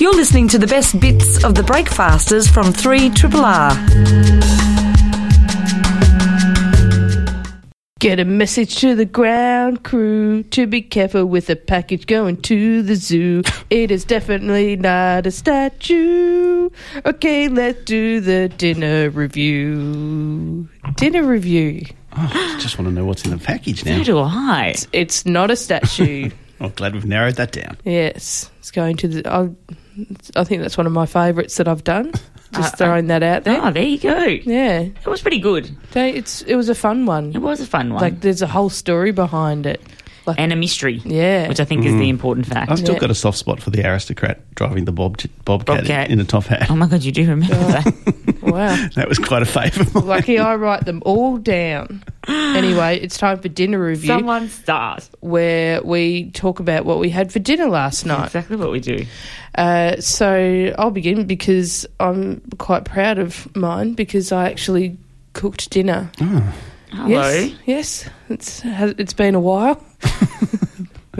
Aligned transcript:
You're 0.00 0.16
listening 0.16 0.48
to 0.48 0.58
the 0.58 0.66
best 0.66 0.98
bits 0.98 1.44
of 1.44 1.54
the 1.54 1.62
Breakfasters 1.62 2.48
from 2.48 2.72
3 2.72 3.10
Triple 3.10 3.44
R. 3.44 3.70
Get 7.98 8.18
a 8.18 8.24
message 8.24 8.76
to 8.76 8.94
the 8.94 9.04
ground 9.04 9.84
crew 9.84 10.42
to 10.44 10.66
be 10.66 10.80
careful 10.80 11.26
with 11.26 11.50
a 11.50 11.56
package 11.56 12.06
going 12.06 12.40
to 12.40 12.80
the 12.80 12.94
zoo. 12.96 13.42
It 13.68 13.90
is 13.90 14.06
definitely 14.06 14.76
not 14.76 15.26
a 15.26 15.30
statue. 15.30 16.70
Okay, 17.04 17.48
let's 17.48 17.84
do 17.84 18.20
the 18.20 18.48
dinner 18.48 19.10
review. 19.10 20.66
Dinner 20.94 21.24
review. 21.24 21.84
Oh, 22.16 22.56
just 22.58 22.78
want 22.78 22.88
to 22.88 22.94
know 22.94 23.04
what's 23.04 23.26
in 23.26 23.32
the 23.32 23.38
package 23.38 23.84
now. 23.84 23.98
So 23.98 24.04
do 24.04 24.18
I. 24.18 24.76
It's 24.94 25.26
not 25.26 25.50
a 25.50 25.56
statue. 25.56 26.30
I'm 26.60 26.70
glad 26.70 26.92
we've 26.94 27.06
narrowed 27.06 27.36
that 27.36 27.52
down. 27.52 27.78
yes, 27.84 28.50
it's 28.58 28.70
going 28.70 28.96
to 28.98 29.08
the. 29.08 29.32
I, 29.32 29.48
I 30.36 30.44
think 30.44 30.62
that's 30.62 30.76
one 30.76 30.86
of 30.86 30.92
my 30.92 31.06
favourites 31.06 31.56
that 31.56 31.66
I've 31.68 31.84
done. 31.84 32.12
Just 32.54 32.74
Uh, 32.74 32.76
throwing 32.78 33.06
that 33.06 33.22
out 33.22 33.44
there. 33.44 33.60
Oh, 33.62 33.70
there 33.70 33.82
you 33.84 33.96
go. 33.98 34.18
Yeah, 34.26 34.80
It 34.80 35.06
was 35.06 35.22
pretty 35.22 35.38
good. 35.38 35.70
They- 35.92 36.10
it's 36.14 36.42
it 36.42 36.56
was 36.56 36.68
a 36.68 36.74
fun 36.74 37.06
one. 37.06 37.32
It 37.34 37.38
was 37.38 37.60
a 37.60 37.66
fun 37.66 37.92
one. 37.94 38.02
Like 38.02 38.20
there's 38.20 38.42
a 38.42 38.46
whole 38.48 38.70
story 38.70 39.12
behind 39.12 39.66
it. 39.66 39.80
Like 40.26 40.38
and 40.38 40.52
a 40.52 40.56
mystery. 40.56 41.00
Yeah. 41.04 41.48
Which 41.48 41.60
I 41.60 41.64
think 41.64 41.84
is 41.86 41.94
the 41.94 42.08
important 42.08 42.46
fact. 42.46 42.70
I've 42.70 42.78
still 42.78 42.94
Yeah. 42.94 43.00
got 43.00 43.10
a 43.10 43.14
soft 43.14 43.38
spot 43.38 43.60
for 43.62 43.70
the 43.70 43.84
aristocrat 43.86 44.40
driving 44.54 44.84
the 44.84 44.92
bob 44.92 45.16
bobcat, 45.44 45.78
Bobcat. 45.78 46.10
in 46.10 46.20
a 46.20 46.24
top 46.24 46.44
hat. 46.44 46.70
Oh 46.70 46.76
my 46.76 46.86
god, 46.86 47.02
you 47.02 47.10
do 47.12 47.22
remember 47.28 47.54
that? 47.54 48.38
wow. 48.42 48.76
That 48.96 49.08
was 49.08 49.18
quite 49.18 49.42
a 49.42 49.46
favourite. 49.46 49.94
Lucky 49.94 50.38
I 50.38 50.54
write 50.56 50.84
them 50.84 51.02
all 51.06 51.36
down. 51.38 52.02
Anyway, 52.50 52.98
it's 53.00 53.16
time 53.16 53.38
for 53.40 53.48
dinner 53.48 53.82
review 53.82 54.08
Someone 54.08 54.48
start. 54.48 55.08
where 55.20 55.80
we 55.82 56.30
talk 56.32 56.60
about 56.60 56.84
what 56.84 56.98
we 56.98 57.08
had 57.08 57.32
for 57.32 57.38
dinner 57.38 57.66
last 57.66 58.04
night. 58.04 58.26
Exactly 58.26 58.56
what 58.56 58.70
we 58.70 58.78
do. 58.80 59.06
Uh, 59.54 59.96
so 60.00 60.72
I'll 60.78 60.90
begin 60.90 61.26
because 61.26 61.86
I'm 61.98 62.40
quite 62.58 62.84
proud 62.84 63.18
of 63.18 63.54
mine 63.56 63.94
because 63.94 64.32
I 64.32 64.46
actually 64.50 64.98
cooked 65.32 65.70
dinner. 65.70 66.10
Hello. 66.92 67.08
Yes, 67.08 67.52
yes, 67.66 68.10
it's 68.28 68.62
it's 68.64 69.12
been 69.14 69.34
a 69.34 69.40
while, 69.40 69.82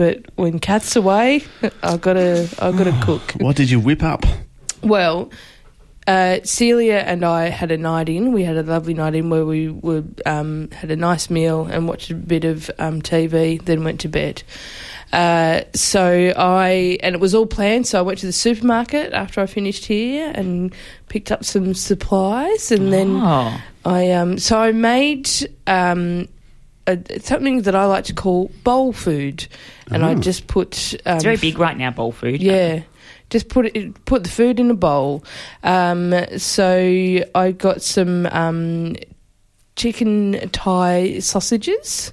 but 0.01 0.25
when 0.35 0.57
Kat's 0.57 0.95
away, 0.95 1.43
I 1.83 1.95
gotta 1.97 2.49
I 2.57 2.71
gotta 2.71 2.99
cook. 3.03 3.33
What 3.33 3.55
did 3.55 3.69
you 3.69 3.79
whip 3.79 4.01
up? 4.01 4.25
Well, 4.81 5.29
uh, 6.07 6.39
Celia 6.43 7.03
and 7.05 7.23
I 7.23 7.49
had 7.49 7.69
a 7.69 7.77
night 7.77 8.09
in. 8.09 8.31
We 8.31 8.43
had 8.43 8.57
a 8.57 8.63
lovely 8.63 8.95
night 8.95 9.13
in 9.13 9.29
where 9.29 9.45
we 9.45 9.69
were, 9.69 10.03
um, 10.25 10.71
had 10.71 10.89
a 10.89 10.95
nice 10.95 11.29
meal 11.29 11.67
and 11.67 11.87
watched 11.87 12.09
a 12.09 12.15
bit 12.15 12.45
of 12.45 12.71
um, 12.79 13.03
TV, 13.03 13.63
then 13.63 13.83
went 13.83 13.99
to 13.99 14.07
bed. 14.07 14.41
Uh, 15.13 15.61
so 15.75 16.33
I, 16.35 16.97
and 17.03 17.13
it 17.13 17.21
was 17.21 17.35
all 17.35 17.45
planned. 17.45 17.85
So 17.85 17.99
I 17.99 18.01
went 18.01 18.17
to 18.21 18.25
the 18.25 18.33
supermarket 18.33 19.13
after 19.13 19.39
I 19.39 19.45
finished 19.45 19.85
here 19.85 20.31
and 20.33 20.73
picked 21.09 21.31
up 21.31 21.45
some 21.45 21.75
supplies, 21.75 22.71
and 22.71 22.91
then 22.91 23.17
Oh. 23.21 23.61
I, 23.85 24.11
um, 24.13 24.39
so 24.39 24.57
I 24.57 24.71
made 24.71 25.29
um, 25.67 26.27
a, 26.87 27.19
something 27.19 27.63
that 27.63 27.75
I 27.75 27.85
like 27.85 28.05
to 28.05 28.13
call 28.13 28.51
bowl 28.63 28.93
food, 28.93 29.47
and 29.89 30.05
I 30.05 30.15
just 30.15 30.47
put. 30.47 30.93
Um, 31.05 31.15
It's 31.15 31.23
very 31.23 31.37
big 31.37 31.59
right 31.59 31.77
now, 31.77 31.91
bowl 31.91 32.11
food. 32.11 32.41
yeah. 32.41 32.81
Just 33.29 33.47
put 33.47 33.65
it, 33.73 34.03
put 34.05 34.23
the 34.25 34.29
food 34.29 34.59
in 34.59 34.69
a 34.69 34.73
bowl. 34.73 35.23
Um, 35.63 36.13
so 36.37 37.23
I 37.33 37.51
got 37.53 37.81
some 37.81 38.25
um, 38.25 38.95
chicken 39.77 40.49
Thai 40.51 41.19
sausages, 41.19 42.11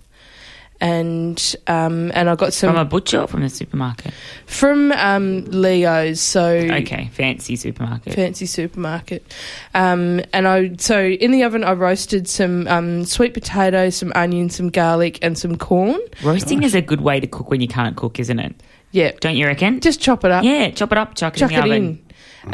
and 0.81 1.57
um, 1.67 2.11
and 2.15 2.31
I 2.31 2.35
got 2.37 2.53
some 2.53 2.71
From 2.73 2.79
a 2.81 2.85
butcher 2.85 3.21
or 3.21 3.27
from 3.27 3.43
the 3.43 3.49
supermarket? 3.49 4.13
from 4.47 4.93
um, 4.93 5.45
Leo's. 5.47 6.21
So 6.21 6.47
Okay, 6.49 7.11
fancy 7.13 7.57
supermarket. 7.57 8.15
fancy 8.15 8.47
supermarket. 8.47 9.35
Um, 9.75 10.21
and 10.33 10.47
I 10.47 10.77
so 10.79 11.05
in 11.05 11.31
the 11.33 11.43
oven 11.43 11.65
I 11.65 11.73
roasted 11.73 12.29
some 12.29 12.67
um, 12.69 13.05
sweet 13.05 13.35
potatoes, 13.35 13.97
some 13.97 14.13
onions, 14.15 14.57
some 14.57 14.69
garlic, 14.69 15.19
and 15.23 15.37
some 15.39 15.57
corn. 15.57 16.01
Roasting 16.23 16.63
is 16.63 16.75
a 16.75 16.81
good 16.83 17.01
way 17.01 17.21
to 17.21 17.27
cook 17.27 17.51
when 17.51 17.61
you 17.61 17.69
can't 17.69 17.97
cook, 17.97 18.19
isn't 18.21 18.39
it? 18.39 18.55
Yeah, 18.91 19.13
Don't 19.21 19.37
you 19.37 19.47
reckon? 19.47 19.81
just 19.81 20.01
chop 20.01 20.25
it 20.25 20.31
up. 20.31 20.45
yeah, 20.45 20.71
chop 20.71 20.93
it 20.93 20.99
up, 20.99 21.15
chuck 21.15 21.37
it 21.37 21.41
Chuck 21.41 21.51
in 21.53 21.59
it 21.59 21.61
oven. 21.63 21.73
in, 21.75 22.05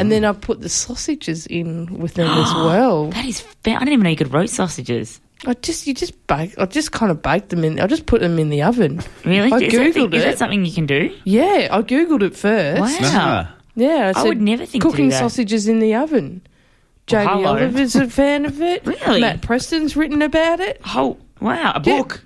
and 0.01 0.11
then 0.11 0.25
I 0.25 0.33
put 0.33 0.61
the 0.63 0.69
sausages 0.69 1.47
in 1.47 1.99
with 2.01 2.15
them 2.15 2.27
as 2.29 2.53
well. 2.55 3.11
That 3.11 3.25
is, 3.25 3.41
fa- 3.41 3.57
I 3.67 3.79
didn't 3.79 3.93
even 3.93 4.03
know 4.03 4.11
you 4.11 4.17
could 4.17 4.33
roast 4.33 4.55
sausages. 4.55 5.21
I 5.47 5.55
just 5.55 5.87
you 5.87 5.95
just 5.95 6.27
bake. 6.27 6.55
I 6.59 6.67
just 6.67 6.93
kind 6.93 7.11
of 7.11 7.23
baked 7.23 7.49
them 7.51 7.65
in. 7.65 7.81
I 7.81 7.87
just 7.87 8.07
put 8.07 8.21
them 8.21 8.39
in 8.39 8.49
the 8.51 8.63
oven. 8.63 9.01
Really? 9.25 9.53
I 9.53 9.59
is, 9.59 9.73
googled 9.73 10.15
is 10.15 10.23
it. 10.23 10.27
that 10.27 10.39
something 10.39 10.65
you 10.65 10.73
can 10.73 10.87
do? 10.87 11.15
Yeah, 11.25 11.69
I 11.71 11.83
googled 11.83 12.23
it 12.23 12.37
first. 12.37 12.81
Wow. 12.81 12.89
Ah, 13.03 13.55
Yeah, 13.75 14.13
I, 14.15 14.21
I 14.21 14.25
would 14.25 14.41
never 14.41 14.65
think 14.67 14.83
to 14.83 14.89
cooking 14.91 15.07
do 15.07 15.11
that. 15.13 15.19
sausages 15.19 15.69
in 15.69 15.79
the 15.81 15.95
oven. 15.95 16.43
Jamie 17.07 17.27
hello. 17.31 17.49
Oliver's 17.51 17.95
a 17.97 18.09
fan 18.09 18.47
of 18.47 18.63
it. 18.63 18.87
Really? 18.87 19.21
Matt 19.21 19.43
Preston's 19.43 19.95
written 19.97 20.23
about 20.23 20.61
it. 20.61 20.81
Oh, 20.95 21.19
wow, 21.41 21.73
a 21.75 21.83
Yeah. 21.85 21.99
book. 21.99 22.25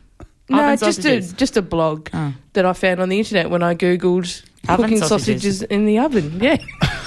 No, 0.50 0.62
Oven 0.62 0.78
just 0.78 1.04
a 1.04 1.20
just 1.20 1.56
a 1.58 1.62
blog 1.62 2.08
Oh. 2.14 2.32
that 2.54 2.64
I 2.64 2.72
found 2.72 3.00
on 3.00 3.08
the 3.10 3.18
internet 3.18 3.50
when 3.50 3.62
I 3.62 3.74
googled 3.74 4.42
Oven 4.68 4.84
cooking 4.84 4.98
sausages. 4.98 5.58
sausages. 5.58 5.62
in 5.62 5.84
the 5.84 5.98
oven. 5.98 6.38
Yeah. 6.40 6.56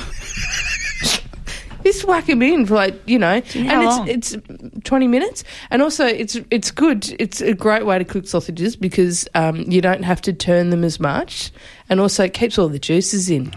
Just 1.83 2.05
whack 2.05 2.25
them 2.25 2.41
in 2.41 2.65
for 2.65 2.75
like 2.75 2.95
you 3.07 3.17
know, 3.19 3.41
you 3.53 3.65
how 3.65 3.99
and 3.99 4.09
it's 4.09 4.33
it's 4.35 4.83
twenty 4.83 5.07
minutes, 5.07 5.43
and 5.69 5.81
also 5.81 6.05
it's 6.05 6.37
it's 6.49 6.71
good. 6.71 7.15
It's 7.19 7.41
a 7.41 7.53
great 7.53 7.85
way 7.85 7.97
to 7.97 8.05
cook 8.05 8.27
sausages 8.27 8.75
because 8.75 9.27
um, 9.35 9.57
you 9.69 9.81
don't 9.81 10.03
have 10.03 10.21
to 10.21 10.33
turn 10.33 10.69
them 10.69 10.83
as 10.83 10.99
much, 10.99 11.51
and 11.89 11.99
also 11.99 12.23
it 12.25 12.33
keeps 12.33 12.57
all 12.59 12.69
the 12.69 12.79
juices 12.79 13.29
in. 13.29 13.51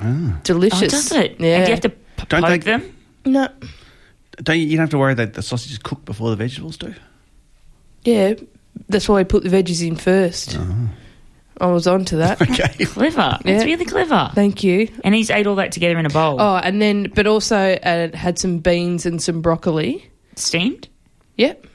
Delicious. 0.44 0.82
Oh, 0.82 0.86
does 0.86 1.12
it? 1.12 1.40
Yeah. 1.40 1.56
And 1.56 1.64
do 1.64 1.70
you 1.70 1.74
have 1.74 1.80
to 1.80 1.90
p- 1.90 2.24
Don't 2.28 2.42
poke 2.42 2.62
they- 2.62 2.70
them? 2.72 2.96
No. 3.26 3.48
don't 4.42 4.58
you, 4.58 4.66
you 4.66 4.76
don't 4.76 4.82
have 4.84 4.90
to 4.90 4.98
worry 4.98 5.14
that 5.14 5.34
the 5.34 5.42
sausages 5.42 5.78
cook 5.78 6.04
before 6.04 6.30
the 6.30 6.36
vegetables 6.36 6.76
do. 6.76 6.94
Yeah, 8.04 8.34
that's 8.88 9.08
why 9.08 9.20
I 9.20 9.24
put 9.24 9.44
the 9.44 9.48
veggies 9.48 9.86
in 9.86 9.96
first. 9.96 10.58
I 11.60 11.66
was 11.66 11.86
on 11.86 12.04
to 12.06 12.16
that. 12.16 12.40
Okay. 12.50 12.84
Clever. 12.84 13.38
Yeah. 13.44 13.52
That's 13.52 13.64
really 13.64 13.84
clever. 13.84 14.30
Thank 14.34 14.62
you. 14.64 14.88
And 15.04 15.14
he's 15.14 15.30
ate 15.30 15.46
all 15.46 15.54
that 15.56 15.72
together 15.72 15.98
in 15.98 16.06
a 16.06 16.10
bowl. 16.10 16.40
Oh, 16.40 16.56
and 16.56 16.80
then, 16.82 17.10
but 17.14 17.26
also 17.26 17.56
uh, 17.56 18.14
had 18.16 18.38
some 18.38 18.58
beans 18.58 19.06
and 19.06 19.22
some 19.22 19.40
broccoli. 19.40 20.10
Steamed? 20.36 20.88
Yep. 21.36 21.66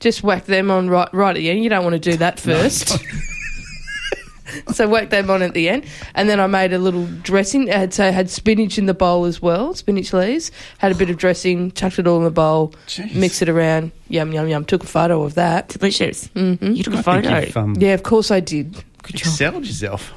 Just 0.00 0.22
whack 0.22 0.44
them 0.46 0.70
on 0.70 0.88
right, 0.90 1.08
right 1.14 1.30
at 1.30 1.34
the 1.36 1.50
end. 1.50 1.62
You 1.62 1.70
don't 1.70 1.84
want 1.84 1.94
to 1.94 2.10
do 2.10 2.16
that 2.18 2.40
first. 2.40 2.98
so 4.72 4.88
whack 4.88 5.10
them 5.10 5.30
on 5.30 5.42
at 5.42 5.54
the 5.54 5.68
end, 5.68 5.86
and 6.14 6.28
then 6.28 6.40
I 6.40 6.46
made 6.46 6.72
a 6.72 6.78
little 6.78 7.06
dressing. 7.22 7.70
I 7.70 7.76
had 7.78 7.94
so 7.94 8.04
I 8.06 8.10
had 8.10 8.28
spinach 8.28 8.76
in 8.78 8.86
the 8.86 8.94
bowl 8.94 9.24
as 9.24 9.40
well, 9.40 9.74
spinach 9.74 10.12
leaves. 10.12 10.50
Had 10.78 10.92
a 10.92 10.94
bit 10.94 11.08
of 11.08 11.16
dressing, 11.16 11.70
chucked 11.72 11.98
it 11.98 12.06
all 12.06 12.18
in 12.18 12.24
the 12.24 12.30
bowl, 12.30 12.74
Jeez. 12.86 13.14
mixed 13.14 13.40
it 13.42 13.48
around. 13.48 13.92
Yum 14.08 14.32
yum 14.32 14.48
yum. 14.48 14.64
Took 14.64 14.82
a 14.84 14.86
photo 14.86 15.22
of 15.22 15.34
that. 15.34 15.68
Delicious. 15.68 16.28
Mm-hmm. 16.28 16.72
You 16.72 16.82
took 16.82 16.94
a 16.94 16.98
I 16.98 17.02
think 17.02 17.24
photo. 17.24 17.38
you've, 17.40 17.56
um, 17.56 17.74
Yeah, 17.78 17.94
of 17.94 18.02
course 18.02 18.30
I 18.30 18.40
did. 18.40 18.84
Excelled 19.08 19.66
yourself. 19.66 20.12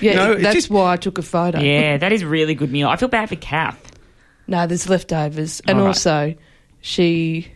Yeah, 0.00 0.14
No, 0.14 0.32
it's 0.32 0.42
that's 0.42 0.54
just- 0.54 0.70
why 0.70 0.92
I 0.92 0.96
took 0.96 1.18
a 1.18 1.22
photo. 1.22 1.60
yeah, 1.60 1.96
that 1.98 2.12
is 2.12 2.24
really 2.24 2.54
good 2.54 2.70
meal. 2.70 2.88
I 2.88 2.96
feel 2.96 3.08
bad 3.08 3.28
for 3.28 3.36
Kath. 3.36 3.92
No, 4.46 4.66
there's 4.66 4.88
leftovers, 4.88 5.60
and 5.66 5.78
All 5.78 5.84
right. 5.84 5.88
also 5.88 6.34
she 6.80 7.48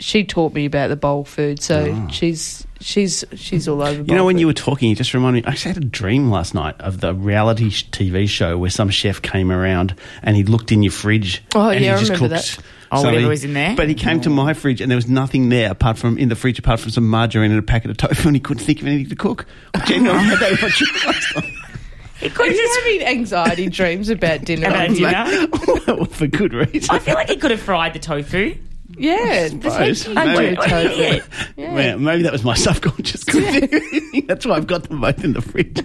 she 0.00 0.24
taught 0.24 0.52
me 0.52 0.64
about 0.66 0.88
the 0.88 0.96
bowl 0.96 1.24
food, 1.24 1.62
so 1.62 1.92
ah. 1.96 2.08
she's 2.08 2.66
she's 2.80 3.24
she's 3.34 3.68
all 3.68 3.82
over. 3.82 4.02
You 4.02 4.14
know, 4.14 4.24
when 4.24 4.38
you 4.38 4.46
were 4.46 4.52
talking, 4.52 4.90
you 4.90 4.96
just 4.96 5.14
reminded 5.14 5.44
me. 5.44 5.48
I 5.48 5.52
actually 5.52 5.74
had 5.74 5.82
a 5.82 5.86
dream 5.86 6.30
last 6.30 6.54
night 6.54 6.78
of 6.80 7.00
the 7.00 7.14
reality 7.14 7.70
sh- 7.70 7.88
TV 7.90 8.28
show 8.28 8.58
where 8.58 8.70
some 8.70 8.90
chef 8.90 9.22
came 9.22 9.50
around 9.50 9.94
and 10.22 10.36
he 10.36 10.44
looked 10.44 10.72
in 10.72 10.82
your 10.82 10.92
fridge. 10.92 11.42
Oh, 11.54 11.68
and 11.70 11.84
yeah, 11.84 11.94
I 11.94 11.98
he 11.98 12.04
just 12.06 12.12
remember 12.20 12.36
cooked 12.36 12.56
that. 12.56 12.64
Oh, 12.94 13.02
something. 13.02 13.14
whatever 13.14 13.28
was 13.28 13.44
in 13.44 13.54
there? 13.54 13.76
But 13.76 13.88
he 13.88 13.94
came 13.94 14.20
to 14.22 14.30
oh. 14.30 14.34
my 14.34 14.54
fridge 14.54 14.80
and 14.80 14.90
there 14.90 14.96
was 14.96 15.08
nothing 15.08 15.48
there 15.48 15.70
apart 15.70 15.98
from 15.98 16.18
in 16.18 16.28
the 16.28 16.36
fridge 16.36 16.58
apart 16.58 16.80
from 16.80 16.90
some 16.90 17.08
margarine 17.08 17.50
and 17.50 17.58
a 17.58 17.62
packet 17.62 17.90
of 17.90 17.96
tofu, 17.96 18.28
and 18.28 18.36
he 18.36 18.40
couldn't 18.40 18.64
think 18.64 18.80
of 18.80 18.86
anything 18.86 19.08
to 19.10 19.16
cook. 19.16 19.46
I 19.74 19.84
genuinely 19.84 20.24
had 20.24 20.38
that 20.38 20.52
in 20.52 20.58
my 20.60 20.68
dream 20.68 21.06
last 21.06 21.36
night. 21.36 21.54
It 22.20 22.34
could 22.34 22.46
Are 22.46 22.48
have 22.48 22.56
you 22.56 22.62
just. 22.62 22.80
having 22.80 23.02
anxiety 23.18 23.68
dreams 23.68 24.08
about 24.08 24.44
dinner? 24.44 24.68
About 24.68 24.94
dinner? 24.94 25.46
Well, 25.94 26.06
for 26.06 26.26
good 26.26 26.54
reason. 26.54 26.94
I 26.94 26.98
feel 26.98 27.14
like 27.14 27.28
he 27.28 27.36
could 27.36 27.50
have 27.50 27.60
fried 27.60 27.92
the 27.92 27.98
tofu. 27.98 28.56
Yeah, 28.96 29.48
Suppose. 29.48 30.04
that's 30.04 30.16
I 30.16 30.24
Maybe. 30.26 30.54
do 30.54 30.56
what 30.56 30.72
an 30.72 30.88
tofu. 30.88 31.30
Yeah. 31.56 31.74
Man, 31.74 32.04
maybe 32.04 32.22
that 32.22 32.32
was 32.32 32.44
my 32.44 32.54
subconscious. 32.54 33.24
Couldn't 33.24 33.52
think 33.52 33.72
of 33.72 33.82
anything. 33.82 34.26
That's 34.28 34.46
why 34.46 34.56
I've 34.56 34.66
got 34.66 34.84
them 34.84 35.00
both 35.00 35.24
in 35.24 35.32
the 35.32 35.42
fridge. 35.42 35.82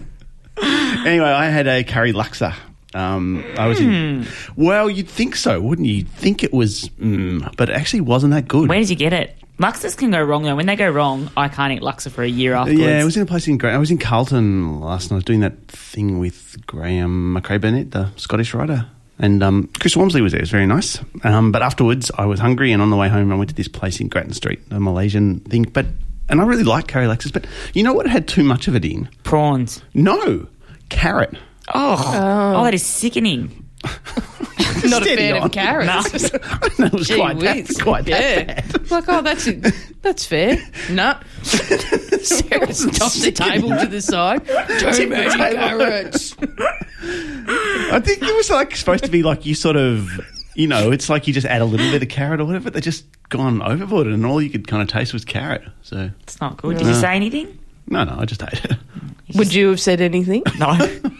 anyway, 0.61 1.27
I 1.27 1.49
had 1.49 1.67
a 1.67 1.83
curry 1.83 2.13
laksa. 2.13 2.55
Um, 2.93 3.43
I 3.57 3.67
was 3.67 3.79
in. 3.79 4.25
Well, 4.55 4.89
you'd 4.89 5.07
think 5.09 5.35
so, 5.35 5.61
wouldn't 5.61 5.87
you? 5.87 5.95
You'd 5.95 6.09
think 6.09 6.43
it 6.43 6.51
was, 6.53 6.89
mm, 6.99 7.55
but 7.55 7.69
it 7.69 7.73
actually 7.75 8.01
wasn't 8.01 8.33
that 8.33 8.47
good. 8.47 8.67
Where 8.69 8.79
did 8.79 8.89
you 8.89 8.95
get 8.95 9.13
it? 9.13 9.35
Laksas 9.59 9.97
can 9.97 10.09
go 10.11 10.23
wrong 10.23 10.43
though. 10.43 10.55
When 10.55 10.65
they 10.67 10.75
go 10.77 10.89
wrong, 10.89 11.29
I 11.35 11.49
can't 11.49 11.73
eat 11.73 11.81
Laksa 11.81 12.09
for 12.09 12.23
a 12.23 12.27
year 12.27 12.53
afterwards. 12.53 12.79
yeah, 12.81 12.99
I 12.99 13.03
was 13.03 13.17
in 13.17 13.23
a 13.23 13.25
place 13.25 13.47
in. 13.47 13.57
Gra- 13.57 13.73
I 13.73 13.77
was 13.77 13.91
in 13.91 13.97
Carlton 13.97 14.79
last 14.79 15.11
night. 15.11 15.15
I 15.15 15.17
was 15.17 15.23
doing 15.25 15.41
that 15.41 15.67
thing 15.67 16.17
with 16.17 16.55
Graeme 16.65 17.33
Macrae 17.33 17.57
Burnet, 17.57 17.91
the 17.91 18.09
Scottish 18.15 18.53
writer, 18.53 18.87
and 19.19 19.43
um, 19.43 19.69
Chris 19.79 19.95
Womersley 19.95 20.21
was 20.21 20.31
there. 20.31 20.39
It 20.39 20.43
was 20.43 20.49
very 20.49 20.65
nice. 20.65 20.97
Um, 21.23 21.51
but 21.51 21.61
afterwards, 21.61 22.09
I 22.17 22.25
was 22.25 22.39
hungry, 22.39 22.71
and 22.71 22.81
on 22.81 22.89
the 22.89 22.95
way 22.95 23.09
home, 23.09 23.31
I 23.33 23.35
went 23.35 23.49
to 23.49 23.55
this 23.55 23.67
place 23.67 23.99
in 23.99 24.07
Grattan 24.07 24.33
Street, 24.33 24.61
a 24.71 24.79
Malaysian 24.79 25.41
thing. 25.41 25.63
But 25.63 25.87
and 26.29 26.39
I 26.39 26.45
really 26.45 26.63
like 26.63 26.87
curry 26.87 27.05
laksas, 27.07 27.33
but 27.33 27.45
you 27.73 27.83
know 27.83 27.93
what? 27.93 28.05
It 28.05 28.09
had 28.09 28.27
too 28.29 28.43
much 28.45 28.67
of 28.69 28.75
it 28.75 28.85
in. 28.85 29.09
prawns. 29.23 29.81
No, 29.93 30.47
carrot. 30.87 31.35
Oh, 31.73 31.95
oh, 31.97 32.53
oh, 32.57 32.63
that 32.63 32.73
is 32.73 32.85
sickening. 32.85 33.65
Not 34.83 35.01
a 35.01 35.05
Steady 35.05 35.15
fan 35.17 35.37
on. 35.37 35.43
of 35.43 35.51
carrots. 35.51 36.29
that 36.77 36.89
was 36.93 37.07
Gee 37.07 37.15
quite, 37.15 37.37
whiz. 37.37 37.67
that, 37.67 37.83
quite 37.83 38.05
that 38.05 38.47
yeah. 38.47 38.61
bad. 38.61 38.91
Like, 38.91 39.03
oh, 39.07 39.21
that's 39.21 39.49
that's 40.01 40.25
fair. 40.25 40.57
No. 40.89 41.17
Sarah 41.43 42.73
stopped 42.73 43.21
the 43.21 43.31
table 43.33 43.69
to 43.77 43.85
the 43.87 44.01
side. 44.01 44.45
Too 44.47 45.09
many 45.09 45.29
carrots. 45.29 46.35
I 47.01 47.99
think 48.03 48.21
it 48.21 48.35
was 48.35 48.49
like 48.49 48.75
supposed 48.75 49.03
to 49.05 49.11
be 49.11 49.23
like 49.23 49.45
you 49.45 49.55
sort 49.55 49.75
of, 49.75 50.09
you 50.55 50.67
know, 50.67 50.91
it's 50.91 51.09
like 51.09 51.27
you 51.27 51.33
just 51.33 51.47
add 51.47 51.61
a 51.61 51.65
little 51.65 51.89
bit 51.91 52.03
of 52.03 52.09
carrot 52.09 52.41
or 52.41 52.45
whatever. 52.45 52.69
They 52.69 52.81
just 52.81 53.05
gone 53.29 53.61
overboard, 53.61 54.07
and 54.07 54.25
all 54.25 54.41
you 54.41 54.49
could 54.49 54.67
kind 54.67 54.81
of 54.81 54.89
taste 54.89 55.13
was 55.13 55.23
carrot. 55.25 55.63
So 55.83 56.09
It's 56.23 56.41
not 56.41 56.57
good. 56.57 56.77
Did 56.77 56.87
you 56.87 56.95
say 56.95 57.15
anything? 57.15 57.59
No, 57.89 58.03
no, 58.05 58.15
I 58.19 58.25
just 58.25 58.41
ate 58.43 58.63
it. 58.65 58.77
Would 59.35 59.53
you 59.53 59.67
have 59.69 59.79
said 59.79 60.01
anything? 60.01 60.43
No. 60.57 60.67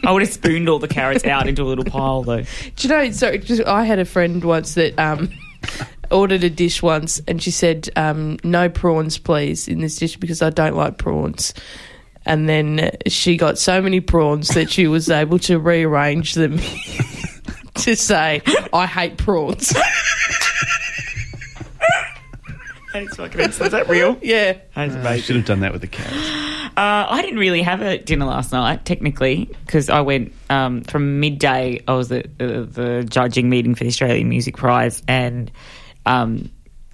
I 0.04 0.12
would 0.12 0.24
have 0.24 0.32
spooned 0.34 0.68
all 0.70 0.80
the 0.80 0.88
carrots 0.88 1.24
out 1.26 1.48
into 1.48 1.62
a 1.62 1.66
little 1.68 1.84
pile, 1.86 2.24
though. 2.24 2.42
Do 2.42 2.48
you 2.80 2.90
know? 2.90 3.12
So 3.12 3.38
just, 3.38 3.64
I 3.66 3.84
had 3.84 4.00
a 4.00 4.06
friend 4.06 4.44
once 4.44 4.74
that 4.74 4.98
um, 4.98 5.30
ordered 6.12 6.44
a 6.44 6.50
dish 6.50 6.82
once, 6.82 7.22
and 7.28 7.44
she 7.44 7.52
said, 7.52 7.90
um, 7.96 8.38
"No 8.44 8.70
prawns, 8.70 9.18
please, 9.20 9.68
in 9.68 9.82
this 9.82 9.98
dish 9.98 10.18
because 10.18 10.42
I 10.42 10.50
don't 10.50 10.76
like 10.76 10.98
prawns." 10.98 11.54
And 12.26 12.50
then 12.50 12.92
she 13.08 13.38
got 13.38 13.60
so 13.60 13.82
many 13.82 14.00
prawns 14.00 14.48
that 14.50 14.72
she 14.72 14.88
was 14.88 15.10
able 15.10 15.38
to 15.40 15.60
rearrange 15.60 16.34
them 16.34 16.58
to 17.76 17.96
say, 17.96 18.42
"I 18.74 18.86
hate 18.88 19.18
prawns." 19.18 19.74
That's 22.94 23.16
fucking 23.18 23.40
Is 23.42 23.58
that 23.60 23.88
real? 23.88 24.18
yeah. 24.24 24.54
That's 24.76 24.96
I 24.96 25.00
amazing. 25.00 25.22
should 25.24 25.36
have 25.36 25.46
done 25.46 25.60
that 25.60 25.72
with 25.72 25.82
the 25.82 25.88
carrots. 25.88 26.16
Uh, 26.80 27.06
I 27.10 27.22
didn't 27.22 27.40
really 27.40 27.62
have 27.62 27.82
a 27.82 27.98
dinner 27.98 28.26
last 28.26 28.54
night, 28.54 28.86
technically, 28.86 29.50
because 29.66 29.90
I 29.90 30.00
went 30.00 30.32
um, 30.50 30.82
from 30.84 31.20
midday. 31.20 31.84
I 31.86 31.94
was 31.94 32.10
at 32.10 32.28
uh, 32.40 32.62
the 32.64 33.06
judging 33.10 33.50
meeting 33.50 33.76
for 33.76 33.84
the 33.84 33.90
Australian 33.90 34.30
Music 34.30 34.56
Prize, 34.56 35.04
and 35.06 35.52
um, 36.06 36.50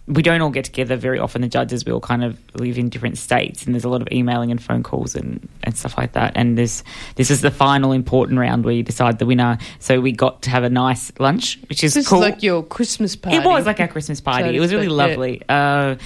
we 0.08 0.24
don't 0.24 0.42
all 0.42 0.50
get 0.50 0.66
together 0.66 0.96
very 0.96 1.20
often. 1.20 1.44
The 1.44 1.48
judges, 1.48 1.86
we 1.86 1.92
all 1.92 2.00
kind 2.00 2.24
of 2.24 2.36
live 2.56 2.80
in 2.80 2.90
different 2.90 3.20
states, 3.20 3.68
and 3.68 3.76
there's 3.76 3.84
a 3.84 3.90
lot 3.90 4.02
of 4.02 4.08
emailing 4.12 4.50
and 4.50 4.60
phone 4.60 4.82
calls 4.82 5.14
and, 5.14 5.48
and 5.62 5.78
stuff 5.78 6.00
like 6.00 6.14
that. 6.14 6.32
And 6.36 6.58
this 6.58 6.84
this 7.14 7.30
is 7.30 7.42
the 7.42 7.52
final 7.52 7.92
important 7.92 8.40
round 8.40 8.66
where 8.66 8.74
you 8.74 8.82
decide 8.82 9.20
the 9.20 9.28
winner. 9.28 9.60
So 9.78 10.02
we 10.02 10.14
got 10.14 10.42
to 10.44 10.50
have 10.50 10.64
a 10.64 10.70
nice 10.72 11.12
lunch, 11.20 11.60
which 11.70 11.84
is 11.84 11.94
This 11.94 12.08
cool. 12.08 12.24
is 12.24 12.32
like 12.32 12.42
your 12.42 12.64
Christmas 12.64 13.16
party. 13.16 13.38
It 13.38 13.46
was 13.46 13.68
like 13.68 13.80
our 13.80 13.88
Christmas 13.88 14.20
party. 14.20 14.46
So 14.46 14.50
it 14.50 14.60
was 14.60 14.74
really 14.74 14.90
lovely. 14.90 15.44
Uh, 15.48 15.98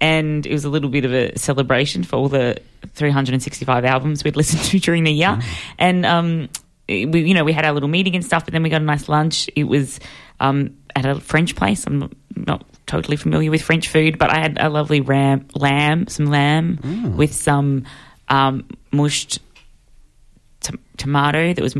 and 0.00 0.46
it 0.46 0.52
was 0.52 0.64
a 0.64 0.70
little 0.70 0.90
bit 0.90 1.04
of 1.04 1.12
a 1.12 1.36
celebration 1.38 2.04
for 2.04 2.16
all 2.16 2.28
the 2.28 2.58
365 2.94 3.84
albums 3.84 4.24
we'd 4.24 4.36
listened 4.36 4.62
to 4.62 4.78
during 4.78 5.04
the 5.04 5.12
year. 5.12 5.38
And, 5.78 6.04
um, 6.06 6.48
it- 6.86 7.10
we, 7.10 7.22
you 7.22 7.34
know, 7.34 7.44
we 7.44 7.52
had 7.52 7.64
our 7.64 7.72
little 7.72 7.88
meeting 7.88 8.14
and 8.14 8.24
stuff, 8.24 8.44
but 8.44 8.52
then 8.52 8.62
we 8.62 8.70
got 8.70 8.80
a 8.80 8.84
nice 8.84 9.08
lunch. 9.08 9.48
It 9.56 9.64
was 9.64 10.00
um, 10.40 10.76
at 10.96 11.04
a 11.04 11.20
French 11.20 11.54
place. 11.56 11.86
I'm 11.86 11.98
not, 11.98 12.12
not 12.36 12.64
totally 12.86 13.16
familiar 13.16 13.50
with 13.50 13.60
French 13.62 13.88
food, 13.88 14.18
but 14.18 14.30
I 14.30 14.38
had 14.38 14.56
a 14.60 14.68
lovely 14.70 15.00
ram, 15.00 15.46
lamb, 15.54 16.06
some 16.08 16.26
lamb 16.26 17.16
with 17.16 17.34
some 17.34 17.84
um, 18.28 18.64
mushed 18.92 19.40
t- 20.60 20.76
tomato 20.96 21.52
that 21.54 21.62
was 21.62 21.74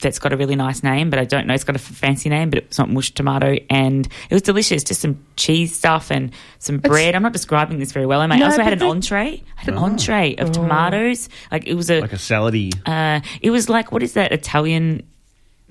that's 0.00 0.18
got 0.18 0.32
a 0.32 0.36
really 0.36 0.56
nice 0.56 0.82
name, 0.82 1.08
but 1.10 1.18
I 1.18 1.24
don't 1.24 1.46
know. 1.46 1.54
It's 1.54 1.64
got 1.64 1.76
a 1.76 1.78
fancy 1.78 2.28
name, 2.28 2.50
but 2.50 2.58
it's 2.58 2.78
not 2.78 2.90
mushed 2.90 3.16
tomato, 3.16 3.56
and 3.70 4.06
it 4.06 4.34
was 4.34 4.42
delicious. 4.42 4.84
Just 4.84 5.00
some 5.00 5.24
cheese 5.36 5.74
stuff 5.74 6.10
and 6.10 6.30
some 6.58 6.78
bread. 6.78 7.14
I'm 7.14 7.22
not 7.22 7.32
describing 7.32 7.78
this 7.78 7.92
very 7.92 8.06
well. 8.06 8.20
am 8.20 8.30
I? 8.32 8.36
I 8.36 8.38
No, 8.38 8.44
also 8.46 8.62
had 8.62 8.72
an 8.72 8.78
but 8.80 8.84
the- 8.86 8.90
entree. 8.90 9.42
I 9.56 9.60
had 9.60 9.68
an 9.70 9.78
entree 9.78 10.34
of 10.36 10.52
tomatoes. 10.52 11.28
Like 11.50 11.66
it 11.66 11.74
was 11.74 11.90
a, 11.90 12.00
Like 12.00 12.12
a 12.12 12.16
salady. 12.16 12.72
uh, 12.86 13.20
it 13.40 13.50
was 13.50 13.68
like 13.68 13.92
what 13.92 14.02
is 14.02 14.12
that 14.14 14.32
Italian? 14.32 15.06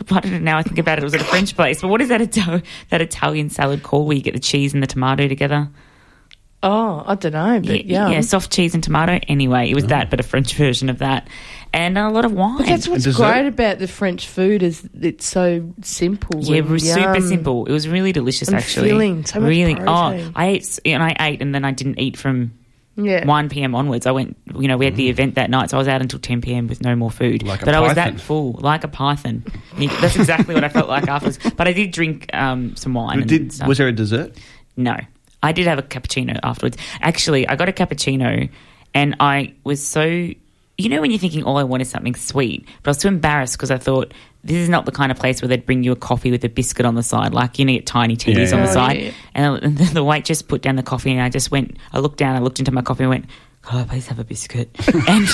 I 0.10 0.19
don't 0.21 0.31
know. 0.31 0.39
Now 0.39 0.57
I 0.57 0.63
think 0.63 0.80
about 0.80 0.98
it, 0.98 1.01
it 1.01 1.06
was 1.06 1.13
at 1.13 1.21
a 1.21 1.25
French 1.25 1.56
place. 1.56 1.81
But 1.81 1.89
what 1.89 2.01
is 2.01 2.10
that 2.10 2.19
Ita- 2.21 2.63
that 2.89 3.01
Italian 3.01 3.50
salad 3.51 3.83
called 3.83 4.07
where 4.07 4.18
you 4.18 4.24
get 4.24 4.33
the 4.33 4.39
cheese 4.39 4.74
and 4.74 4.81
the 4.81 4.88
tomato 4.88 5.27
together? 5.27 5.69
Oh, 6.65 7.04
I 7.06 7.15
don't 7.15 7.33
know, 7.33 7.60
but 7.60 7.86
yeah. 7.86 8.10
yeah, 8.10 8.21
soft 8.21 8.50
cheese 8.51 8.74
and 8.74 8.81
tomato. 8.81 9.19
Anyway, 9.27 9.69
it 9.69 9.75
was 9.75 9.88
that, 9.88 10.10
but 10.10 10.21
a 10.21 10.24
French 10.24 10.54
version 10.56 10.88
of 10.89 11.00
that, 11.00 11.27
and 11.73 11.97
a 11.97 12.09
lot 12.09 12.23
of 12.25 12.31
wine. 12.33 12.57
But 12.57 12.67
that's 12.67 12.87
what's 12.87 13.07
great 13.15 13.47
about 13.47 13.79
the 13.79 13.87
French 13.87 14.27
food 14.27 14.61
is 14.63 14.87
it's 15.01 15.25
so 15.25 15.73
simple. 15.81 16.39
Yeah, 16.43 16.57
and 16.61 16.79
super 16.81 17.15
yum. 17.17 17.21
simple. 17.27 17.65
It 17.65 17.71
was 17.71 17.87
really 17.87 18.11
delicious, 18.11 18.47
And 18.47 18.57
actually. 18.57 18.89
filling, 18.89 19.25
so 19.25 19.39
much 19.39 19.49
really. 19.49 19.75
protein. 19.75 19.87
Oh, 19.89 20.31
I 20.35 20.47
ate 20.47 20.79
and 20.85 21.01
I 21.03 21.15
ate, 21.19 21.41
and 21.41 21.53
then 21.53 21.65
I 21.65 21.71
didn't 21.71 21.99
eat 21.99 22.15
from 22.17 22.51
Yeah. 22.95 23.25
one 23.25 23.49
p.m. 23.49 23.73
onwards. 23.75 24.05
I 24.05 24.11
went. 24.11 24.37
You 24.55 24.67
know, 24.67 24.77
we 24.77 24.85
had 24.85 24.95
the 24.95 25.09
event 25.09 25.35
that 25.35 25.49
night, 25.49 25.71
so 25.71 25.77
I 25.77 25.79
was 25.79 25.87
out 25.87 26.01
until 26.01 26.19
ten 26.19 26.41
p.m. 26.41 26.67
with 26.67 26.81
no 26.81 26.95
more 26.95 27.09
food. 27.09 27.41
Like 27.43 27.65
but 27.65 27.73
I 27.73 27.79
was 27.79 27.93
python. 27.95 28.13
that 28.15 28.21
full, 28.21 28.53
like 28.59 28.83
a 28.83 28.87
python. 28.87 29.43
That's 29.77 30.15
exactly 30.15 30.53
what 30.53 30.63
I 30.63 30.69
felt 30.69 30.87
like 30.87 31.07
afterwards. 31.07 31.39
But 31.57 31.67
I 31.67 31.73
did 31.73 31.91
drink 31.91 32.29
um, 32.33 32.75
some 32.75 32.93
wine. 32.93 33.19
and 33.21 33.27
Did, 33.27 33.51
stuff. 33.51 33.67
was 33.67 33.79
there 33.79 33.87
a 33.87 33.91
dessert? 33.91 34.37
No. 34.77 34.95
I 35.41 35.51
did 35.51 35.67
have 35.67 35.77
a 35.79 35.81
cappuccino 35.83 36.39
afterwards. 36.43 36.77
Actually, 37.01 37.47
I 37.49 37.55
got 37.57 37.67
a 37.67 37.73
cappuccino 37.73 38.49
and 38.93 39.15
I 39.19 39.53
was 39.63 39.85
so. 39.85 40.29
You 40.77 40.89
know, 40.89 41.01
when 41.01 41.11
you're 41.11 41.19
thinking, 41.19 41.43
all 41.43 41.57
I 41.57 41.63
want 41.63 41.81
is 41.83 41.89
something 41.89 42.15
sweet, 42.15 42.65
but 42.81 42.89
I 42.89 42.91
was 42.91 42.97
too 42.97 43.07
embarrassed 43.07 43.53
because 43.55 43.69
I 43.69 43.77
thought 43.77 44.11
this 44.43 44.57
is 44.57 44.69
not 44.69 44.85
the 44.87 44.91
kind 44.91 45.11
of 45.11 45.19
place 45.19 45.39
where 45.39 45.47
they'd 45.47 45.65
bring 45.65 45.83
you 45.83 45.91
a 45.91 45.95
coffee 45.95 46.31
with 46.31 46.43
a 46.43 46.49
biscuit 46.49 46.83
on 46.85 46.95
the 46.95 47.03
side, 47.03 47.31
like 47.33 47.59
you 47.59 47.65
know, 47.65 47.73
get 47.73 47.85
tiny 47.85 48.15
teddies 48.17 48.49
Yeah. 48.49 48.57
on 48.57 48.63
the 48.63 48.69
Oh, 48.69 48.73
side. 48.73 48.97
yeah. 48.99 49.11
And, 49.35 49.63
and 49.63 49.77
then 49.77 49.93
the 49.93 50.03
waitress 50.03 50.41
put 50.41 50.63
down 50.63 50.75
the 50.75 50.83
coffee, 50.83 51.11
and 51.11 51.21
I 51.21 51.29
just 51.29 51.51
went, 51.51 51.77
I 51.93 51.99
looked 51.99 52.17
down, 52.17 52.35
I 52.35 52.39
looked 52.39 52.57
into 52.57 52.71
my 52.71 52.81
coffee, 52.81 53.03
and 53.03 53.09
went, 53.11 53.25
"Could 53.61 53.75
I 53.81 53.83
please 53.83 54.07
have 54.07 54.17
a 54.17 54.23
biscuit?" 54.23 54.75
and 55.07 55.27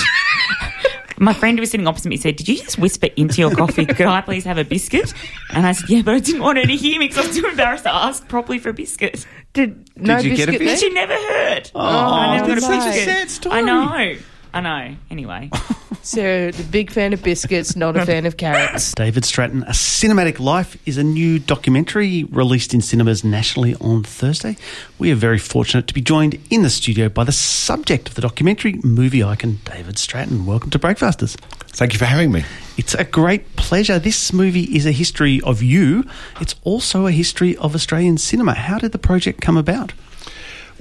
my 1.18 1.32
friend 1.32 1.56
who 1.58 1.60
was 1.62 1.70
sitting 1.70 1.86
opposite 1.86 2.10
me 2.10 2.18
said, 2.18 2.36
"Did 2.36 2.46
you 2.46 2.56
just 2.58 2.76
whisper 2.78 3.08
into 3.16 3.40
your 3.40 3.50
coffee? 3.54 3.86
Could 3.86 4.06
I 4.06 4.20
please 4.20 4.44
have 4.44 4.58
a 4.58 4.64
biscuit?" 4.64 5.14
And 5.54 5.66
I 5.66 5.72
said, 5.72 5.88
"Yeah, 5.88 6.02
but 6.02 6.14
I 6.14 6.18
didn't 6.20 6.42
want 6.42 6.58
her 6.58 6.64
to 6.66 6.76
hear 6.76 6.98
me 7.00 7.08
because 7.08 7.24
I 7.24 7.28
was 7.28 7.36
too 7.38 7.46
embarrassed 7.46 7.84
to 7.84 7.94
ask 7.94 8.28
properly 8.28 8.58
for 8.58 8.68
a 8.68 8.74
biscuit." 8.74 9.26
Did 9.54 9.88
no 9.96 10.18
you 10.18 10.36
get 10.36 10.50
a 10.50 10.52
biscuit? 10.52 10.78
She 10.80 10.90
never 10.90 11.14
heard. 11.14 11.70
Oh, 11.74 11.80
I 11.80 12.36
never 12.36 12.54
that's 12.54 12.60
got 12.68 12.78
a 12.78 12.92
such 12.92 12.94
a 13.00 13.04
sad 13.04 13.30
story. 13.30 13.56
I 13.56 13.60
know. 13.62 14.16
I 14.52 14.60
know. 14.60 14.96
Anyway, 15.10 15.50
Sarah, 16.02 16.50
the 16.50 16.64
big 16.64 16.90
fan 16.90 17.12
of 17.12 17.22
biscuits, 17.22 17.76
not 17.76 17.96
a 17.96 18.04
fan 18.04 18.26
of 18.26 18.36
carrots. 18.36 18.92
David 18.96 19.24
Stratton, 19.24 19.62
A 19.64 19.70
Cinematic 19.70 20.40
Life 20.40 20.76
is 20.86 20.98
a 20.98 21.04
new 21.04 21.38
documentary 21.38 22.24
released 22.24 22.74
in 22.74 22.80
cinemas 22.80 23.22
nationally 23.22 23.76
on 23.76 24.02
Thursday. 24.02 24.56
We 24.98 25.12
are 25.12 25.16
very 25.16 25.38
fortunate 25.38 25.86
to 25.86 25.94
be 25.94 26.00
joined 26.00 26.38
in 26.50 26.62
the 26.62 26.70
studio 26.70 27.08
by 27.08 27.24
the 27.24 27.32
subject 27.32 28.08
of 28.08 28.14
the 28.14 28.22
documentary, 28.22 28.80
movie 28.82 29.22
icon 29.22 29.60
David 29.64 29.98
Stratton. 29.98 30.46
Welcome 30.46 30.70
to 30.70 30.78
Breakfasters. 30.78 31.36
Thank 31.68 31.92
you 31.92 31.98
for 31.98 32.06
having 32.06 32.32
me. 32.32 32.44
It's 32.76 32.94
a 32.94 33.04
great 33.04 33.54
pleasure. 33.56 33.98
This 33.98 34.32
movie 34.32 34.64
is 34.74 34.86
a 34.86 34.92
history 34.92 35.40
of 35.42 35.62
you. 35.62 36.04
It's 36.40 36.56
also 36.64 37.06
a 37.06 37.12
history 37.12 37.56
of 37.58 37.74
Australian 37.74 38.18
cinema. 38.18 38.54
How 38.54 38.78
did 38.78 38.92
the 38.92 38.98
project 38.98 39.40
come 39.40 39.56
about? 39.56 39.92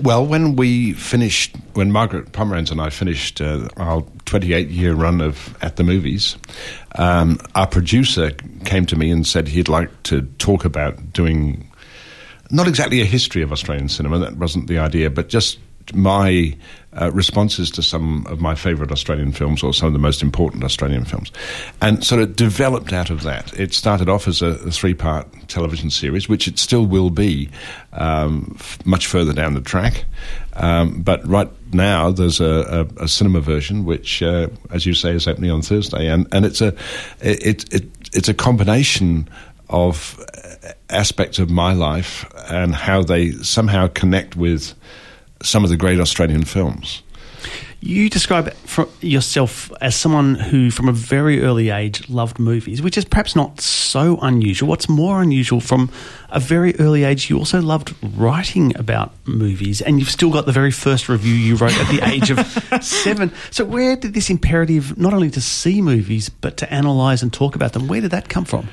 Well, 0.01 0.25
when 0.25 0.56
we 0.56 0.94
finished, 0.94 1.56
when 1.74 1.91
Margaret 1.91 2.32
Pomeranz 2.32 2.72
and 2.72 2.79
I 2.79 2.89
finished 2.89 3.41
uh, 3.41 3.68
our 3.75 4.01
28 4.25 4.70
year 4.70 4.94
run 4.94 5.20
of 5.20 5.58
At 5.62 5.75
the 5.75 5.84
Movies, 5.84 6.38
um, 6.96 7.39
our 7.56 7.68
producer 7.68 8.32
came 8.63 8.86
to 8.86 8.96
me 8.96 9.12
and 9.12 9.27
said 9.27 9.48
he'd 9.50 9.68
like 9.68 10.03
to 10.03 10.22
talk 10.38 10.63
about 10.63 11.12
doing 11.12 11.70
not 12.50 12.68
exactly 12.68 13.01
a 13.01 13.06
history 13.06 13.41
of 13.41 13.51
Australian 13.51 13.89
cinema, 13.89 14.20
that 14.20 14.38
wasn't 14.38 14.68
the 14.68 14.79
idea, 14.79 15.10
but 15.10 15.27
just 15.27 15.60
my 15.94 16.56
uh, 16.93 17.12
responses 17.12 17.69
to 17.69 17.84
some 17.84 18.25
of 18.27 18.41
my 18.41 18.55
favourite 18.55 18.91
Australian 18.91 19.31
films 19.31 19.62
or 19.62 19.74
some 19.74 19.88
of 19.88 19.93
the 19.93 20.00
most 20.00 20.24
important 20.24 20.63
Australian 20.63 21.05
films. 21.05 21.31
And 21.81 22.03
sort 22.03 22.22
of 22.22 22.36
developed 22.36 22.93
out 22.93 23.10
of 23.10 23.24
that. 23.24 23.58
It 23.60 23.74
started 23.74 24.10
off 24.10 24.27
as 24.27 24.41
a, 24.41 24.48
a 24.48 24.72
three 24.72 24.93
part 24.96 25.27
television 25.48 25.91
series, 25.91 26.27
which 26.27 26.48
it 26.48 26.58
still 26.58 26.86
will 26.86 27.12
be 27.12 27.50
um, 27.93 28.55
f- 28.60 28.84
much 28.86 29.05
further 29.05 29.34
down 29.34 29.53
the 29.53 29.62
track. 29.62 30.05
Um, 30.53 31.01
but 31.01 31.25
right 31.27 31.50
now, 31.74 32.12
there's 32.12 32.39
a, 32.39 32.88
a, 33.00 33.03
a 33.03 33.08
cinema 33.08 33.41
version, 33.41 33.86
which, 33.86 34.24
uh, 34.24 34.48
as 34.72 34.86
you 34.86 34.93
say, 34.93 35.12
is 35.12 35.27
opening 35.27 35.51
on 35.51 35.62
Thursday. 35.62 36.08
And, 36.08 36.27
and 36.31 36.43
it's, 36.46 36.62
a, 36.62 36.75
it, 37.22 37.72
it, 37.74 37.86
it's 38.13 38.29
a 38.29 38.34
combination 38.34 39.29
of 39.69 40.19
uh, 40.19 40.72
aspects 40.89 41.38
of 41.38 41.51
my 41.51 41.74
life 41.74 42.25
and 42.50 42.74
how 42.74 43.03
they 43.03 43.31
somehow 43.34 43.88
connect 43.88 44.36
with 44.36 44.74
some 45.41 45.63
of 45.63 45.69
the 45.69 45.77
great 45.77 46.00
Australian 46.00 46.43
films. 46.43 47.01
You 47.81 48.10
describe 48.10 48.53
yourself 49.00 49.72
as 49.79 49.96
someone 49.96 50.36
who, 50.36 50.69
from 50.69 50.89
a 50.89 50.91
very 50.91 51.41
early 51.41 51.69
age, 51.69 52.10
loved 52.10 52.38
movies, 52.38 52.81
which 52.81 52.98
is 52.98 53.05
perhaps 53.05 53.38
not 53.38 53.62
so 53.62 54.17
unusual. 54.22 54.67
What's 54.67 54.89
more 54.89 55.22
unusual, 55.22 55.62
from 55.62 55.89
a 56.29 56.41
very 56.41 56.77
early 56.77 57.05
age, 57.05 57.29
you 57.29 57.38
also 57.38 57.62
loved 57.62 57.96
writing 58.17 58.75
about 58.77 59.13
movies, 59.25 59.81
and 59.81 59.98
you've 59.98 60.10
still 60.10 60.29
got 60.29 60.46
the 60.46 60.51
very 60.51 60.72
first 60.72 61.08
review 61.08 61.34
you 61.34 61.55
wrote 61.55 61.77
at 61.77 61.88
the 61.88 62.05
age 62.10 62.29
of 62.31 62.84
seven. 62.84 63.31
So, 63.50 63.63
where 63.63 63.96
did 63.96 64.13
this 64.13 64.29
imperative 64.29 64.98
not 64.98 65.13
only 65.13 65.29
to 65.29 65.41
see 65.41 65.81
movies, 65.81 66.27
but 66.27 66.58
to 66.58 66.74
analyse 66.74 67.22
and 67.22 67.31
talk 67.31 67.55
about 67.55 67.72
them, 67.72 67.88
where 67.88 68.01
did 68.01 68.12
that 68.12 68.27
come 68.27 68.43
from? 68.43 68.67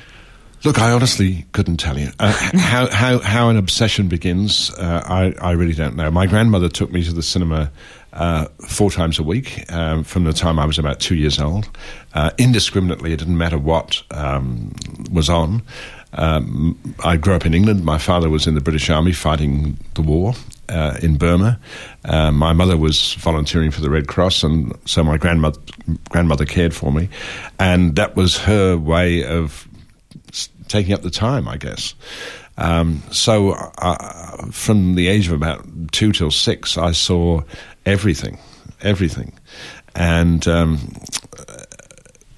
Look, 0.63 0.79
I 0.79 0.91
honestly 0.91 1.45
couldn't 1.51 1.77
tell 1.77 1.97
you 1.97 2.09
uh, 2.19 2.31
how, 2.31 2.89
how 2.89 3.19
how 3.19 3.49
an 3.49 3.57
obsession 3.57 4.07
begins. 4.07 4.71
Uh, 4.71 5.03
I 5.05 5.49
I 5.49 5.51
really 5.51 5.73
don't 5.73 5.95
know. 5.95 6.09
My 6.09 6.25
grandmother 6.25 6.67
took 6.67 6.91
me 6.91 7.03
to 7.03 7.13
the 7.13 7.21
cinema 7.21 7.71
uh, 8.13 8.45
four 8.67 8.89
times 8.89 9.19
a 9.19 9.23
week 9.23 9.71
um, 9.71 10.03
from 10.03 10.23
the 10.23 10.33
time 10.33 10.57
I 10.57 10.65
was 10.65 10.79
about 10.79 10.99
two 10.99 11.15
years 11.15 11.39
old. 11.39 11.69
Uh, 12.13 12.31
indiscriminately, 12.37 13.13
it 13.13 13.19
didn't 13.19 13.37
matter 13.37 13.57
what 13.59 14.01
um, 14.11 14.73
was 15.11 15.29
on. 15.29 15.61
Um, 16.13 16.77
I 17.03 17.17
grew 17.17 17.35
up 17.35 17.45
in 17.45 17.53
England. 17.53 17.85
My 17.85 17.99
father 17.99 18.29
was 18.29 18.47
in 18.47 18.55
the 18.55 18.61
British 18.61 18.89
Army 18.89 19.11
fighting 19.11 19.77
the 19.93 20.01
war 20.01 20.33
uh, 20.69 20.97
in 21.03 21.17
Burma. 21.17 21.59
Uh, 22.05 22.31
my 22.31 22.53
mother 22.53 22.77
was 22.77 23.13
volunteering 23.15 23.69
for 23.69 23.81
the 23.81 23.89
Red 23.89 24.07
Cross, 24.07 24.43
and 24.43 24.75
so 24.85 25.03
my 25.03 25.17
grandmother 25.17 25.59
grandmother 26.09 26.45
cared 26.45 26.73
for 26.73 26.91
me, 26.91 27.09
and 27.59 27.95
that 27.95 28.15
was 28.15 28.37
her 28.39 28.75
way 28.77 29.23
of 29.23 29.67
taking 30.67 30.93
up 30.93 31.01
the 31.01 31.09
time, 31.09 31.47
I 31.47 31.57
guess. 31.57 31.93
Um, 32.57 33.03
so, 33.11 33.51
uh, 33.51 34.47
from 34.51 34.95
the 34.95 35.07
age 35.07 35.27
of 35.27 35.33
about 35.33 35.65
two 35.91 36.11
till 36.11 36.31
six, 36.31 36.77
I 36.77 36.91
saw 36.91 37.41
everything, 37.85 38.39
everything, 38.81 39.33
and 39.95 40.47
um, 40.47 40.79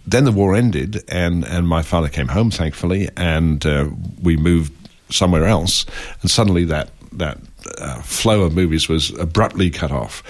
then 0.09 0.25
the 0.25 0.31
war 0.31 0.55
ended, 0.55 1.03
and, 1.07 1.45
and 1.45 1.67
my 1.67 1.83
father 1.83 2.09
came 2.09 2.27
home, 2.27 2.51
thankfully, 2.51 3.09
and 3.15 3.65
uh, 3.65 3.89
we 4.21 4.37
moved 4.37 4.73
somewhere 5.09 5.45
else, 5.45 5.85
and 6.21 6.31
suddenly 6.31 6.65
that 6.65 6.89
that 7.13 7.37
uh, 7.79 8.01
flow 8.01 8.41
of 8.41 8.53
movies 8.53 8.87
was 8.87 9.11
abruptly 9.19 9.69
cut 9.69 9.91
off, 9.91 10.23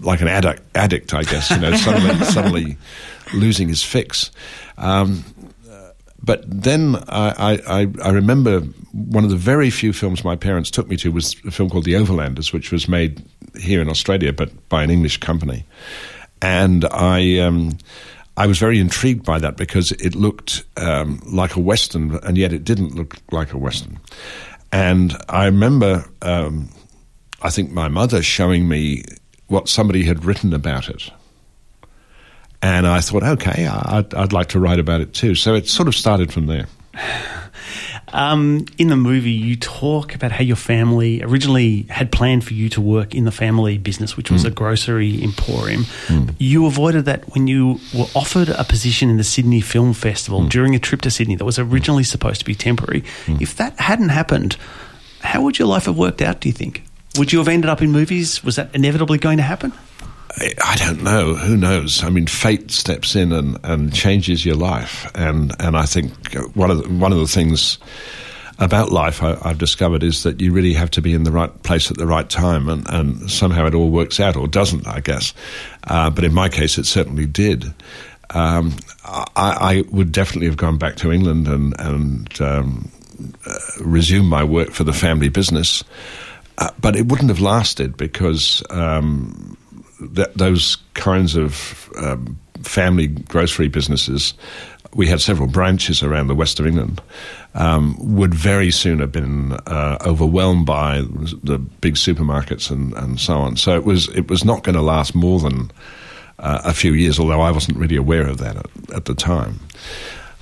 like 0.00 0.20
an 0.20 0.28
addict, 0.28 0.62
addict 0.74 1.14
I 1.14 1.22
guess. 1.22 1.50
You 1.50 1.58
know, 1.58 1.76
suddenly 1.76 2.24
suddenly 2.24 2.76
losing 3.34 3.68
his 3.68 3.82
fix. 3.82 4.30
Um, 4.76 5.24
but 6.24 6.42
then 6.46 6.96
I, 7.08 7.60
I, 7.66 7.92
I 8.02 8.10
remember 8.10 8.60
one 8.92 9.24
of 9.24 9.30
the 9.30 9.36
very 9.36 9.68
few 9.68 9.92
films 9.92 10.24
my 10.24 10.36
parents 10.36 10.70
took 10.70 10.88
me 10.88 10.96
to 10.98 11.12
was 11.12 11.36
a 11.46 11.50
film 11.50 11.68
called 11.68 11.84
The 11.84 11.94
Overlanders, 11.94 12.52
which 12.52 12.72
was 12.72 12.88
made 12.88 13.22
here 13.60 13.82
in 13.82 13.90
Australia, 13.90 14.32
but 14.32 14.50
by 14.70 14.82
an 14.82 14.90
English 14.90 15.18
company. 15.18 15.64
And 16.40 16.86
I, 16.86 17.40
um, 17.40 17.76
I 18.38 18.46
was 18.46 18.58
very 18.58 18.80
intrigued 18.80 19.24
by 19.24 19.38
that 19.40 19.58
because 19.58 19.92
it 19.92 20.14
looked 20.14 20.64
um, 20.78 21.20
like 21.26 21.56
a 21.56 21.60
Western, 21.60 22.16
and 22.24 22.38
yet 22.38 22.54
it 22.54 22.64
didn't 22.64 22.94
look 22.94 23.16
like 23.30 23.52
a 23.52 23.58
Western. 23.58 23.98
And 24.72 25.16
I 25.28 25.44
remember, 25.44 26.04
um, 26.22 26.70
I 27.42 27.50
think 27.50 27.70
my 27.70 27.88
mother 27.88 28.22
showing 28.22 28.66
me 28.66 29.04
what 29.48 29.68
somebody 29.68 30.04
had 30.04 30.24
written 30.24 30.54
about 30.54 30.88
it. 30.88 31.10
And 32.64 32.86
I 32.86 33.02
thought, 33.02 33.22
okay, 33.22 33.66
I'd, 33.66 34.14
I'd 34.14 34.32
like 34.32 34.48
to 34.48 34.58
write 34.58 34.78
about 34.78 35.02
it 35.02 35.12
too. 35.12 35.34
So 35.34 35.54
it 35.54 35.68
sort 35.68 35.86
of 35.86 35.94
started 35.94 36.32
from 36.32 36.46
there. 36.46 36.66
Um, 38.12 38.66
in 38.78 38.90
the 38.90 38.96
movie, 38.96 39.32
you 39.32 39.56
talk 39.56 40.14
about 40.14 40.30
how 40.30 40.44
your 40.44 40.54
family 40.54 41.20
originally 41.20 41.82
had 41.90 42.12
planned 42.12 42.44
for 42.44 42.54
you 42.54 42.68
to 42.68 42.80
work 42.80 43.12
in 43.12 43.24
the 43.24 43.32
family 43.32 43.76
business, 43.76 44.16
which 44.16 44.30
was 44.30 44.42
hmm. 44.42 44.48
a 44.48 44.50
grocery 44.52 45.20
emporium. 45.20 45.84
Hmm. 46.06 46.28
You 46.38 46.66
avoided 46.66 47.06
that 47.06 47.24
when 47.34 47.48
you 47.48 47.80
were 47.92 48.06
offered 48.14 48.50
a 48.50 48.62
position 48.62 49.10
in 49.10 49.16
the 49.16 49.24
Sydney 49.24 49.60
Film 49.60 49.94
Festival 49.94 50.42
hmm. 50.42 50.48
during 50.48 50.76
a 50.76 50.78
trip 50.78 51.00
to 51.00 51.10
Sydney 51.10 51.34
that 51.34 51.44
was 51.44 51.58
originally 51.58 52.04
supposed 52.04 52.38
to 52.38 52.44
be 52.44 52.54
temporary. 52.54 53.02
If 53.26 53.56
that 53.56 53.80
hadn't 53.80 54.10
happened, 54.10 54.56
how 55.20 55.42
would 55.42 55.58
your 55.58 55.66
life 55.66 55.86
have 55.86 55.98
worked 55.98 56.22
out, 56.22 56.38
do 56.38 56.48
you 56.48 56.52
think? 56.52 56.84
Would 57.18 57.32
you 57.32 57.40
have 57.40 57.48
ended 57.48 57.68
up 57.68 57.82
in 57.82 57.90
movies? 57.90 58.44
Was 58.44 58.54
that 58.56 58.72
inevitably 58.76 59.18
going 59.18 59.38
to 59.38 59.42
happen? 59.42 59.72
I 60.36 60.76
don't 60.76 61.02
know. 61.02 61.34
Who 61.34 61.56
knows? 61.56 62.02
I 62.02 62.10
mean, 62.10 62.26
fate 62.26 62.70
steps 62.70 63.14
in 63.14 63.32
and, 63.32 63.58
and 63.62 63.94
changes 63.94 64.44
your 64.44 64.56
life, 64.56 65.10
and 65.14 65.54
and 65.60 65.76
I 65.76 65.86
think 65.86 66.12
one 66.54 66.70
of 66.70 66.82
the, 66.82 66.88
one 66.88 67.12
of 67.12 67.18
the 67.18 67.28
things 67.28 67.78
about 68.58 68.90
life 68.90 69.22
I, 69.22 69.36
I've 69.42 69.58
discovered 69.58 70.02
is 70.02 70.22
that 70.24 70.40
you 70.40 70.52
really 70.52 70.74
have 70.74 70.90
to 70.92 71.02
be 71.02 71.12
in 71.12 71.24
the 71.24 71.32
right 71.32 71.62
place 71.62 71.90
at 71.90 71.98
the 71.98 72.06
right 72.06 72.28
time, 72.28 72.68
and, 72.68 72.88
and 72.88 73.30
somehow 73.30 73.66
it 73.66 73.74
all 73.74 73.90
works 73.90 74.18
out, 74.18 74.36
or 74.36 74.48
doesn't, 74.48 74.86
I 74.88 75.00
guess. 75.00 75.34
Uh, 75.84 76.10
but 76.10 76.24
in 76.24 76.34
my 76.34 76.48
case, 76.48 76.78
it 76.78 76.86
certainly 76.86 77.26
did. 77.26 77.72
Um, 78.30 78.72
I, 79.04 79.26
I 79.36 79.84
would 79.92 80.10
definitely 80.10 80.46
have 80.46 80.56
gone 80.56 80.78
back 80.78 80.96
to 80.96 81.12
England 81.12 81.46
and 81.46 81.74
and 81.78 82.40
um, 82.40 82.90
uh, 83.46 83.58
resumed 83.80 84.28
my 84.28 84.42
work 84.42 84.70
for 84.70 84.82
the 84.82 84.92
family 84.92 85.28
business, 85.28 85.84
uh, 86.58 86.70
but 86.80 86.96
it 86.96 87.06
wouldn't 87.06 87.28
have 87.28 87.40
lasted 87.40 87.96
because. 87.96 88.64
Um, 88.70 89.56
th- 90.14 90.32
those 90.34 90.76
kinds 90.94 91.36
of 91.36 91.90
um, 91.96 92.38
family 92.62 93.08
grocery 93.08 93.68
businesses, 93.68 94.34
we 94.94 95.06
had 95.08 95.20
several 95.20 95.48
branches 95.48 96.02
around 96.02 96.28
the 96.28 96.34
west 96.34 96.60
of 96.60 96.66
England, 96.66 97.00
um, 97.54 97.96
would 97.98 98.34
very 98.34 98.70
soon 98.70 99.00
have 99.00 99.12
been 99.12 99.52
uh, 99.66 99.98
overwhelmed 100.06 100.66
by 100.66 101.02
the 101.42 101.58
big 101.58 101.94
supermarkets 101.94 102.70
and, 102.70 102.92
and 102.94 103.20
so 103.20 103.34
on. 103.34 103.56
So 103.56 103.76
it 103.76 103.84
was 103.84 104.08
it 104.08 104.28
was 104.28 104.44
not 104.44 104.62
going 104.62 104.76
to 104.76 104.82
last 104.82 105.14
more 105.14 105.40
than 105.40 105.70
uh, 106.38 106.62
a 106.64 106.72
few 106.72 106.92
years, 106.92 107.18
although 107.18 107.40
I 107.40 107.50
wasn't 107.50 107.78
really 107.78 107.96
aware 107.96 108.26
of 108.26 108.38
that 108.38 108.56
at, 108.56 108.94
at 108.94 109.04
the 109.04 109.14
time. 109.14 109.60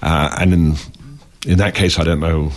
Uh, 0.02 0.34
and 0.38 0.52
in 0.52 0.74
in 1.46 1.58
that 1.58 1.74
case, 1.74 1.98
I 1.98 2.04
don't 2.04 2.20
know 2.20 2.52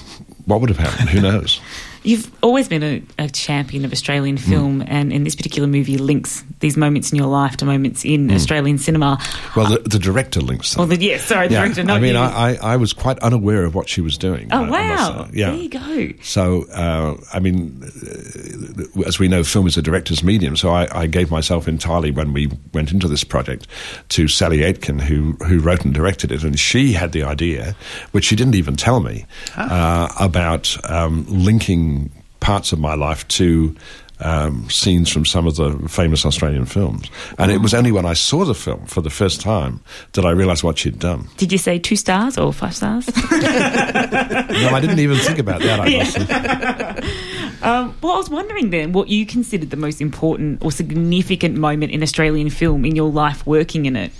what 0.45 0.61
would 0.61 0.69
have 0.69 0.79
happened. 0.79 1.09
Who 1.09 1.21
knows? 1.21 1.59
You've 2.05 2.31
always 2.43 2.67
been 2.67 2.83
a, 2.83 3.01
a 3.17 3.29
champion 3.29 3.83
of 3.83 3.91
Australian 3.91 4.37
film, 4.37 4.83
and 4.87 5.11
in 5.11 5.23
this 5.23 5.35
particular 5.35 5.67
movie, 5.67 5.97
links 5.97 6.43
these 6.59 6.77
moments 6.77 7.11
in 7.11 7.17
your 7.17 7.27
life 7.27 7.57
to 7.57 7.65
moments 7.65 8.05
in 8.05 8.31
Australian 8.31 8.77
cinema. 8.77 9.17
Well, 9.55 9.67
the, 9.69 9.79
the 9.79 9.97
director 9.99 10.39
links 10.39 10.73
them. 10.73 10.79
Well, 10.87 10.87
the, 10.97 11.03
yeah, 11.03 11.17
sorry, 11.17 11.47
the 11.47 11.55
Yeah, 11.55 11.61
director, 11.63 11.83
not 11.83 11.97
I 11.97 11.99
mean, 11.99 12.13
you. 12.13 12.19
I, 12.19 12.51
I, 12.61 12.73
I 12.73 12.75
was 12.77 12.93
quite 12.93 13.17
unaware 13.19 13.65
of 13.65 13.73
what 13.75 13.89
she 13.89 14.01
was 14.01 14.17
doing. 14.17 14.49
oh 14.51 14.63
I- 14.63 14.67
I 14.67 14.69
wow! 14.69 15.25
say. 15.25 15.31
Yeah. 15.33 15.51
There 15.51 15.59
you 15.59 15.69
go. 15.69 16.23
So, 16.23 16.63
uh, 16.71 17.17
I 17.33 17.39
mean, 17.39 17.81
uh, 17.83 19.01
as 19.07 19.17
we 19.19 19.27
know, 19.27 19.43
film 19.43 19.65
is 19.67 19.75
a 19.77 19.81
director's 19.81 20.23
medium. 20.23 20.55
So 20.55 20.69
I, 20.69 20.87
I 21.01 21.07
gave 21.07 21.31
myself 21.31 21.67
entirely 21.67 22.11
when 22.11 22.33
we 22.33 22.51
went 22.73 22.91
into 22.91 23.07
this 23.07 23.23
project 23.23 23.67
to 24.09 24.27
Sally 24.27 24.63
Aitken, 24.63 24.99
who 24.99 25.33
who 25.47 25.59
wrote 25.59 25.83
and 25.85 25.93
directed 25.93 26.31
it, 26.31 26.43
and 26.43 26.59
she 26.59 26.93
had 26.93 27.11
the 27.13 27.23
idea, 27.23 27.75
which 28.11 28.25
she 28.25 28.35
didn't 28.35 28.55
even 28.55 28.75
tell 28.75 28.99
me, 28.99 29.25
uh, 29.57 30.07
about 30.19 30.77
um, 30.89 31.25
linking 31.27 31.94
parts 32.39 32.71
of 32.71 32.79
my 32.79 32.95
life 32.95 33.27
to. 33.29 33.75
Um, 34.17 34.69
scenes 34.69 35.11
from 35.11 35.25
some 35.25 35.45
of 35.45 35.57
the 35.57 35.71
famous 35.89 36.25
Australian 36.25 36.65
films, 36.65 37.09
and 37.37 37.51
it 37.51 37.57
was 37.57 37.73
only 37.73 37.91
when 37.91 38.05
I 38.05 38.13
saw 38.13 38.45
the 38.45 38.53
film 38.53 38.85
for 38.85 39.01
the 39.01 39.09
first 39.09 39.41
time 39.41 39.81
that 40.13 40.25
I 40.25 40.31
realised 40.31 40.63
what 40.63 40.77
she'd 40.77 40.99
done. 40.99 41.27
Did 41.35 41.51
you 41.51 41.57
say 41.57 41.79
two 41.79 41.97
stars 41.97 42.37
or 42.37 42.53
five 42.53 42.73
stars? 42.73 43.09
No, 44.61 44.69
I 44.69 44.79
didn't 44.79 44.99
even 44.99 45.17
think 45.17 45.37
about 45.37 45.59
that. 45.61 45.79
I 45.81 46.03
say. 46.05 46.21
um, 47.61 47.95
well, 48.01 48.13
I 48.13 48.17
was 48.17 48.29
wondering 48.29 48.69
then 48.69 48.93
what 48.93 49.09
you 49.09 49.25
considered 49.25 49.69
the 49.69 49.77
most 49.77 49.99
important 49.99 50.63
or 50.63 50.71
significant 50.71 51.57
moment 51.57 51.91
in 51.91 52.01
Australian 52.01 52.49
film 52.49 52.85
in 52.85 52.95
your 52.95 53.11
life 53.11 53.45
working 53.45 53.85
in 53.85 53.97
it. 53.97 54.13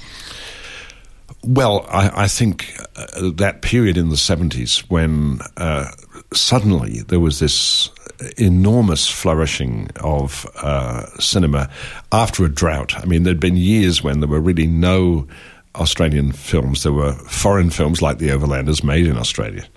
Well, 1.48 1.86
I, 1.90 2.24
I 2.24 2.28
think 2.28 2.76
uh, 2.96 3.30
that 3.36 3.62
period 3.62 3.98
in 3.98 4.10
the 4.10 4.16
70s 4.16 4.80
when 4.90 5.40
uh, 5.58 5.92
suddenly 6.34 7.02
there 7.02 7.20
was 7.20 7.40
this 7.40 7.92
enormous 8.38 9.08
flourishing 9.08 9.90
of 10.02 10.48
uh, 10.56 11.06
cinema 11.20 11.70
after 12.12 12.46
a 12.46 12.50
drought. 12.50 12.98
I 12.98 13.06
mean, 13.06 13.24
there'd 13.24 13.40
been 13.40 13.58
years 13.58 14.04
when 14.04 14.22
there 14.22 14.30
were 14.30 14.40
really 14.40 14.66
no 14.66 15.28
Australian 15.76 16.32
films. 16.32 16.82
There 16.82 16.94
were 16.94 17.14
foreign 17.14 17.70
films 17.70 18.02
like 18.02 18.18
The 18.18 18.30
Overlanders 18.30 18.84
made 18.84 19.06
in 19.06 19.18
Australia, 19.18 19.68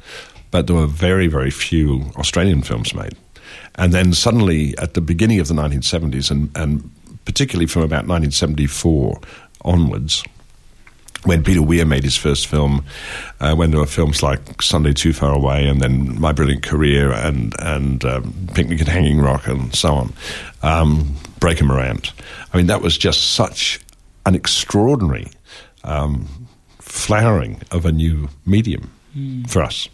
but 0.51 0.69
there 0.69 0.77
were 0.77 0.87
very, 0.87 1.27
very 1.27 1.51
few 1.51 2.11
Australian 2.17 2.63
films 2.63 2.95
made. 2.95 3.15
And 3.75 3.93
then 3.93 4.15
suddenly, 4.15 4.77
at 4.79 4.95
the 4.95 5.03
beginning 5.03 5.39
of 5.39 5.49
the 5.49 5.55
1970s, 5.55 6.31
and, 6.31 6.51
and 6.57 6.91
particularly 7.27 7.67
from 7.67 7.83
about 7.83 8.07
1974 8.07 9.21
onwards, 9.65 10.25
when 11.29 11.45
Peter 11.45 11.63
Weir 11.63 11.85
made 11.85 12.05
his 12.05 12.17
first 12.17 12.47
film, 12.47 12.85
uh, 13.39 13.55
when 13.55 13.71
there 13.71 13.79
were 13.79 13.87
films 13.87 14.23
like 14.23 14.63
Sunday 14.63 14.95
Too 14.95 15.13
Far 15.13 15.33
Away 15.35 15.69
and 15.69 15.81
then 15.81 16.19
My 16.19 16.33
Brilliant 16.33 16.63
Career 16.63 17.13
and 17.13 17.55
and 17.61 18.05
um, 18.05 18.49
Picnic 18.55 18.81
at 18.81 18.89
Hanging 18.89 19.21
Rock 19.21 19.47
and 19.47 19.75
so 19.75 19.95
on, 19.95 20.13
um, 20.63 21.17
Breaker 21.39 21.65
Morant. 21.65 22.13
I 22.53 22.57
mean, 22.57 22.67
that 22.67 22.81
was 22.81 22.97
just 22.97 23.35
such 23.35 23.81
an 24.25 24.35
extraordinary 24.35 25.29
um, 25.85 26.49
flowering 26.79 27.61
of 27.71 27.85
a 27.85 27.93
new 27.93 28.29
medium 28.47 28.91
for 29.49 29.63
us. 29.63 29.89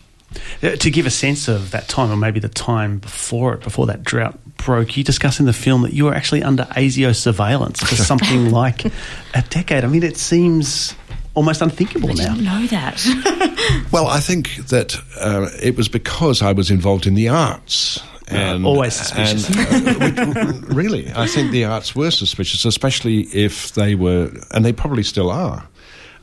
Uh, 0.62 0.76
To 0.76 0.90
give 0.90 1.06
a 1.06 1.10
sense 1.10 1.48
of 1.48 1.70
that 1.72 1.88
time, 1.88 2.10
or 2.10 2.16
maybe 2.16 2.40
the 2.40 2.48
time 2.48 2.98
before 2.98 3.54
it, 3.54 3.60
before 3.60 3.86
that 3.86 4.02
drought 4.02 4.38
broke, 4.56 4.96
you 4.96 5.04
discuss 5.04 5.40
in 5.40 5.46
the 5.46 5.52
film 5.52 5.82
that 5.82 5.92
you 5.92 6.04
were 6.04 6.14
actually 6.14 6.42
under 6.42 6.64
ASIO 6.76 7.14
surveillance 7.14 7.80
for 7.80 7.94
something 8.10 8.50
like 8.50 8.84
a 8.84 9.42
decade. 9.50 9.84
I 9.84 9.88
mean, 9.88 10.02
it 10.02 10.16
seems 10.16 10.94
almost 11.34 11.60
unthinkable 11.62 12.10
I 12.10 12.14
now. 12.14 12.34
didn't 12.34 12.44
know 12.44 12.66
that. 12.68 13.50
Well, 13.90 14.06
I 14.08 14.20
think 14.20 14.56
that 14.68 14.96
uh, 15.18 15.48
it 15.62 15.76
was 15.76 15.88
because 15.88 16.42
I 16.42 16.52
was 16.52 16.70
involved 16.70 17.06
in 17.06 17.14
the 17.14 17.28
arts. 17.28 17.98
And, 18.28 18.66
always 18.66 18.94
suspicious. 18.94 19.48
and, 19.48 20.18
uh, 20.18 20.34
which- 20.52 20.74
really, 20.74 21.10
I 21.14 21.26
think 21.26 21.50
the 21.52 21.64
arts 21.64 21.94
were 21.94 22.10
suspicious, 22.10 22.64
especially 22.64 23.20
if 23.32 23.72
they 23.74 23.94
were, 23.94 24.30
and 24.50 24.64
they 24.64 24.72
probably 24.72 25.02
still 25.02 25.30
are, 25.30 25.66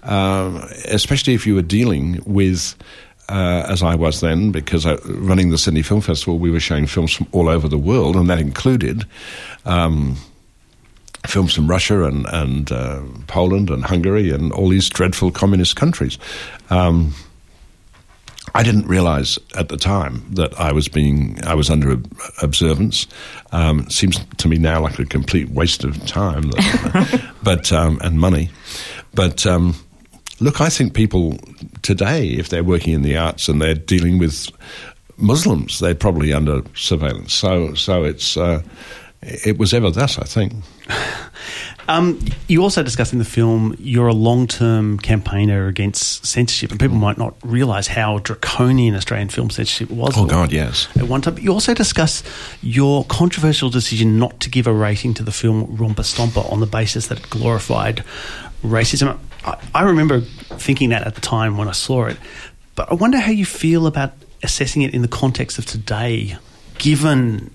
um, 0.03 0.58
especially 0.86 1.34
if 1.34 1.48
you 1.48 1.56
were 1.56 1.62
dealing 1.62 2.22
with. 2.25 2.75
Uh, 3.30 3.65
as 3.70 3.82
I 3.82 3.96
was 3.96 4.20
then, 4.20 4.51
because 4.51 4.86
I, 4.86 4.96
running 5.06 5.51
the 5.51 5.58
Sydney 5.58 5.84
Film 5.84 6.01
Festival, 6.01 6.38
we 6.38 6.51
were 6.51 6.60
showing 6.60 6.86
films 6.86 7.13
from 7.13 7.27
all 7.32 7.48
over 7.48 7.70
the 7.70 7.77
world, 7.77 8.18
and 8.18 8.30
that 8.30 8.39
included 8.39 9.06
um, 9.65 10.18
films 11.27 11.53
from 11.53 11.67
Russia 11.67 12.03
and, 12.03 12.25
and 12.27 12.71
uh, 12.71 13.01
Poland 13.27 13.69
and 13.69 13.83
Hungary 13.83 14.31
and 14.31 14.51
all 14.51 14.69
these 14.69 14.89
dreadful 14.89 15.31
communist 15.31 15.75
countries. 15.75 16.17
Um, 16.69 17.13
I 18.53 18.63
didn't 18.63 18.87
realize 18.87 19.39
at 19.55 19.69
the 19.69 19.77
time 19.77 20.23
that 20.31 20.59
I 20.59 20.71
was 20.71 20.87
being 20.87 21.39
I 21.45 21.53
was 21.53 21.69
under 21.69 21.97
observance. 22.41 23.07
Um, 23.51 23.89
seems 23.89 24.19
to 24.37 24.47
me 24.47 24.57
now 24.57 24.81
like 24.81 24.99
a 24.99 25.05
complete 25.05 25.49
waste 25.49 25.83
of 25.83 26.05
time, 26.05 26.51
but 27.43 27.71
um, 27.71 27.99
and 28.03 28.19
money. 28.19 28.49
But 29.13 29.45
um, 29.45 29.75
look, 30.39 30.59
I 30.59 30.69
think 30.69 30.93
people 30.93 31.37
today, 31.81 32.27
if 32.27 32.49
they're 32.49 32.63
working 32.63 32.93
in 32.93 33.03
the 33.03 33.15
arts 33.15 33.47
and 33.47 33.61
they're 33.61 33.75
dealing 33.75 34.17
with 34.17 34.49
Muslims, 35.17 35.79
they're 35.79 35.95
probably 35.95 36.33
under 36.33 36.61
surveillance. 36.75 37.33
So 37.33 37.73
so 37.75 38.03
it's 38.03 38.35
uh, 38.35 38.63
it 39.21 39.57
was 39.57 39.73
ever 39.73 39.91
thus, 39.91 40.17
I 40.17 40.25
think. 40.25 40.53
Um, 41.87 42.19
you 42.47 42.61
also 42.61 42.83
discuss 42.83 43.11
in 43.11 43.19
the 43.19 43.25
film 43.25 43.75
you're 43.77 44.07
a 44.07 44.13
long 44.13 44.47
term 44.47 44.97
campaigner 44.99 45.67
against 45.67 46.25
censorship, 46.25 46.71
and 46.71 46.79
people 46.79 46.95
might 46.95 47.17
not 47.17 47.35
realise 47.43 47.87
how 47.87 48.19
draconian 48.19 48.95
Australian 48.95 49.29
film 49.29 49.49
censorship 49.49 49.89
was. 49.89 50.17
Oh, 50.17 50.25
God, 50.25 50.53
yes. 50.53 50.87
At 50.95 51.09
one 51.09 51.21
time. 51.21 51.37
You 51.37 51.51
also 51.51 51.73
discuss 51.73 52.23
your 52.61 53.03
controversial 53.05 53.69
decision 53.69 54.19
not 54.19 54.39
to 54.41 54.49
give 54.49 54.67
a 54.67 54.73
rating 54.73 55.13
to 55.15 55.23
the 55.23 55.31
film 55.31 55.75
Romper 55.75 56.03
Stomper 56.03 56.49
on 56.51 56.59
the 56.59 56.65
basis 56.65 57.07
that 57.07 57.19
it 57.19 57.29
glorified 57.29 58.05
racism. 58.63 59.17
I, 59.43 59.57
I 59.73 59.83
remember 59.83 60.21
thinking 60.21 60.89
that 60.89 61.05
at 61.05 61.15
the 61.15 61.21
time 61.21 61.57
when 61.57 61.67
I 61.67 61.73
saw 61.73 62.05
it, 62.05 62.17
but 62.75 62.89
I 62.91 62.93
wonder 62.93 63.19
how 63.19 63.31
you 63.31 63.45
feel 63.45 63.87
about 63.87 64.13
assessing 64.43 64.83
it 64.83 64.93
in 64.93 65.01
the 65.01 65.07
context 65.07 65.57
of 65.59 65.65
today, 65.65 66.37
given 66.77 67.51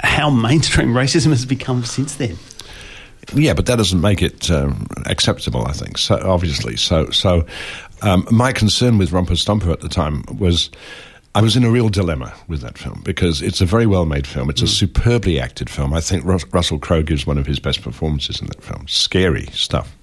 how 0.00 0.30
mainstream 0.30 0.88
racism 0.88 1.28
has 1.28 1.44
become 1.44 1.84
since 1.84 2.16
then. 2.16 2.36
Yeah, 3.34 3.54
but 3.54 3.66
that 3.66 3.76
doesn't 3.76 4.00
make 4.00 4.22
it 4.22 4.50
um, 4.50 4.86
acceptable. 5.06 5.66
I 5.66 5.72
think 5.72 5.98
so. 5.98 6.18
Obviously, 6.22 6.76
so 6.76 7.10
so. 7.10 7.46
Um, 8.02 8.26
my 8.30 8.52
concern 8.52 8.96
with 8.96 9.12
Romper 9.12 9.34
Stomper 9.34 9.72
at 9.72 9.80
the 9.80 9.88
time 9.88 10.24
was. 10.38 10.70
I 11.32 11.42
was 11.42 11.54
in 11.54 11.62
a 11.62 11.70
real 11.70 11.88
dilemma 11.88 12.34
with 12.48 12.60
that 12.62 12.76
film 12.76 13.02
because 13.04 13.40
it's 13.40 13.60
a 13.60 13.64
very 13.64 13.86
well 13.86 14.04
made 14.04 14.26
film. 14.26 14.50
It's 14.50 14.62
a 14.62 14.66
superbly 14.66 15.38
acted 15.38 15.70
film. 15.70 15.94
I 15.94 16.00
think 16.00 16.24
Rus- 16.24 16.44
Russell 16.52 16.80
Crowe 16.80 17.04
gives 17.04 17.24
one 17.24 17.38
of 17.38 17.46
his 17.46 17.60
best 17.60 17.82
performances 17.82 18.40
in 18.40 18.48
that 18.48 18.64
film. 18.64 18.88
Scary 18.88 19.46
stuff. 19.52 19.96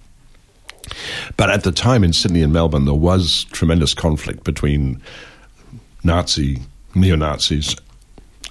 But 1.36 1.50
at 1.50 1.64
the 1.64 1.74
time 1.74 2.06
in 2.06 2.14
Sydney 2.14 2.42
and 2.42 2.54
Melbourne, 2.54 2.86
there 2.86 2.94
was 2.94 3.44
tremendous 3.52 3.94
conflict 3.94 4.46
between 4.46 5.02
Nazi, 6.04 6.62
neo 6.96 7.18
Nazis, 7.18 7.76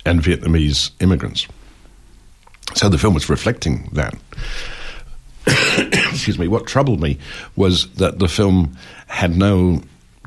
and 0.06 0.22
Vietnamese 0.22 0.90
immigrants. 1.00 1.46
So 2.74 2.88
the 2.88 2.98
film 2.98 3.14
was 3.14 3.28
reflecting 3.28 3.88
that. 3.92 4.14
Excuse 5.46 6.38
me. 6.38 6.48
What 6.48 6.66
troubled 6.66 7.00
me 7.00 7.18
was 7.56 7.90
that 7.94 8.18
the 8.18 8.28
film 8.28 8.76
had 9.06 9.36
no 9.36 9.82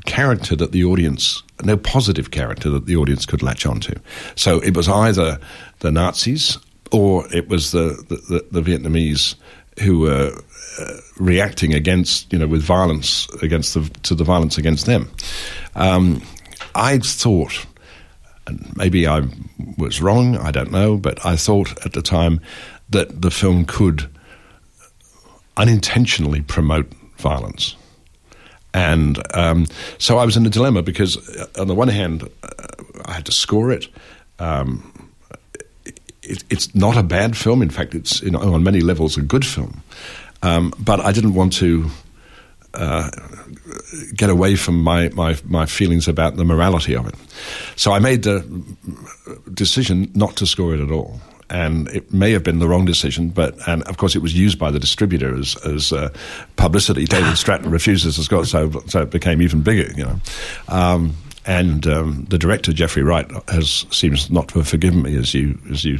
character 0.05 0.55
that 0.55 0.71
the 0.71 0.83
audience, 0.83 1.43
no 1.63 1.77
positive 1.77 2.31
character 2.31 2.69
that 2.69 2.86
the 2.86 2.95
audience 2.95 3.25
could 3.25 3.43
latch 3.43 3.65
onto. 3.65 3.93
So 4.36 4.59
it 4.59 4.75
was 4.75 4.88
either 4.88 5.39
the 5.79 5.91
Nazis 5.91 6.57
or 6.91 7.25
it 7.33 7.50
was 7.50 7.71
the, 7.71 8.03
the, 8.09 8.45
the, 8.51 8.62
Vietnamese 8.62 9.36
who 9.79 10.00
were 10.00 10.31
uh, 10.79 10.93
reacting 11.17 11.74
against, 11.74 12.31
you 12.33 12.39
know, 12.39 12.48
with 12.48 12.63
violence 12.63 13.27
against 13.41 13.74
the, 13.74 13.81
to 14.03 14.15
the 14.15 14.24
violence 14.24 14.57
against 14.57 14.86
them. 14.86 15.09
Um, 15.75 16.21
I 16.74 16.98
thought 17.00 17.65
maybe 18.75 19.07
I 19.07 19.23
was 19.77 20.01
wrong, 20.01 20.37
I 20.37 20.51
don't 20.51 20.71
know, 20.71 20.97
but 20.97 21.25
I 21.25 21.35
thought 21.35 21.85
at 21.85 21.93
the 21.93 22.01
time 22.01 22.41
that 22.89 23.21
the 23.21 23.31
film 23.31 23.65
could 23.65 24.09
unintentionally 25.57 26.41
promote 26.41 26.91
violence. 27.17 27.75
And 28.73 29.21
um, 29.35 29.65
so 29.97 30.17
I 30.17 30.25
was 30.25 30.37
in 30.37 30.45
a 30.45 30.49
dilemma 30.49 30.81
because, 30.81 31.17
uh, 31.37 31.47
on 31.59 31.67
the 31.67 31.75
one 31.75 31.87
hand, 31.87 32.23
uh, 32.43 32.47
I 33.05 33.13
had 33.13 33.25
to 33.25 33.31
score 33.31 33.71
it. 33.71 33.87
Um, 34.37 35.11
it. 36.21 36.43
It's 36.49 36.73
not 36.75 36.95
a 36.95 37.03
bad 37.03 37.35
film. 37.35 37.62
In 37.62 37.71
fact, 37.71 37.95
it's 37.95 38.21
you 38.21 38.31
know, 38.31 38.39
on 38.53 38.63
many 38.63 38.81
levels 38.81 39.17
a 39.17 39.21
good 39.21 39.45
film. 39.45 39.81
Um, 40.43 40.73
but 40.79 40.99
I 40.99 41.12
didn't 41.12 41.33
want 41.33 41.53
to 41.53 41.89
uh, 42.73 43.10
get 44.15 44.29
away 44.29 44.55
from 44.55 44.82
my, 44.82 45.10
my, 45.10 45.38
my 45.45 45.65
feelings 45.65 46.08
about 46.08 46.36
the 46.36 46.45
morality 46.45 46.95
of 46.95 47.08
it. 47.08 47.15
So 47.75 47.91
I 47.91 47.99
made 47.99 48.23
the 48.23 48.41
decision 49.53 50.12
not 50.13 50.36
to 50.38 50.45
score 50.45 50.73
it 50.73 50.79
at 50.79 50.91
all. 50.91 51.19
And 51.51 51.88
it 51.88 52.13
may 52.13 52.32
have 52.32 52.43
been 52.43 52.60
the 52.60 52.67
wrong 52.67 52.86
decision, 52.86 53.29
but 53.29 53.55
and 53.67 53.82
of 53.84 53.97
course 53.97 54.15
it 54.15 54.21
was 54.21 54.38
used 54.38 54.60
by 54.60 54.69
the 54.69 54.79
distributor 54.79 55.36
as 55.36 55.55
as 55.65 55.91
uh, 55.91 56.10
publicity. 56.58 57.05
David 57.08 57.38
Stratton 57.38 57.71
refuses 57.71 58.17
to 58.17 58.23
score, 58.23 58.45
so 58.45 58.69
so 58.86 59.01
it 59.01 59.10
became 59.10 59.41
even 59.41 59.63
bigger, 59.63 59.91
you 59.93 60.05
know. 60.05 60.19
Um, 60.67 61.15
and 61.47 61.88
um, 61.88 62.25
the 62.29 62.38
director 62.38 62.71
Geoffrey 62.71 63.01
Wright 63.01 63.27
has 63.47 63.88
seems 63.89 64.29
not 64.29 64.47
to 64.49 64.60
have 64.60 64.67
forgiven 64.67 65.01
me, 65.01 65.17
as 65.17 65.34
you 65.34 65.58
as 65.71 65.84
you 65.84 65.97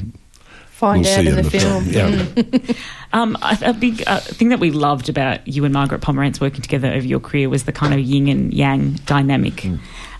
Find 0.80 1.04
will 1.04 1.12
out 1.12 1.20
see 1.20 1.28
in 1.28 1.36
the, 1.36 1.44
film. 1.44 1.86
Yeah. 1.90 2.74
Um, 3.12 3.36
a, 3.42 3.58
a 3.64 3.74
big 3.74 4.04
uh, 4.08 4.20
thing 4.20 4.50
that 4.50 4.60
we 4.60 4.72
loved 4.72 5.10
about 5.10 5.46
you 5.48 5.66
and 5.66 5.74
Margaret 5.74 6.00
Pomeranz 6.02 6.40
working 6.40 6.62
together 6.62 6.88
over 6.90 7.06
your 7.06 7.20
career 7.20 7.50
was 7.50 7.64
the 7.66 7.72
kind 7.74 7.94
of 7.94 8.00
yin 8.00 8.28
and 8.30 8.54
yang 8.54 8.94
dynamic. 9.06 9.66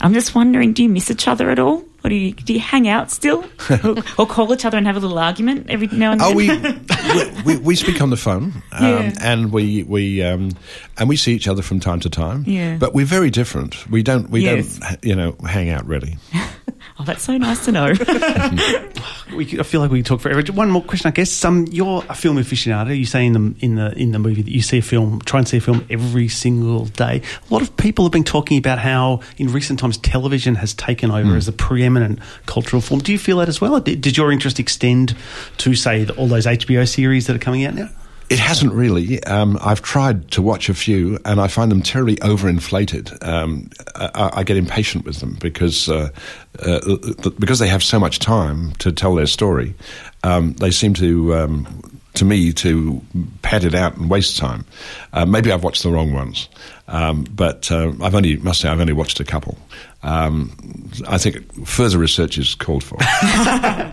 I'm 0.02 0.14
just 0.14 0.34
wondering, 0.36 0.74
do 0.74 0.84
you 0.84 0.90
miss 0.90 1.10
each 1.12 1.28
other 1.28 1.50
at 1.50 1.60
all? 1.60 1.84
Or 2.04 2.10
do 2.10 2.16
you, 2.16 2.34
do 2.34 2.54
you 2.54 2.60
hang 2.62 2.88
out 2.88 3.12
still? 3.12 3.44
or, 3.84 3.96
or 4.18 4.26
call 4.26 4.54
each 4.54 4.64
other 4.66 4.78
and 4.78 4.88
have 4.88 4.96
a 4.96 5.00
little 5.02 5.20
argument 5.20 5.70
every 5.70 5.88
now 5.88 6.14
and 6.14 6.22
then? 6.22 6.32
Oh, 6.32 6.34
we, 6.34 6.50
we, 7.46 7.56
we 7.58 7.62
we 7.62 7.76
speak 7.76 8.02
on 8.02 8.10
the 8.10 8.16
phone, 8.18 8.64
um, 8.72 8.86
Yeah. 8.86 9.12
and 9.22 9.52
we 9.52 9.84
we 9.84 10.24
um, 10.24 10.52
and 10.98 11.10
we 11.10 11.18
see 11.18 11.34
each 11.34 11.48
other 11.50 11.62
from 11.62 11.82
time 11.82 12.00
to 12.00 12.10
time. 12.10 12.46
Yeah. 12.48 12.78
but 12.78 12.94
we're 12.94 13.06
very 13.06 13.30
different. 13.30 13.86
We 13.90 14.02
don't 14.02 14.30
we 14.30 14.44
Yes. 14.46 14.80
don't 14.80 15.04
you 15.04 15.14
know 15.16 15.36
hang 15.46 15.70
out 15.70 15.86
really. 15.88 16.18
oh, 17.00 17.04
that's 17.04 17.24
so 17.24 17.38
nice 17.38 17.66
to 17.66 17.72
know. 17.72 17.94
We, 19.34 19.60
I 19.60 19.64
feel 19.64 19.80
like 19.80 19.92
we 19.92 20.00
could 20.00 20.08
talk 20.08 20.22
forever. 20.22 20.42
One 20.54 20.72
more 20.72 20.82
question, 20.82 21.08
I 21.08 21.12
guess. 21.12 21.46
Um, 21.46 21.68
you're 21.70 22.04
a 22.10 22.16
film 22.16 22.38
aficionado. 22.38 22.98
You 22.98 23.06
say 23.06 23.28
in 23.28 23.34
the 23.34 23.56
in 23.64 23.76
the 23.76 23.94
in 23.94 24.12
the 24.12 24.18
movie 24.18 24.42
that 24.42 24.52
you 24.52 24.62
see 24.62 24.80
a 24.80 24.82
film, 24.82 25.20
try 25.20 25.40
and 25.40 25.48
see 25.48 25.58
a 25.58 25.62
film 25.62 25.86
every 25.90 26.28
single 26.28 26.86
day. 26.86 27.22
A 27.50 27.54
lot 27.54 27.62
of 27.62 27.78
people 27.78 28.06
have 28.06 28.12
been 28.12 28.24
talking 28.24 28.58
about 28.58 28.80
how 28.80 29.22
in 29.38 29.52
recent 29.54 29.80
times 29.80 29.98
television 29.98 30.56
has 30.56 30.74
taken 30.74 31.12
over 31.12 31.36
as 31.36 31.48
a 31.48 31.52
preeminent 31.52 32.20
cultural 32.48 32.82
form. 32.82 33.02
Do 33.02 33.12
you 33.12 33.20
feel 33.20 33.38
that 33.38 33.50
as 33.50 33.62
well? 33.62 33.80
Did, 33.80 34.02
did 34.02 34.18
your 34.18 34.32
interest 34.32 34.60
extend 34.60 35.16
to 35.58 35.76
say 35.76 36.06
the, 36.06 36.16
all 36.16 36.28
those 36.28 36.48
HBO 36.48 36.88
series 36.88 37.28
that 37.28 37.36
are 37.36 37.40
coming 37.40 37.66
out 37.66 37.76
now? 37.76 37.90
It 38.30 38.38
hasn't 38.38 38.74
really. 38.74 39.24
Um, 39.24 39.58
I've 39.60 39.82
tried 39.82 40.30
to 40.32 40.42
watch 40.42 40.70
a 40.70 40.76
few, 40.76 41.18
and 41.26 41.42
I 41.42 41.48
find 41.48 41.72
them 41.72 41.82
terribly 41.82 42.18
overinflated. 42.18 43.28
Um, 43.28 43.72
I, 43.96 44.30
I 44.34 44.44
get 44.44 44.56
impatient 44.56 45.04
with 45.04 45.20
them 45.20 45.38
because 45.42 45.90
uh, 45.90 46.10
uh, 46.60 46.80
because 47.40 47.58
they 47.58 47.68
have 47.68 47.84
so 47.84 48.00
much 48.00 48.20
time 48.20 48.74
to 48.74 48.92
tell 48.92 49.16
their 49.16 49.26
story. 49.26 49.74
Um, 50.24 50.54
they 50.54 50.72
seem 50.72 50.94
to. 50.96 51.36
Um, 51.36 51.82
to 52.16 52.26
me, 52.26 52.52
to 52.52 53.02
pad 53.44 53.64
it 53.64 53.74
out 53.74 53.96
and 53.96 54.10
waste 54.10 54.38
time. 54.38 54.66
Uh, 55.14 55.26
maybe 55.26 55.54
I've 55.54 55.64
watched 55.64 55.84
the 55.84 55.90
wrong 55.92 56.12
ones, 56.12 56.50
um, 56.90 57.24
but 57.24 57.72
uh, 57.72 57.94
I've 58.02 58.16
only 58.16 58.36
must 58.38 58.60
say 58.60 58.68
I've 58.68 58.82
only 58.82 58.94
watched 58.94 59.22
a 59.22 59.24
couple. 59.24 59.58
Um, 60.02 60.90
I 61.08 61.18
think 61.18 61.68
further 61.68 61.98
research 61.98 62.38
is 62.38 62.56
called 62.56 62.84
for. 62.84 62.98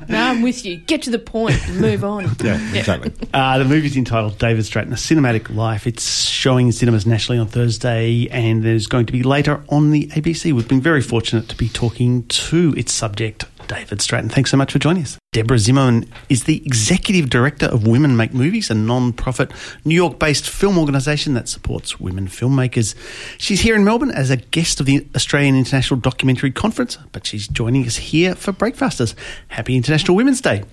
No, 0.09 0.23
I'm 0.23 0.43
with 0.43 0.65
you. 0.65 0.77
Get 0.77 1.03
to 1.03 1.11
the 1.11 1.19
point 1.19 1.37
point. 1.47 1.81
move 1.81 2.05
on. 2.05 2.25
yeah, 2.43 2.75
exactly. 2.75 3.13
Uh, 3.35 3.59
the 3.59 3.65
movie's 3.65 3.97
entitled 3.97 4.39
David 4.39 4.65
Stratton, 4.65 4.93
A 4.93 4.97
Cinematic 4.97 5.55
Life. 5.55 5.87
It's 5.87 6.25
showing 6.25 6.67
in 6.67 6.73
cinemas 6.73 7.07
nationally 7.07 7.39
on 7.39 7.47
Thursday 7.47 8.29
and 8.31 8.63
there's 8.63 8.87
going 8.87 9.07
to 9.07 9.13
be 9.13 9.23
later 9.23 9.63
on 9.69 9.91
the 9.91 10.07
ABC. 10.09 10.53
We've 10.53 10.69
been 10.69 10.81
very 10.81 11.03
fortunate 11.03 11.49
to 11.49 11.57
be 11.57 11.69
talking 11.69 12.27
to 12.29 12.75
its 12.77 12.93
subject, 12.93 13.45
David 13.69 14.01
Stratton. 14.01 14.31
Thanks 14.31 14.51
so 14.51 14.57
much 14.57 14.73
for 14.73 14.79
joining 14.79 15.03
us. 15.03 15.19
Debra 15.33 15.59
Zimmerman 15.59 16.11
is 16.29 16.45
the 16.45 16.65
Executive 16.65 17.29
Director 17.29 17.67
of 17.67 17.87
Women 17.87 18.17
Make 18.17 18.33
Movies, 18.33 18.71
a 18.71 18.75
non 18.75 19.13
profit 19.13 19.51
New 19.85 19.95
York 19.95 20.19
based 20.19 20.49
film 20.49 20.79
organisation 20.79 21.35
that 21.35 21.49
supports 21.49 22.01
women 22.01 22.27
filmmakers. 22.27 22.95
She's 23.39 23.61
here 23.61 23.77
in 23.77 23.85
Melbourne 23.85 24.11
as 24.11 24.31
a 24.31 24.37
guest 24.37 24.81
of 24.81 24.87
the 24.87 25.07
Australian 25.15 25.57
International 25.57 26.01
Documentary 26.01 26.53
Conference, 26.53 26.99
but 27.13 27.27
she's 27.27 27.49
joining 27.49 27.85
us 27.85 27.97
here 27.97 28.35
for 28.35 28.53
Breakfasters. 28.53 29.15
Happy 29.49 29.77
International 29.77 30.17
Women's 30.17 30.41
Day. 30.41 30.65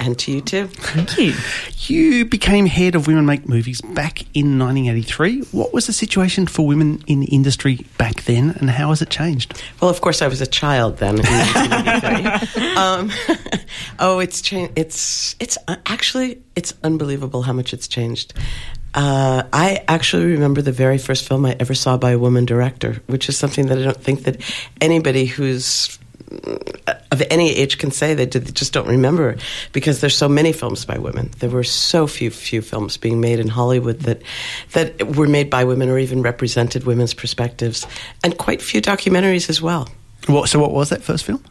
And 0.00 0.18
to 0.20 0.32
you 0.32 0.40
too. 0.40 0.68
Thank 0.68 1.18
you. 1.18 1.34
You 1.88 2.24
became 2.24 2.66
head 2.66 2.94
of 2.94 3.06
Women 3.08 3.26
Make 3.26 3.48
Movies 3.48 3.80
back 3.80 4.22
in 4.32 4.58
1983. 4.58 5.42
What 5.50 5.72
was 5.72 5.86
the 5.86 5.92
situation 5.92 6.46
for 6.46 6.66
women 6.66 7.02
in 7.06 7.20
the 7.20 7.26
industry 7.26 7.84
back 7.98 8.22
then, 8.22 8.50
and 8.60 8.70
how 8.70 8.90
has 8.90 9.02
it 9.02 9.10
changed? 9.10 9.60
Well, 9.80 9.90
of 9.90 10.00
course, 10.00 10.22
I 10.22 10.28
was 10.28 10.40
a 10.40 10.46
child 10.46 10.98
then. 10.98 11.18
um, 12.76 13.10
oh, 13.98 14.20
it's 14.20 14.40
changed. 14.40 14.72
It's 14.76 15.34
it's 15.40 15.58
uh, 15.66 15.76
actually 15.86 16.42
it's 16.54 16.74
unbelievable 16.84 17.42
how 17.42 17.52
much 17.52 17.72
it's 17.72 17.88
changed. 17.88 18.34
Uh, 18.94 19.42
I 19.52 19.84
actually 19.86 20.26
remember 20.26 20.62
the 20.62 20.72
very 20.72 20.98
first 20.98 21.28
film 21.28 21.44
I 21.44 21.56
ever 21.60 21.74
saw 21.74 21.96
by 21.96 22.12
a 22.12 22.18
woman 22.18 22.46
director, 22.46 23.02
which 23.06 23.28
is 23.28 23.36
something 23.36 23.66
that 23.66 23.78
I 23.78 23.82
don't 23.82 24.02
think 24.02 24.24
that 24.24 24.40
anybody 24.80 25.26
who's 25.26 25.97
a 25.97 25.97
of 27.10 27.22
any 27.30 27.50
age 27.54 27.78
can 27.78 27.90
say 27.90 28.14
they, 28.14 28.26
did, 28.26 28.46
they 28.46 28.52
just 28.52 28.72
don't 28.72 28.88
remember 28.88 29.36
because 29.72 30.00
there's 30.00 30.16
so 30.16 30.28
many 30.28 30.52
films 30.52 30.84
by 30.84 30.98
women. 30.98 31.30
There 31.38 31.50
were 31.50 31.64
so 31.64 32.06
few 32.06 32.30
few 32.30 32.62
films 32.62 32.96
being 32.96 33.20
made 33.20 33.40
in 33.40 33.48
Hollywood 33.48 34.00
that 34.00 34.22
that 34.72 35.16
were 35.16 35.28
made 35.28 35.50
by 35.50 35.64
women 35.64 35.88
or 35.88 35.98
even 35.98 36.22
represented 36.22 36.84
women's 36.84 37.14
perspectives, 37.14 37.86
and 38.22 38.36
quite 38.36 38.62
few 38.62 38.80
documentaries 38.80 39.48
as 39.48 39.62
well. 39.62 39.88
What, 40.26 40.48
so, 40.48 40.58
what 40.58 40.72
was 40.72 40.90
that 40.90 41.02
first 41.02 41.24
film? 41.24 41.42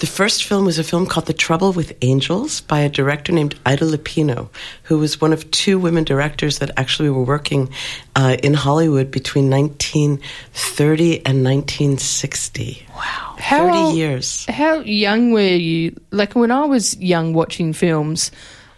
The 0.00 0.06
first 0.06 0.44
film 0.44 0.64
was 0.64 0.78
a 0.78 0.82
film 0.82 1.04
called 1.04 1.26
The 1.26 1.34
Trouble 1.34 1.74
with 1.74 1.92
Angels 2.00 2.62
by 2.62 2.80
a 2.80 2.88
director 2.88 3.32
named 3.32 3.54
Ida 3.66 3.84
Lupino, 3.84 4.48
who 4.84 4.98
was 4.98 5.20
one 5.20 5.30
of 5.34 5.50
two 5.50 5.78
women 5.78 6.04
directors 6.04 6.58
that 6.60 6.70
actually 6.78 7.10
were 7.10 7.22
working 7.22 7.68
uh, 8.16 8.38
in 8.42 8.54
Hollywood 8.54 9.10
between 9.10 9.50
1930 9.50 11.26
and 11.26 11.44
1960. 11.44 12.86
Wow. 12.96 13.36
30 13.40 13.76
old- 13.76 13.94
years. 13.94 14.46
How 14.46 14.80
young 14.80 15.32
were 15.32 15.42
you? 15.42 15.94
Like 16.10 16.34
when 16.34 16.50
I 16.50 16.64
was 16.64 16.96
young 16.96 17.34
watching 17.34 17.74
films, 17.74 18.30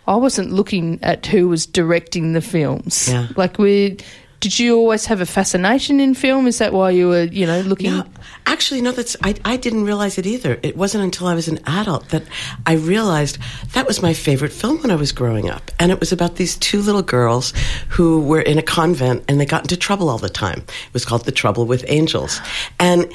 I 0.09 0.17
wasn't 0.17 0.53
looking 0.53 0.99
at 1.05 1.25
who 1.27 1.49
was 1.49 1.67
directing 1.67 2.33
the 2.33 2.41
films. 2.41 3.09
Yeah. 3.09 3.29
Like 3.37 3.59
we 3.59 3.99
did 4.43 4.59
you 4.59 4.77
always 4.77 5.07
have 5.07 5.21
a 5.21 5.27
fascination 5.27 6.01
in 6.01 6.15
film? 6.15 6.49
Is 6.49 6.59
that 6.59 6.73
why 6.73 6.91
you 6.91 7.07
were, 7.07 7.23
you 7.23 7.47
know, 7.47 7.61
looking 7.61 7.93
No, 7.93 8.05
actually, 8.45 8.83
no. 8.83 8.91
That's 8.91 9.17
I, 9.23 9.37
I 9.45 9.57
didn't 9.57 9.85
realize 9.85 10.19
it 10.19 10.27
either. 10.27 10.59
It 10.65 10.77
wasn't 10.77 11.05
until 11.05 11.29
I 11.29 11.35
was 11.35 11.47
an 11.47 11.61
adult 11.65 12.09
that 12.09 12.25
I 12.67 12.73
realized 12.73 13.39
that 13.75 13.87
was 13.87 14.03
my 14.03 14.13
favorite 14.13 14.53
film 14.53 14.83
when 14.83 14.91
I 14.91 14.97
was 14.97 15.13
growing 15.13 15.49
up, 15.49 15.71
and 15.79 15.93
it 15.93 16.01
was 16.01 16.11
about 16.11 16.37
these 16.37 16.57
two 16.57 16.83
little 16.83 17.03
girls 17.03 17.55
who 17.89 18.21
were 18.21 18.41
in 18.41 18.59
a 18.59 18.63
convent 18.63 19.25
and 19.29 19.41
they 19.41 19.47
got 19.47 19.63
into 19.63 19.77
trouble 19.77 20.11
all 20.11 20.19
the 20.19 20.29
time. 20.29 20.59
It 20.59 20.93
was 20.93 21.05
called 21.05 21.25
The 21.25 21.33
Trouble 21.33 21.65
with 21.65 21.85
Angels, 21.87 22.41
and 22.81 23.11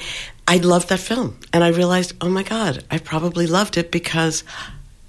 I 0.48 0.58
loved 0.58 0.88
that 0.90 1.02
film, 1.02 1.38
and 1.52 1.62
I 1.62 1.70
realized, 1.70 2.13
oh 2.22 2.30
my 2.30 2.44
god, 2.44 2.86
I 2.90 3.00
probably 3.00 3.48
loved 3.48 3.76
it 3.76 3.92
because 3.92 4.46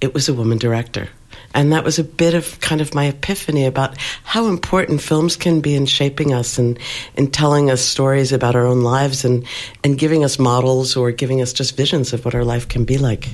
it 0.01 0.15
was 0.15 0.29
a 0.29 0.35
woman 0.35 0.59
director. 0.59 1.11
And 1.55 1.73
that 1.73 1.83
was 1.83 1.99
a 1.99 2.05
bit 2.05 2.35
of 2.35 2.61
kind 2.61 2.81
of 2.81 2.95
my 2.95 3.07
epiphany 3.07 3.65
about 3.65 3.97
how 4.23 4.47
important 4.47 5.01
films 5.01 5.37
can 5.37 5.61
be 5.61 5.75
in 5.75 5.87
shaping 5.87 6.35
us 6.35 6.59
and, 6.59 6.79
and 7.17 7.33
telling 7.33 7.71
us 7.71 7.81
stories 7.81 8.33
about 8.33 8.55
our 8.55 8.67
own 8.67 8.83
lives 8.83 9.25
and, 9.25 9.45
and 9.83 9.99
giving 9.99 10.25
us 10.25 10.39
models 10.39 10.95
or 10.97 11.11
giving 11.11 11.41
us 11.41 11.53
just 11.53 11.77
visions 11.77 12.13
of 12.13 12.25
what 12.25 12.35
our 12.35 12.45
life 12.45 12.69
can 12.69 12.85
be 12.85 12.99
like. 12.99 13.29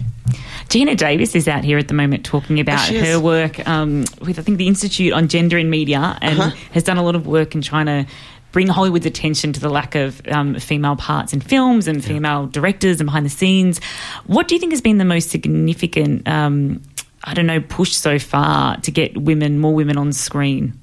Geena 0.68 0.96
Davis 0.96 1.34
is 1.34 1.48
out 1.48 1.64
here 1.64 1.76
at 1.76 1.88
the 1.88 1.94
moment 1.94 2.24
talking 2.24 2.60
about 2.60 2.90
is. 2.90 3.04
her 3.04 3.20
work 3.20 3.66
um, 3.68 4.04
with, 4.20 4.38
I 4.38 4.42
think, 4.42 4.58
the 4.58 4.68
Institute 4.68 5.12
on 5.12 5.28
Gender 5.28 5.58
in 5.58 5.68
Media 5.68 6.16
and 6.22 6.40
Uh-huh. 6.40 6.56
has 6.72 6.82
done 6.82 6.96
a 6.96 7.02
lot 7.02 7.16
of 7.16 7.26
work 7.26 7.54
in 7.54 7.62
trying 7.62 7.86
to 7.86 8.06
bring 8.52 8.68
Hollywood's 8.68 9.04
attention 9.06 9.52
to 9.52 9.60
the 9.60 9.68
lack 9.68 9.96
of 9.96 10.22
um, 10.28 10.54
female 10.60 10.94
parts 10.94 11.32
in 11.32 11.40
films 11.40 11.88
and 11.88 12.04
female 12.04 12.46
directors 12.46 13.00
and 13.00 13.06
behind 13.08 13.26
the 13.26 13.30
scenes. 13.30 13.80
What 14.26 14.46
do 14.46 14.54
you 14.54 14.60
think 14.60 14.70
has 14.72 14.80
been 14.80 14.98
the 14.98 15.04
most 15.04 15.30
significant, 15.30 16.28
um, 16.28 16.80
I 17.24 17.34
don't 17.34 17.46
know, 17.46 17.60
push 17.60 17.92
so 17.92 18.18
far 18.18 18.76
to 18.78 18.90
get 18.90 19.16
women, 19.16 19.58
more 19.58 19.74
women 19.74 19.96
on 19.96 20.12
screen? 20.12 20.80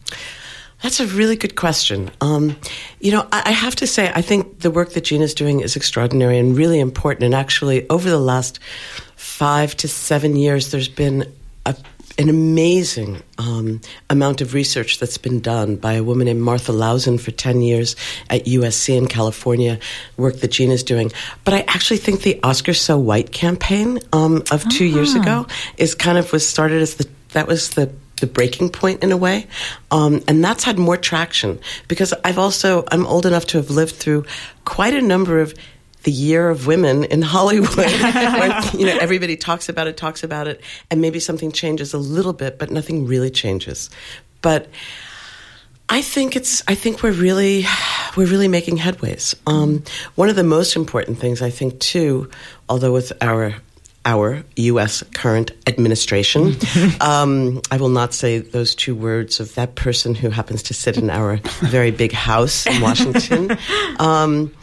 That's 0.82 1.00
a 1.00 1.06
really 1.06 1.36
good 1.36 1.56
question. 1.56 2.10
Um, 2.22 2.58
you 3.00 3.12
know, 3.12 3.28
I, 3.32 3.44
I 3.46 3.52
have 3.52 3.76
to 3.78 3.88
say, 3.88 4.12
I 4.14 4.22
think 4.22 4.62
the 4.62 4.72
work 4.72 4.94
that 4.94 5.04
Geena's 5.04 5.36
doing 5.36 5.60
is 5.60 5.76
extraordinary 5.76 6.40
and 6.40 6.58
really 6.58 6.80
important. 6.80 7.24
And 7.24 7.36
actually, 7.36 7.88
over 7.90 8.10
the 8.10 8.20
last 8.20 8.60
five 9.16 9.78
to 9.78 9.88
seven 9.88 10.36
years, 10.36 10.72
there's 10.72 10.90
been 10.90 11.32
a, 11.66 11.76
an 12.18 12.30
amazing 12.30 13.22
um, 13.38 13.82
amount 14.10 14.42
of 14.42 14.54
research 14.54 15.00
that's 15.00 15.18
been 15.18 15.40
done 15.40 15.76
by 15.76 15.94
a 15.94 16.04
woman 16.04 16.26
named 16.26 16.42
Martha 16.42 16.72
Lauzen 16.72 17.20
for 17.20 17.32
10 17.32 17.62
years 17.62 17.96
at 18.30 18.46
USC 18.46 18.98
in 18.98 19.08
California, 19.08 19.80
work 20.18 20.38
that 20.38 20.52
Geena's 20.52 20.84
doing. 20.84 21.12
But 21.44 21.54
I 21.54 21.62
actually 21.68 21.98
think 21.98 22.22
the 22.22 22.40
Oscar 22.44 22.74
So 22.74 22.98
White 22.98 23.32
campaign 23.32 24.00
um, 24.14 24.44
of 24.52 24.68
two 24.70 24.86
years 24.86 25.16
ago 25.16 25.48
is 25.78 25.96
kind 25.96 26.18
of 26.18 26.32
was 26.32 26.48
started 26.48 26.82
as 26.82 26.96
the, 26.96 27.08
that 27.34 27.48
was 27.48 27.72
the 27.72 27.92
the 28.22 28.28
breaking 28.28 28.70
point 28.70 29.04
in 29.04 29.12
a 29.12 29.18
way. 29.18 29.48
Um, 29.90 30.24
and 30.28 30.44
that's 30.44 30.64
had 30.64 30.78
more 30.78 30.96
traction 30.96 31.60
because 31.88 32.14
I've 32.24 32.38
also, 32.38 32.86
I'm 32.92 33.06
old 33.08 33.26
enough 33.26 33.48
to 33.48 33.58
have 33.58 33.70
lived 33.70 33.96
through 33.96 34.26
quite 34.64 34.94
a 34.94 35.02
number 35.02 35.42
of 35.42 35.54
the 36.04 36.12
year 36.12 36.50
of 36.50 36.68
women 36.68 37.04
in 37.06 37.22
Hollywood. 37.22 37.70
where, 37.78 38.62
you 38.74 38.86
know, 38.86 38.98
everybody 39.00 39.38
talks 39.38 39.70
about 39.70 39.88
it, 39.88 39.98
talks 39.98 40.24
about 40.24 40.48
it, 40.48 40.62
and 40.90 41.02
maybe 41.02 41.20
something 41.20 41.52
changes 41.52 41.94
a 41.94 41.98
little 41.98 42.34
bit, 42.34 42.58
but 42.58 42.72
nothing 42.72 43.06
really 43.06 43.30
changes. 43.30 43.90
But 44.42 44.68
I 45.90 46.02
think 46.02 46.36
it's. 46.36 46.64
I 46.68 46.76
think 46.76 47.04
we're 47.04 47.12
really, 47.12 47.66
we're 48.16 48.28
really 48.28 48.48
making 48.48 48.78
headways. 48.78 49.36
Um, 49.46 49.84
one 50.16 50.30
of 50.30 50.38
the 50.38 50.44
most 50.44 50.76
important 50.78 51.20
things, 51.20 51.42
I 51.42 51.50
think, 51.50 51.80
too, 51.80 52.32
although 52.70 52.94
with 52.94 53.12
our 53.22 53.56
our 54.06 54.44
U.S. 54.56 55.04
current 55.14 55.52
administration, 55.68 56.56
um, 57.02 57.62
I 57.70 57.78
will 57.78 57.90
not 57.90 58.14
say 58.14 58.40
those 58.40 58.74
two 58.74 58.96
words 58.96 59.40
of 59.40 59.54
that 59.56 59.76
person 59.76 60.16
who 60.16 60.30
happens 60.30 60.64
to 60.64 60.74
sit 60.74 60.98
in 60.98 61.10
our 61.10 61.38
very 61.60 61.92
big 61.92 62.14
house 62.14 62.66
in 62.66 62.82
Washington. 62.82 63.58
Um, 64.00 64.54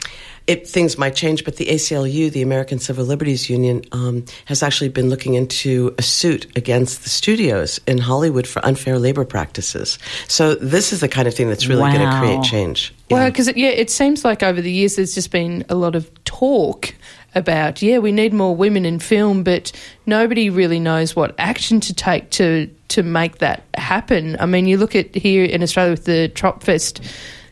it, 0.49 0.67
things 0.67 0.97
might 0.97 1.13
change, 1.13 1.45
but 1.45 1.57
the 1.57 1.67
ACLU, 1.67 2.31
the 2.31 2.41
American 2.41 2.79
Civil 2.79 3.05
Liberties 3.05 3.51
Union, 3.51 3.83
um, 3.91 4.25
has 4.45 4.63
actually 4.63 4.89
been 4.89 5.07
looking 5.07 5.35
into 5.35 5.93
a 5.99 6.01
suit 6.01 6.47
against 6.57 7.03
the 7.03 7.09
studios 7.09 7.79
in 7.85 7.99
Hollywood 7.99 8.47
for 8.47 8.65
unfair 8.65 8.97
labor 8.97 9.25
practices. 9.25 9.99
So 10.27 10.55
this 10.55 10.91
is 10.91 11.01
the 11.01 11.07
kind 11.07 11.27
of 11.27 11.35
thing 11.35 11.49
that's 11.49 11.67
really 11.67 11.91
going 11.93 12.09
to 12.09 12.17
create 12.17 12.41
change. 12.41 12.95
Well, 13.11 13.29
because 13.29 13.47
it, 13.47 13.57
yeah, 13.57 13.69
it 13.69 13.91
seems 13.91 14.25
like 14.25 14.41
over 14.41 14.59
the 14.59 14.71
years 14.71 14.95
there's 14.95 15.13
just 15.13 15.29
been 15.29 15.65
a 15.69 15.75
lot 15.75 15.95
of 15.95 16.11
talk 16.23 16.95
about 17.35 17.83
yeah, 17.83 17.99
we 17.99 18.11
need 18.11 18.33
more 18.33 18.55
women 18.55 18.85
in 18.85 18.97
film, 18.97 19.43
but 19.43 19.71
nobody 20.07 20.49
really 20.49 20.79
knows 20.79 21.15
what 21.15 21.35
action 21.37 21.79
to 21.81 21.93
take 21.93 22.31
to 22.31 22.67
to 22.87 23.03
make 23.03 23.37
that 23.37 23.63
happen. 23.75 24.35
I 24.39 24.47
mean, 24.47 24.65
you 24.65 24.77
look 24.77 24.95
at 24.95 25.13
here 25.13 25.45
in 25.45 25.61
Australia 25.61 25.91
with 25.91 26.05
the 26.05 26.31
Tropfest 26.33 27.05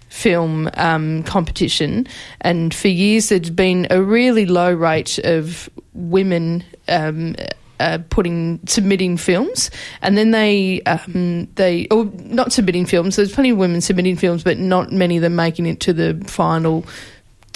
film 0.09 0.69
um, 0.75 1.23
competition, 1.23 2.07
and 2.41 2.73
for 2.73 2.87
years 2.87 3.29
there's 3.29 3.49
been 3.49 3.87
a 3.89 4.01
really 4.01 4.45
low 4.45 4.73
rate 4.73 5.19
of 5.19 5.69
women. 5.93 6.63
Um, 6.87 7.35
uh, 7.79 7.99
putting 8.09 8.59
submitting 8.65 9.17
films, 9.17 9.69
and 10.01 10.17
then 10.17 10.31
they 10.31 10.81
um, 10.87 11.47
they 11.53 11.87
or 11.91 12.05
not 12.05 12.51
submitting 12.51 12.87
films. 12.87 13.15
There's 13.15 13.31
plenty 13.31 13.51
of 13.51 13.57
women 13.59 13.81
submitting 13.81 14.15
films, 14.15 14.43
but 14.43 14.57
not 14.57 14.91
many 14.91 15.17
of 15.17 15.21
them 15.21 15.35
making 15.35 15.67
it 15.67 15.79
to 15.81 15.93
the 15.93 16.19
final 16.25 16.85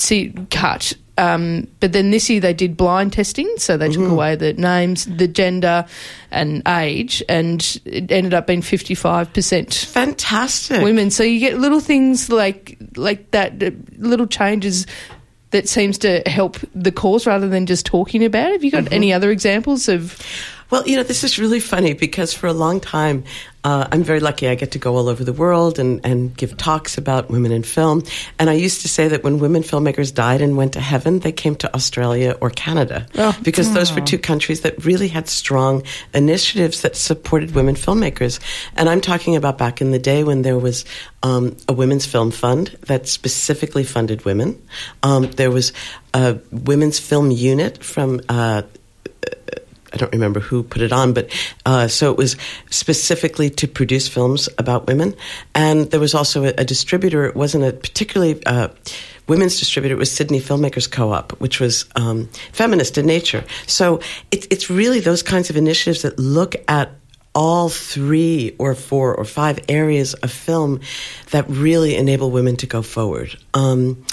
see, 0.02 0.34
cut. 0.50 0.94
Um, 1.18 1.68
but 1.80 1.92
then 1.92 2.10
this 2.12 2.30
year 2.30 2.40
they 2.40 2.54
did 2.54 2.78
blind 2.78 3.14
testing, 3.14 3.54
so 3.58 3.78
they 3.78 3.90
took 3.90 4.10
away 4.10 4.36
the 4.36 4.54
names, 4.54 5.06
the 5.06 5.28
gender, 5.28 5.86
and 6.32 6.64
age, 6.68 7.22
and 7.28 7.80
it 7.86 8.12
ended 8.12 8.34
up 8.34 8.48
being 8.48 8.62
fifty 8.62 8.96
five 8.96 9.32
percent 9.34 9.74
fantastic. 9.74 10.82
women. 10.82 11.12
So 11.12 11.24
you 11.24 11.40
get 11.40 11.60
little 11.60 11.82
things 11.82 12.30
like 12.30 12.78
like 12.96 13.30
that, 13.32 13.62
uh, 13.62 13.72
little 13.98 14.26
changes 14.26 14.88
that 15.52 15.68
seems 15.68 15.98
to 16.00 16.22
help 16.28 16.58
the 16.74 16.92
cause 16.94 17.28
rather 17.28 17.50
than 17.50 17.66
just 17.66 17.86
talking 17.86 18.24
about 18.24 18.50
it. 18.50 18.54
Have 18.54 18.64
you 18.64 18.72
got 18.72 18.92
any 18.92 19.14
other 19.14 19.32
examples 19.32 19.90
of? 19.90 20.18
Well, 20.72 20.88
you 20.88 20.96
know, 20.96 21.04
this 21.04 21.24
is 21.24 21.38
really 21.38 21.60
funny 21.60 21.94
because 21.94 22.34
for 22.34 22.48
a 22.48 22.54
long 22.54 22.80
time, 22.80 23.26
uh, 23.64 23.88
I'm 23.92 24.04
very 24.04 24.22
lucky. 24.22 24.48
I 24.48 24.56
get 24.56 24.72
to 24.72 24.80
go 24.80 24.96
all 24.96 25.08
over 25.10 25.24
the 25.24 25.34
world 25.34 25.78
and, 25.78 26.00
and 26.04 26.36
give 26.36 26.56
talks 26.58 26.98
about 26.98 27.30
women 27.30 27.52
in 27.52 27.62
film. 27.62 28.04
And 28.40 28.50
I 28.50 28.54
used 28.54 28.82
to 28.82 28.88
say 28.90 29.10
that 29.10 29.22
when 29.24 29.38
women 29.38 29.62
filmmakers 29.64 30.12
died 30.14 30.42
and 30.42 30.58
went 30.58 30.74
to 30.74 30.80
heaven, 30.80 31.20
they 31.20 31.32
came 31.34 31.56
to 31.58 31.76
Australia 31.76 32.38
or 32.42 32.50
Canada 32.50 33.06
Oh. 33.18 33.38
because 33.44 33.74
those 33.74 33.94
were 33.94 34.02
two 34.02 34.18
countries 34.18 34.62
that 34.62 34.84
really 34.84 35.10
had 35.10 35.28
strong 35.28 35.84
initiatives 36.14 36.82
that 36.82 36.96
supported 36.96 37.54
women 37.54 37.76
filmmakers. 37.76 38.40
And 38.78 38.90
I'm 38.90 39.02
talking 39.02 39.36
about 39.36 39.58
back 39.58 39.82
in 39.82 39.92
the 39.92 40.00
day 40.00 40.24
when 40.24 40.42
there 40.42 40.58
was 40.58 40.86
um, 41.22 41.56
a 41.68 41.74
women's 41.74 42.06
film 42.08 42.32
fund 42.32 42.70
that 42.88 43.08
specifically 43.08 43.84
funded 43.84 44.26
women. 44.26 44.60
Um, 45.04 45.30
there 45.32 45.52
was 45.52 45.74
a 46.14 46.40
women's 46.50 46.98
film 46.98 47.30
unit 47.30 47.84
from. 47.84 48.22
Uh, 48.30 48.64
I 49.94 49.98
don't 49.98 50.12
remember 50.12 50.40
who 50.40 50.64
put 50.64 50.82
it 50.82 50.92
on, 50.92 51.14
but 51.14 51.30
uh, 51.66 51.88
so 51.88 52.12
it 52.12 52.18
was 52.18 52.38
specifically 52.70 53.50
to 53.50 53.68
produce 53.68 54.08
films 54.08 54.50
about 54.58 54.88
women. 54.88 55.16
And 55.54 55.92
there 55.92 56.00
was 56.00 56.16
also 56.16 56.46
a, 56.46 56.54
a 56.58 56.66
distributor. 56.66 57.26
It 57.26 57.36
wasn't 57.36 57.64
a 57.66 57.74
particularly 57.74 58.44
uh, 58.46 58.70
women's 59.28 59.60
distributor. 59.60 59.96
It 59.96 60.00
was 60.00 60.12
Sydney 60.12 60.40
Filmmakers 60.40 60.90
Co-op, 60.90 61.34
which 61.40 61.60
was 61.60 61.86
um, 61.96 62.30
feminist 62.52 62.98
in 62.98 63.06
nature. 63.06 63.44
So 63.68 64.00
it, 64.32 64.48
it's 64.52 64.70
really 64.70 65.00
those 65.00 65.24
kinds 65.24 65.50
of 65.50 65.58
initiatives 65.58 66.02
that 66.04 66.20
look 66.20 66.56
at 66.68 66.92
all 67.34 67.70
three 67.70 68.56
or 68.60 68.76
four 68.76 69.16
or 69.16 69.24
five 69.24 69.60
areas 69.70 70.14
of 70.16 70.32
film 70.32 70.82
that 71.32 71.46
really 71.48 71.96
enable 71.96 72.30
women 72.30 72.58
to 72.58 72.68
go 72.68 72.82
forward. 72.82 73.38
Um, 73.54 74.06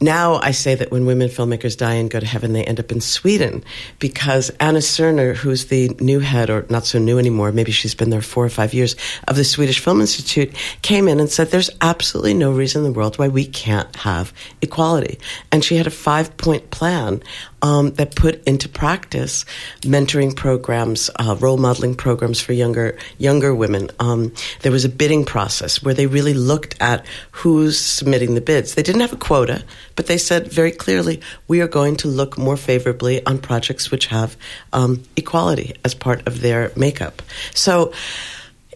now 0.00 0.36
I 0.36 0.52
say 0.52 0.74
that 0.74 0.90
when 0.90 1.06
women 1.06 1.28
filmmakers 1.28 1.76
die 1.76 1.94
and 1.94 2.10
go 2.10 2.20
to 2.20 2.26
heaven, 2.26 2.52
they 2.52 2.64
end 2.64 2.78
up 2.78 2.92
in 2.92 3.00
Sweden 3.00 3.64
because 3.98 4.50
Anna 4.60 4.78
Serner, 4.78 5.34
who's 5.34 5.66
the 5.66 5.88
new 6.00 6.20
head, 6.20 6.50
or 6.50 6.66
not 6.70 6.86
so 6.86 6.98
new 6.98 7.18
anymore, 7.18 7.50
maybe 7.52 7.72
she's 7.72 7.94
been 7.94 8.10
there 8.10 8.22
four 8.22 8.44
or 8.44 8.48
five 8.48 8.74
years, 8.74 8.94
of 9.26 9.36
the 9.36 9.44
Swedish 9.44 9.80
Film 9.80 10.00
Institute, 10.00 10.54
came 10.82 11.08
in 11.08 11.18
and 11.18 11.30
said 11.30 11.50
there's 11.50 11.70
absolutely 11.80 12.34
no 12.34 12.52
reason 12.52 12.84
in 12.84 12.92
the 12.92 12.96
world 12.96 13.18
why 13.18 13.28
we 13.28 13.44
can't 13.44 13.94
have 13.96 14.32
equality. 14.62 15.18
And 15.50 15.64
she 15.64 15.76
had 15.76 15.86
a 15.86 15.90
five 15.90 16.36
point 16.36 16.70
plan 16.70 17.22
um, 17.62 17.92
that 17.92 18.14
put 18.14 18.42
into 18.44 18.68
practice 18.68 19.44
mentoring 19.80 20.34
programs, 20.34 21.10
uh, 21.16 21.36
role 21.40 21.56
modeling 21.56 21.94
programs 21.94 22.40
for 22.40 22.52
younger 22.52 22.96
younger 23.18 23.54
women. 23.54 23.90
Um, 23.98 24.32
there 24.62 24.72
was 24.72 24.84
a 24.84 24.88
bidding 24.88 25.24
process 25.24 25.82
where 25.82 25.94
they 25.94 26.06
really 26.06 26.34
looked 26.34 26.76
at 26.80 27.04
who's 27.32 27.78
submitting 27.78 28.34
the 28.34 28.40
bids. 28.40 28.74
They 28.74 28.82
didn't 28.82 29.00
have 29.00 29.12
a 29.12 29.16
quota, 29.16 29.64
but 29.96 30.06
they 30.06 30.18
said 30.18 30.52
very 30.52 30.72
clearly, 30.72 31.20
we 31.46 31.60
are 31.60 31.68
going 31.68 31.96
to 31.96 32.08
look 32.08 32.38
more 32.38 32.56
favorably 32.56 33.24
on 33.26 33.38
projects 33.38 33.90
which 33.90 34.06
have 34.06 34.36
um, 34.72 35.02
equality 35.16 35.74
as 35.84 35.94
part 35.94 36.26
of 36.26 36.40
their 36.40 36.72
makeup. 36.76 37.22
So 37.54 37.92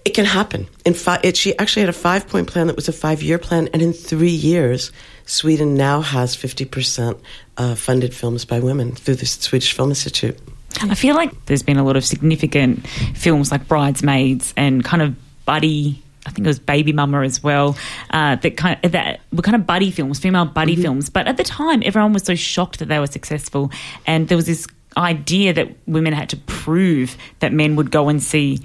it 0.05 0.15
can 0.15 0.25
happen. 0.25 0.67
In 0.85 0.95
fi- 0.95 1.21
it, 1.23 1.37
she 1.37 1.57
actually 1.59 1.83
had 1.83 1.89
a 1.89 1.93
five 1.93 2.29
point 2.29 2.49
plan 2.49 2.67
that 2.67 2.77
was 2.77 2.89
a 2.89 2.93
five 2.93 3.23
year 3.23 3.39
plan, 3.39 3.69
and 3.73 3.81
in 3.81 3.93
three 3.93 4.31
years, 4.31 4.91
Sweden 5.27 5.75
now 5.77 6.01
has 6.01 6.37
50% 6.37 7.19
uh, 7.59 7.75
funded 7.75 8.15
films 8.15 8.45
by 8.45 8.61
women 8.61 8.93
through 8.93 9.17
the 9.17 9.27
Swedish 9.27 9.73
Film 9.73 9.91
Institute. 9.91 10.39
I 10.81 10.95
feel 10.95 11.15
like 11.15 11.47
there's 11.47 11.63
been 11.63 11.77
a 11.77 11.85
lot 11.85 11.97
of 11.97 12.05
significant 12.05 12.87
films 13.15 13.51
like 13.53 13.69
Bridesmaids 13.69 14.55
and 14.57 14.83
kind 14.83 15.03
of 15.03 15.15
buddy. 15.45 16.03
I 16.25 16.31
think 16.31 16.47
it 16.47 16.49
was 16.49 16.59
Baby 16.61 16.93
Mama 16.93 17.23
as 17.23 17.43
well. 17.43 17.77
Uh, 18.11 18.37
that 18.37 18.57
kind 18.57 18.79
of, 18.83 18.93
that 18.93 19.21
were 19.33 19.43
kind 19.43 19.57
of 19.57 19.67
buddy 19.67 19.91
films, 19.91 20.19
female 20.19 20.45
buddy 20.47 20.73
Mm-hmm. 20.75 20.83
films. 20.83 21.11
But 21.11 21.27
at 21.27 21.37
the 21.37 21.45
time, 21.45 21.83
everyone 21.85 22.13
was 22.13 22.23
so 22.23 22.35
shocked 22.35 22.79
that 22.79 22.87
they 22.89 22.99
were 22.99 23.07
successful, 23.09 23.71
and 24.07 24.29
there 24.29 24.37
was 24.37 24.47
this 24.47 24.67
idea 24.97 25.53
that 25.53 25.69
women 25.87 26.13
had 26.13 26.29
to 26.31 26.37
prove 26.37 27.17
that 27.41 27.53
men 27.53 27.77
would 27.77 27.91
go 27.91 28.09
and 28.09 28.23
see 28.23 28.61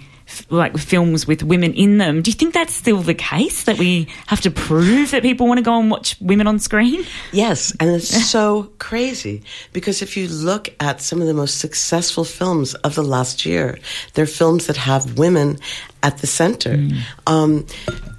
like 0.49 0.77
films 0.77 1.27
with 1.27 1.43
women 1.43 1.73
in 1.73 1.97
them. 1.97 2.21
Do 2.21 2.29
you 2.29 2.35
think 2.35 2.53
that's 2.53 2.73
still 2.73 2.97
the 2.97 3.13
case 3.13 3.63
that 3.63 3.77
we 3.77 4.07
have 4.27 4.41
to 4.41 4.51
prove 4.51 5.11
that 5.11 5.23
people 5.23 5.47
want 5.47 5.57
to 5.57 5.63
go 5.63 5.79
and 5.79 5.89
watch 5.89 6.15
women 6.19 6.47
on 6.47 6.59
screen? 6.59 7.05
Yes, 7.31 7.73
and 7.79 7.89
it's 7.89 8.07
so 8.29 8.71
crazy 8.79 9.43
because 9.73 10.01
if 10.01 10.17
you 10.17 10.27
look 10.27 10.69
at 10.79 11.01
some 11.01 11.21
of 11.21 11.27
the 11.27 11.33
most 11.33 11.59
successful 11.59 12.23
films 12.23 12.73
of 12.75 12.95
the 12.95 13.03
last 13.03 13.45
year, 13.45 13.79
they're 14.13 14.25
films 14.25 14.67
that 14.67 14.77
have 14.77 15.17
women 15.17 15.57
at 16.03 16.17
the 16.19 16.27
center. 16.27 16.87
Um, 17.25 17.65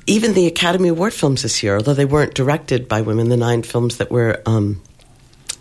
even 0.06 0.32
the 0.32 0.46
Academy 0.46 0.88
Award 0.88 1.12
films 1.12 1.42
this 1.42 1.62
year, 1.62 1.76
although 1.76 1.94
they 1.94 2.04
weren't 2.04 2.34
directed 2.34 2.88
by 2.88 3.02
women, 3.02 3.28
the 3.28 3.36
nine 3.36 3.62
films 3.62 3.98
that 3.98 4.10
were. 4.10 4.42
Um, 4.46 4.82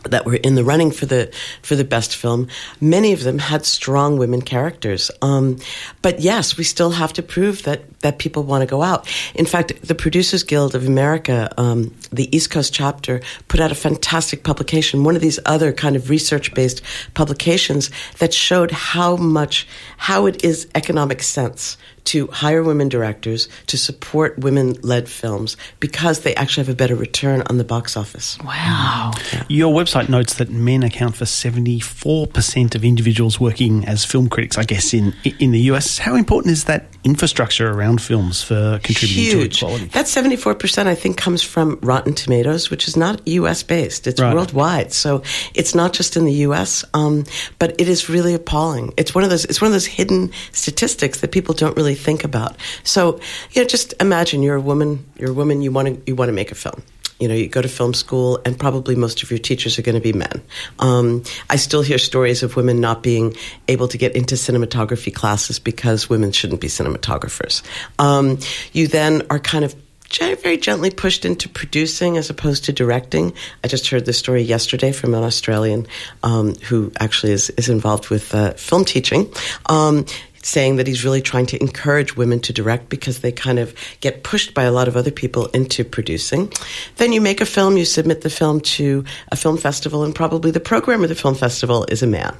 that 0.03 0.25
were 0.25 0.35
in 0.35 0.55
the 0.55 0.63
running 0.63 0.91
for 0.91 1.05
the 1.05 1.31
for 1.61 1.75
the 1.75 1.83
best 1.83 2.15
film. 2.15 2.47
Many 2.79 3.13
of 3.13 3.23
them 3.23 3.39
had 3.39 3.65
strong 3.65 4.17
women 4.17 4.41
characters. 4.41 5.11
Um, 5.21 5.57
but 6.01 6.19
yes, 6.19 6.57
we 6.57 6.63
still 6.63 6.91
have 6.91 7.13
to 7.13 7.23
prove 7.23 7.63
that 7.63 7.99
that 8.01 8.19
people 8.19 8.43
want 8.43 8.61
to 8.61 8.67
go 8.67 8.81
out. 8.81 9.07
In 9.35 9.45
fact, 9.45 9.81
the 9.81 9.95
Producers 9.95 10.43
Guild 10.43 10.75
of 10.75 10.85
America, 10.85 11.51
um, 11.57 11.93
the 12.11 12.35
East 12.35 12.51
Coast 12.51 12.73
chapter, 12.73 13.21
put 13.47 13.59
out 13.59 13.71
a 13.71 13.75
fantastic 13.75 14.43
publication. 14.43 15.03
One 15.03 15.15
of 15.15 15.21
these 15.21 15.39
other 15.45 15.73
kind 15.73 15.95
of 15.95 16.09
research 16.09 16.53
based 16.53 16.81
publications 17.13 17.89
that 18.19 18.33
showed 18.33 18.71
how 18.71 19.15
much 19.15 19.67
how 19.97 20.25
it 20.25 20.43
is 20.43 20.67
economic 20.75 21.23
sense 21.23 21.77
to 22.07 22.27
hire 22.27 22.63
women 22.63 22.89
directors 22.89 23.47
to 23.67 23.77
support 23.77 24.37
women 24.39 24.73
led 24.81 25.07
films 25.09 25.57
because 25.79 26.21
they 26.21 26.33
actually 26.35 26.63
have 26.65 26.73
a 26.73 26.75
better 26.77 26.95
return 26.95 27.41
on 27.49 27.57
the 27.57 27.63
box 27.63 27.95
office. 27.97 28.37
Wow. 28.43 29.11
Your 29.49 29.73
website 29.73 30.09
notes 30.09 30.35
that 30.35 30.49
men 30.49 30.83
account 30.83 31.15
for 31.15 31.25
74% 31.25 32.75
of 32.75 32.83
individuals 32.83 33.39
working 33.39 33.85
as 33.85 34.05
film 34.05 34.29
critics, 34.29 34.57
I 34.57 34.63
guess, 34.63 34.93
in 34.93 35.13
in 35.39 35.51
the 35.51 35.59
US. 35.71 35.97
How 35.97 36.15
important 36.15 36.51
is 36.53 36.63
that 36.65 36.85
infrastructure 37.03 37.69
around 37.71 38.01
films 38.01 38.41
for 38.41 38.79
contributing 38.83 39.23
Huge. 39.39 39.59
to 39.59 39.65
equality? 39.65 39.85
That 39.87 40.05
74%, 40.05 40.87
I 40.87 40.95
think, 40.95 41.17
comes 41.17 41.41
from 41.43 41.77
Rotten 41.81 42.13
Tomatoes, 42.13 42.69
which 42.69 42.87
is 42.87 42.95
not 42.97 43.21
US 43.27 43.63
based. 43.63 44.07
It's 44.07 44.21
Right. 44.21 44.33
worldwide. 44.33 44.93
So 44.93 45.21
it's 45.53 45.73
not 45.75 45.93
just 45.93 46.17
in 46.17 46.25
the 46.25 46.33
US, 46.47 46.83
um, 46.93 47.23
but 47.59 47.75
it 47.79 47.87
is 47.89 48.09
really 48.09 48.33
appalling. 48.33 48.93
It's 48.97 49.13
one 49.13 49.23
of 49.23 49.29
those, 49.29 49.45
it's 49.45 49.61
one 49.61 49.67
of 49.67 49.73
those 49.73 49.85
hidden 49.85 50.31
statistics 50.51 51.19
that 51.21 51.31
people 51.31 51.53
don't 51.53 51.75
really 51.77 51.95
think 51.97 52.23
about. 52.23 52.55
So, 52.83 53.19
you 53.51 53.61
know, 53.61 53.67
just 53.67 53.93
imagine 53.99 54.41
you're 54.43 54.55
a 54.55 54.61
woman, 54.61 55.05
you're 55.17 55.31
a 55.31 55.33
woman, 55.33 55.61
you 55.61 55.71
want 55.71 55.87
to, 55.87 56.01
you 56.05 56.15
want 56.15 56.29
to 56.29 56.33
make 56.33 56.51
a 56.51 56.55
film. 56.55 56.81
You 57.19 57.27
know, 57.27 57.33
you 57.33 57.47
go 57.47 57.63
to 57.63 57.67
film 57.67 57.95
school, 57.95 58.39
and 58.45 58.59
probably 58.59 58.95
most 58.95 59.23
of 59.23 59.31
your 59.31 59.39
teachers 59.39 59.79
are 59.79 59.81
going 59.81 59.95
to 59.95 60.01
be 60.01 60.13
men. 60.13 60.41
Um, 60.77 61.23
I 61.49 61.55
still 61.55 61.81
hear 61.81 61.97
stories 61.97 62.43
of 62.43 62.55
women 62.55 62.79
not 62.79 63.01
being 63.01 63.35
able 63.67 63.87
to 63.87 63.97
get 63.97 64.15
into 64.15 64.35
cinematography 64.35 65.13
classes 65.13 65.57
because 65.57 66.09
women 66.09 66.31
shouldn't 66.31 66.61
be 66.61 66.67
cinematographers. 66.67 67.63
Um, 67.97 68.37
you 68.71 68.87
then 68.87 69.23
are 69.31 69.39
kind 69.39 69.65
of 69.65 69.75
very 70.19 70.57
gently 70.57 70.89
pushed 70.89 71.25
into 71.25 71.49
producing 71.49 72.17
as 72.17 72.29
opposed 72.29 72.65
to 72.65 72.73
directing. 72.73 73.33
I 73.63 73.67
just 73.67 73.87
heard 73.89 74.05
this 74.05 74.17
story 74.17 74.41
yesterday 74.41 74.91
from 74.91 75.13
an 75.13 75.23
Australian 75.23 75.87
um, 76.23 76.55
who 76.55 76.91
actually 76.99 77.33
is, 77.33 77.49
is 77.51 77.69
involved 77.69 78.09
with 78.09 78.33
uh, 78.33 78.53
film 78.53 78.85
teaching. 78.85 79.31
Um, 79.67 80.05
saying 80.47 80.77
that 80.77 80.87
he's 80.87 81.03
really 81.03 81.21
trying 81.21 81.45
to 81.45 81.59
encourage 81.61 82.15
women 82.15 82.39
to 82.39 82.53
direct 82.53 82.87
because 82.87 83.19
they 83.19 83.33
kind 83.33 83.59
of 83.59 83.75
get 83.99 84.23
pushed 84.23 84.53
by 84.53 84.63
a 84.63 84.71
lot 84.71 84.87
of 84.87 84.95
other 84.95 85.11
people 85.11 85.47
into 85.47 85.83
producing. 85.83 86.51
Then 86.95 87.11
you 87.11 87.19
make 87.19 87.41
a 87.41 87.45
film, 87.45 87.75
you 87.75 87.83
submit 87.83 88.21
the 88.21 88.29
film 88.29 88.61
to 88.61 89.03
a 89.29 89.35
film 89.35 89.57
festival, 89.57 90.03
and 90.03 90.15
probably 90.15 90.51
the 90.51 90.61
programmer 90.61 91.03
of 91.03 91.09
the 91.09 91.15
film 91.15 91.35
festival 91.35 91.85
is 91.89 92.01
a 92.01 92.07
man. 92.07 92.35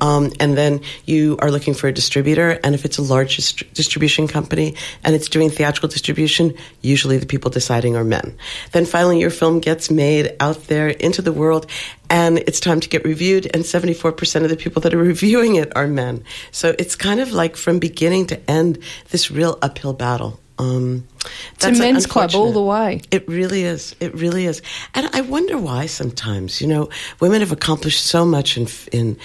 Um, 0.00 0.32
and 0.40 0.56
then 0.56 0.80
you 1.06 1.38
are 1.40 1.52
looking 1.52 1.72
for 1.72 1.86
a 1.86 1.92
distributor, 1.92 2.58
and 2.64 2.74
if 2.74 2.84
it's 2.84 2.98
a 2.98 3.02
large 3.02 3.36
dist- 3.36 3.72
distribution 3.74 4.26
company 4.26 4.74
and 5.04 5.14
it's 5.14 5.28
doing 5.28 5.48
theatrical 5.48 5.88
distribution, 5.88 6.54
usually 6.80 7.18
the 7.18 7.26
people 7.26 7.50
deciding 7.50 7.94
are 7.94 8.04
men. 8.04 8.36
Then 8.72 8.86
finally, 8.86 9.20
your 9.20 9.30
film 9.30 9.60
gets 9.60 9.88
made 9.88 10.34
out 10.40 10.66
there 10.66 10.88
into 10.88 11.22
the 11.22 11.32
world, 11.32 11.66
and 12.12 12.38
it's 12.40 12.60
time 12.60 12.78
to 12.80 12.88
get 12.90 13.04
reviewed, 13.04 13.50
and 13.54 13.64
74% 13.64 14.44
of 14.44 14.50
the 14.50 14.56
people 14.56 14.82
that 14.82 14.92
are 14.92 14.98
reviewing 15.12 15.56
it 15.56 15.74
are 15.74 15.86
men. 15.86 16.22
So 16.50 16.76
it's 16.78 16.94
kind 16.94 17.20
of 17.20 17.32
like 17.32 17.56
from 17.56 17.78
beginning 17.78 18.26
to 18.26 18.50
end, 18.50 18.78
this 19.08 19.30
real 19.30 19.58
uphill 19.62 19.94
battle. 19.94 20.38
Um, 20.58 21.08
It's 21.54 21.64
a 21.64 21.72
men's 21.72 22.06
club 22.06 22.34
all 22.34 22.52
the 22.52 22.62
way. 22.62 23.00
It 23.10 23.26
really 23.26 23.62
is. 23.64 23.96
It 23.98 24.14
really 24.14 24.44
is. 24.44 24.60
And 24.94 25.08
I 25.14 25.22
wonder 25.22 25.56
why 25.56 25.86
sometimes. 25.86 26.60
You 26.60 26.66
know, 26.68 26.90
women 27.18 27.40
have 27.40 27.50
accomplished 27.50 28.04
so 28.04 28.26
much 28.26 28.58
in 28.58 28.68
in 28.92 29.16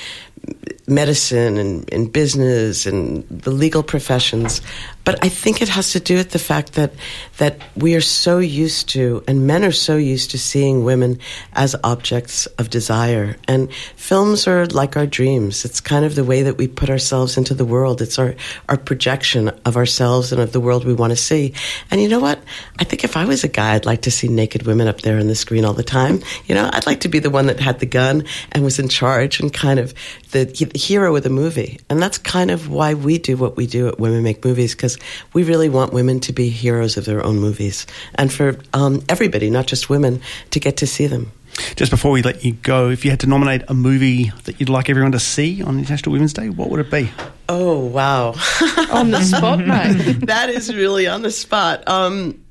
medicine 0.88 1.58
and 1.58 1.88
in 1.90 2.08
business 2.08 2.86
and 2.86 3.28
the 3.30 3.52
legal 3.52 3.84
professions, 3.84 4.62
but 5.04 5.24
I 5.24 5.30
think 5.30 5.62
it 5.62 5.70
has 5.70 5.92
to 5.92 6.00
do 6.00 6.16
with 6.16 6.32
the 6.32 6.40
fact 6.40 6.74
that 6.74 6.94
that 7.38 7.62
we 7.76 7.96
are 7.96 8.02
so 8.02 8.40
used 8.40 8.90
to, 8.90 9.24
and 9.28 9.48
men 9.48 9.64
are 9.64 9.72
so 9.72 9.96
used 9.96 10.32
to 10.32 10.38
seeing 10.38 10.84
women 10.84 11.20
as 11.54 11.76
objects 11.84 12.46
of 12.58 12.70
desire. 12.70 13.38
And 13.48 13.72
films 13.96 14.48
are 14.48 14.66
like 14.68 14.98
our 14.98 15.06
dreams. 15.06 15.64
It's 15.66 15.80
kind 15.80 16.04
of 16.04 16.16
the 16.16 16.24
way 16.24 16.44
that 16.44 16.58
we 16.58 16.68
put 16.68 16.90
ourselves 16.90 17.38
into 17.38 17.54
the 17.54 17.66
world. 17.66 18.02
It's 18.02 18.20
our 18.20 18.36
our 18.70 18.78
projection 18.78 19.50
of 19.66 19.78
ourselves 19.78 20.32
and 20.32 20.42
of 20.42 20.52
the 20.52 20.60
world 20.60 20.86
we 20.86 20.94
want 20.94 21.12
to 21.12 21.18
see. 21.18 21.54
And 21.92 22.02
you 22.02 22.10
know 22.10 22.20
what? 22.20 22.40
I 22.80 22.84
think 22.84 23.04
if 23.04 23.16
I 23.18 23.26
was 23.26 23.44
a 23.44 23.50
guy, 23.50 23.76
I'd 23.76 23.86
like 23.86 24.02
to 24.04 24.12
see 24.12 24.28
naked 24.28 24.64
women 24.64 24.88
up 24.88 25.02
there 25.02 25.20
on 25.20 25.28
the 25.28 25.36
screen 25.36 25.66
all 25.66 25.74
the 25.74 25.84
time. 25.84 26.22
You 26.48 26.56
know, 26.56 26.70
I'd 26.72 26.86
like 26.86 27.02
to 27.02 27.10
be 27.10 27.20
the 27.20 27.30
one 27.30 27.48
that 27.48 27.60
had 27.60 27.80
the 27.80 27.86
gun 27.86 28.24
and 28.52 28.64
was 28.64 28.80
in 28.80 28.90
charge 28.90 29.40
and 29.40 29.54
kind 29.54 29.80
of 29.80 29.94
the, 30.32 30.46
the 30.46 30.77
hero 30.78 31.16
of 31.16 31.24
the 31.24 31.30
movie. 31.30 31.80
And 31.90 32.02
that's 32.02 32.18
kind 32.18 32.52
of 32.52 32.70
why 32.70 32.94
we 32.94 33.18
do 33.18 33.36
what 33.36 33.58
we 33.58 33.68
do 33.68 33.88
at 33.88 34.00
Women 34.00 34.24
Make 34.24 34.46
Movies 34.46 34.76
because 34.76 34.98
we 35.34 35.44
really 35.44 35.70
want 35.70 35.94
women 35.94 36.20
to 36.22 36.34
be 36.34 36.50
heroes 36.50 36.98
of 36.98 37.06
their 37.06 37.24
own 37.24 37.40
movies 37.40 37.86
and 38.16 38.32
for 38.32 38.58
um, 38.74 39.04
everybody, 39.10 39.50
not 39.50 39.68
just 39.68 39.90
women, 39.90 40.22
to 40.52 40.60
get 40.60 40.78
to 40.78 40.88
see 40.88 41.08
them. 41.08 41.32
Just 41.76 41.92
before 41.92 42.12
we 42.12 42.22
let 42.22 42.46
you 42.46 42.54
go, 42.54 42.90
if 42.90 43.04
you 43.04 43.12
had 43.12 43.20
to 43.22 43.28
nominate 43.28 43.64
a 43.68 43.74
movie 43.74 44.32
that 44.44 44.60
you'd 44.60 44.70
like 44.70 44.90
everyone 44.90 45.14
to 45.14 45.20
see 45.20 45.64
on 45.64 45.80
International 45.80 46.14
Women's 46.14 46.34
Day, 46.34 46.50
what 46.50 46.70
would 46.70 46.80
it 46.80 46.92
be? 46.92 47.10
Oh, 47.50 47.80
wow. 47.80 48.36
On 48.92 49.10
the 49.12 49.22
spot, 49.22 49.60
mate. 49.66 50.28
that 50.28 50.50
is 50.50 50.74
really 50.76 51.08
on 51.08 51.24
the 51.24 51.32
spot. 51.32 51.88
Um, 51.88 52.44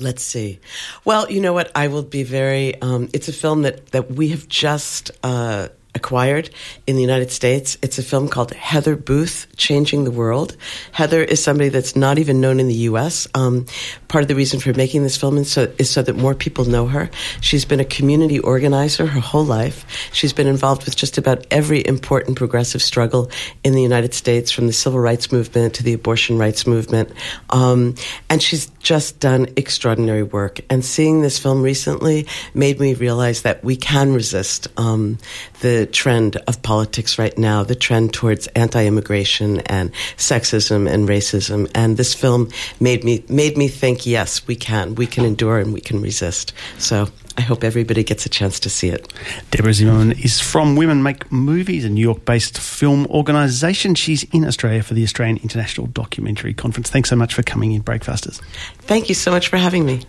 let's 0.00 0.22
see. 0.22 0.58
Well, 1.04 1.30
you 1.30 1.40
know 1.40 1.52
what? 1.52 1.70
I 1.74 1.88
will 1.88 2.02
be 2.02 2.22
very. 2.24 2.80
Um, 2.82 3.08
it's 3.12 3.28
a 3.28 3.32
film 3.32 3.62
that 3.62 3.86
that 3.92 4.10
we 4.10 4.28
have 4.28 4.48
just. 4.48 5.10
Uh, 5.22 5.68
Acquired 5.94 6.50
in 6.86 6.96
the 6.96 7.02
United 7.02 7.30
States. 7.30 7.76
It's 7.82 7.98
a 7.98 8.02
film 8.02 8.28
called 8.28 8.52
Heather 8.52 8.96
Booth, 8.96 9.46
Changing 9.56 10.04
the 10.04 10.10
World. 10.10 10.56
Heather 10.92 11.22
is 11.22 11.42
somebody 11.42 11.68
that's 11.68 11.96
not 11.96 12.18
even 12.18 12.40
known 12.40 12.60
in 12.60 12.68
the 12.68 12.74
U.S. 12.90 13.26
Um, 13.34 13.66
part 14.08 14.22
of 14.22 14.28
the 14.28 14.34
reason 14.34 14.60
for 14.60 14.72
making 14.74 15.02
this 15.02 15.16
film 15.16 15.36
is 15.38 15.50
so, 15.50 15.72
is 15.78 15.90
so 15.90 16.02
that 16.02 16.16
more 16.16 16.34
people 16.34 16.64
know 16.64 16.86
her. 16.86 17.10
She's 17.40 17.64
been 17.64 17.80
a 17.80 17.84
community 17.84 18.38
organizer 18.38 19.06
her 19.06 19.20
whole 19.20 19.44
life. 19.44 19.84
She's 20.12 20.32
been 20.32 20.46
involved 20.46 20.84
with 20.84 20.96
just 20.96 21.18
about 21.18 21.46
every 21.50 21.86
important 21.86 22.36
progressive 22.36 22.82
struggle 22.82 23.30
in 23.64 23.72
the 23.72 23.82
United 23.82 24.14
States, 24.14 24.50
from 24.50 24.66
the 24.66 24.72
civil 24.72 25.00
rights 25.00 25.32
movement 25.32 25.74
to 25.74 25.82
the 25.82 25.92
abortion 25.92 26.38
rights 26.38 26.66
movement. 26.66 27.10
Um, 27.50 27.94
and 28.28 28.42
she's 28.42 28.70
just 28.80 29.20
done 29.20 29.46
extraordinary 29.56 30.22
work. 30.22 30.60
And 30.68 30.84
seeing 30.84 31.22
this 31.22 31.38
film 31.38 31.62
recently 31.62 32.26
made 32.54 32.80
me 32.80 32.94
realize 32.94 33.42
that 33.42 33.62
we 33.62 33.76
can 33.76 34.12
resist 34.12 34.68
um, 34.76 35.18
the 35.60 35.86
trend 35.86 36.36
of 36.48 36.62
politics 36.62 37.18
right 37.18 37.36
now, 37.38 37.62
the 37.62 37.74
trend 37.74 38.12
towards 38.12 38.46
anti-immigration 38.48 39.60
and 39.60 39.92
sexism 40.16 40.90
and 40.90 41.08
racism. 41.08 41.70
And 41.74 41.96
this 41.96 42.14
film 42.14 42.48
made 42.80 43.04
me 43.04 43.24
made 43.28 43.56
me 43.56 43.68
think, 43.68 44.06
yes, 44.06 44.46
we 44.46 44.56
can, 44.56 44.94
we 44.94 45.06
can 45.06 45.24
endure 45.24 45.58
and 45.58 45.72
we 45.72 45.80
can 45.80 46.00
resist. 46.00 46.52
So 46.78 47.08
I 47.40 47.42
hope 47.42 47.64
everybody 47.64 48.04
gets 48.04 48.26
a 48.26 48.28
chance 48.28 48.60
to 48.60 48.68
see 48.68 48.90
it. 48.90 49.10
Debra 49.50 49.72
Zimmerman 49.72 50.12
is 50.12 50.38
from 50.40 50.76
Women 50.76 51.02
Make 51.02 51.32
Movies, 51.32 51.86
a 51.86 51.88
New 51.88 52.02
York 52.02 52.26
based 52.26 52.58
film 52.58 53.06
organisation. 53.06 53.94
She's 53.94 54.24
in 54.24 54.44
Australia 54.44 54.82
for 54.82 54.92
the 54.92 55.02
Australian 55.02 55.38
International 55.38 55.86
Documentary 55.86 56.52
Conference. 56.52 56.90
Thanks 56.90 57.08
so 57.08 57.16
much 57.16 57.32
for 57.32 57.42
coming 57.42 57.72
in, 57.72 57.80
Breakfasters. 57.80 58.42
Thank 58.80 59.08
you 59.08 59.14
so 59.14 59.30
much 59.30 59.48
for 59.48 59.56
having 59.56 59.86
me. 59.86 60.04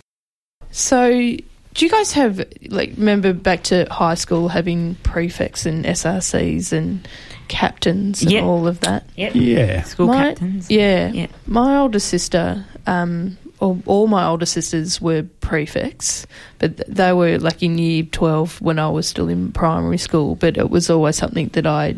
So, 0.72 1.08
do 1.10 1.84
you 1.86 1.90
guys 1.90 2.12
have 2.12 2.44
like 2.68 2.90
remember 2.98 3.32
back 3.32 3.62
to 3.64 3.86
high 3.90 4.14
school 4.14 4.48
having 4.48 4.96
prefects 4.96 5.64
and 5.64 5.86
SRCs 5.86 6.70
and 6.74 7.08
captains 7.48 8.20
and 8.20 8.30
Yep. 8.32 8.44
all 8.44 8.66
of 8.68 8.80
that? 8.80 9.08
Yep. 9.16 9.32
Yeah. 9.36 9.82
School 9.84 10.08
My- 10.08 10.28
captains. 10.34 10.70
Yeah. 10.70 11.10
Yeah. 11.12 11.28
My 11.46 11.78
older 11.78 11.98
sister, 11.98 12.66
um, 12.86 13.38
or 13.62 13.78
all 13.86 14.08
my 14.08 14.26
older 14.26 14.44
sisters 14.44 15.00
were 15.00 15.22
prefects, 15.40 16.26
but 16.58 16.78
they 16.88 17.12
were 17.12 17.38
like 17.38 17.62
in 17.62 17.78
year 17.78 18.02
12 18.02 18.60
when 18.60 18.80
I 18.80 18.88
was 18.88 19.06
still 19.06 19.28
in 19.28 19.52
primary 19.52 19.98
school. 19.98 20.34
But 20.34 20.58
it 20.58 20.68
was 20.68 20.90
always 20.90 21.14
something 21.14 21.46
that 21.50 21.64
I 21.64 21.94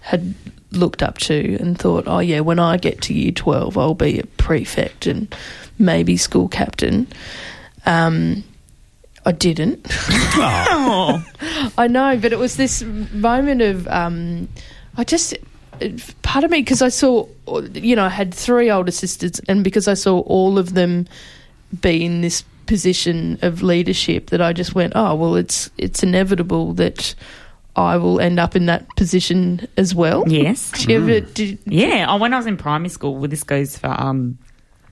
had 0.00 0.32
looked 0.70 1.02
up 1.02 1.18
to 1.18 1.56
and 1.56 1.76
thought, 1.76 2.04
oh, 2.06 2.20
yeah, 2.20 2.38
when 2.38 2.60
I 2.60 2.76
get 2.76 3.02
to 3.02 3.14
year 3.14 3.32
12, 3.32 3.76
I'll 3.76 3.94
be 3.94 4.20
a 4.20 4.26
prefect 4.26 5.08
and 5.08 5.34
maybe 5.76 6.16
school 6.16 6.46
captain. 6.46 7.08
Um, 7.84 8.44
I 9.26 9.32
didn't. 9.32 9.86
Oh. 10.34 11.22
I 11.78 11.86
know, 11.88 12.16
but 12.16 12.32
it 12.32 12.38
was 12.38 12.56
this 12.56 12.82
moment 12.82 13.60
of 13.60 13.86
um, 13.88 14.48
I 14.96 15.04
just 15.04 15.34
part 16.22 16.44
of 16.44 16.50
me 16.50 16.60
because 16.60 16.82
I 16.82 16.88
saw 16.88 17.26
you 17.74 17.96
know 17.96 18.04
I 18.04 18.08
had 18.10 18.34
three 18.34 18.70
older 18.70 18.92
sisters, 18.92 19.40
and 19.48 19.62
because 19.64 19.88
I 19.88 19.94
saw 19.94 20.20
all 20.20 20.58
of 20.58 20.74
them 20.74 21.06
be 21.80 22.04
in 22.04 22.20
this 22.20 22.44
position 22.66 23.38
of 23.42 23.62
leadership, 23.62 24.30
that 24.30 24.40
I 24.40 24.52
just 24.52 24.74
went, 24.74 24.92
oh 24.96 25.14
well, 25.14 25.36
it's 25.36 25.70
it's 25.78 26.02
inevitable 26.02 26.72
that 26.74 27.14
I 27.74 27.96
will 27.96 28.20
end 28.20 28.38
up 28.38 28.54
in 28.54 28.66
that 28.66 28.86
position 28.96 29.66
as 29.76 29.94
well. 29.94 30.24
Yes. 30.28 30.70
Did 30.78 30.88
you 30.88 30.96
ever, 30.96 31.20
did, 31.20 31.58
Yeah. 31.66 32.06
Oh, 32.08 32.18
when 32.18 32.34
I 32.34 32.36
was 32.36 32.46
in 32.46 32.56
primary 32.56 32.90
school, 32.90 33.16
well, 33.16 33.28
this 33.28 33.44
goes 33.44 33.78
for 33.78 33.88
um, 33.88 34.36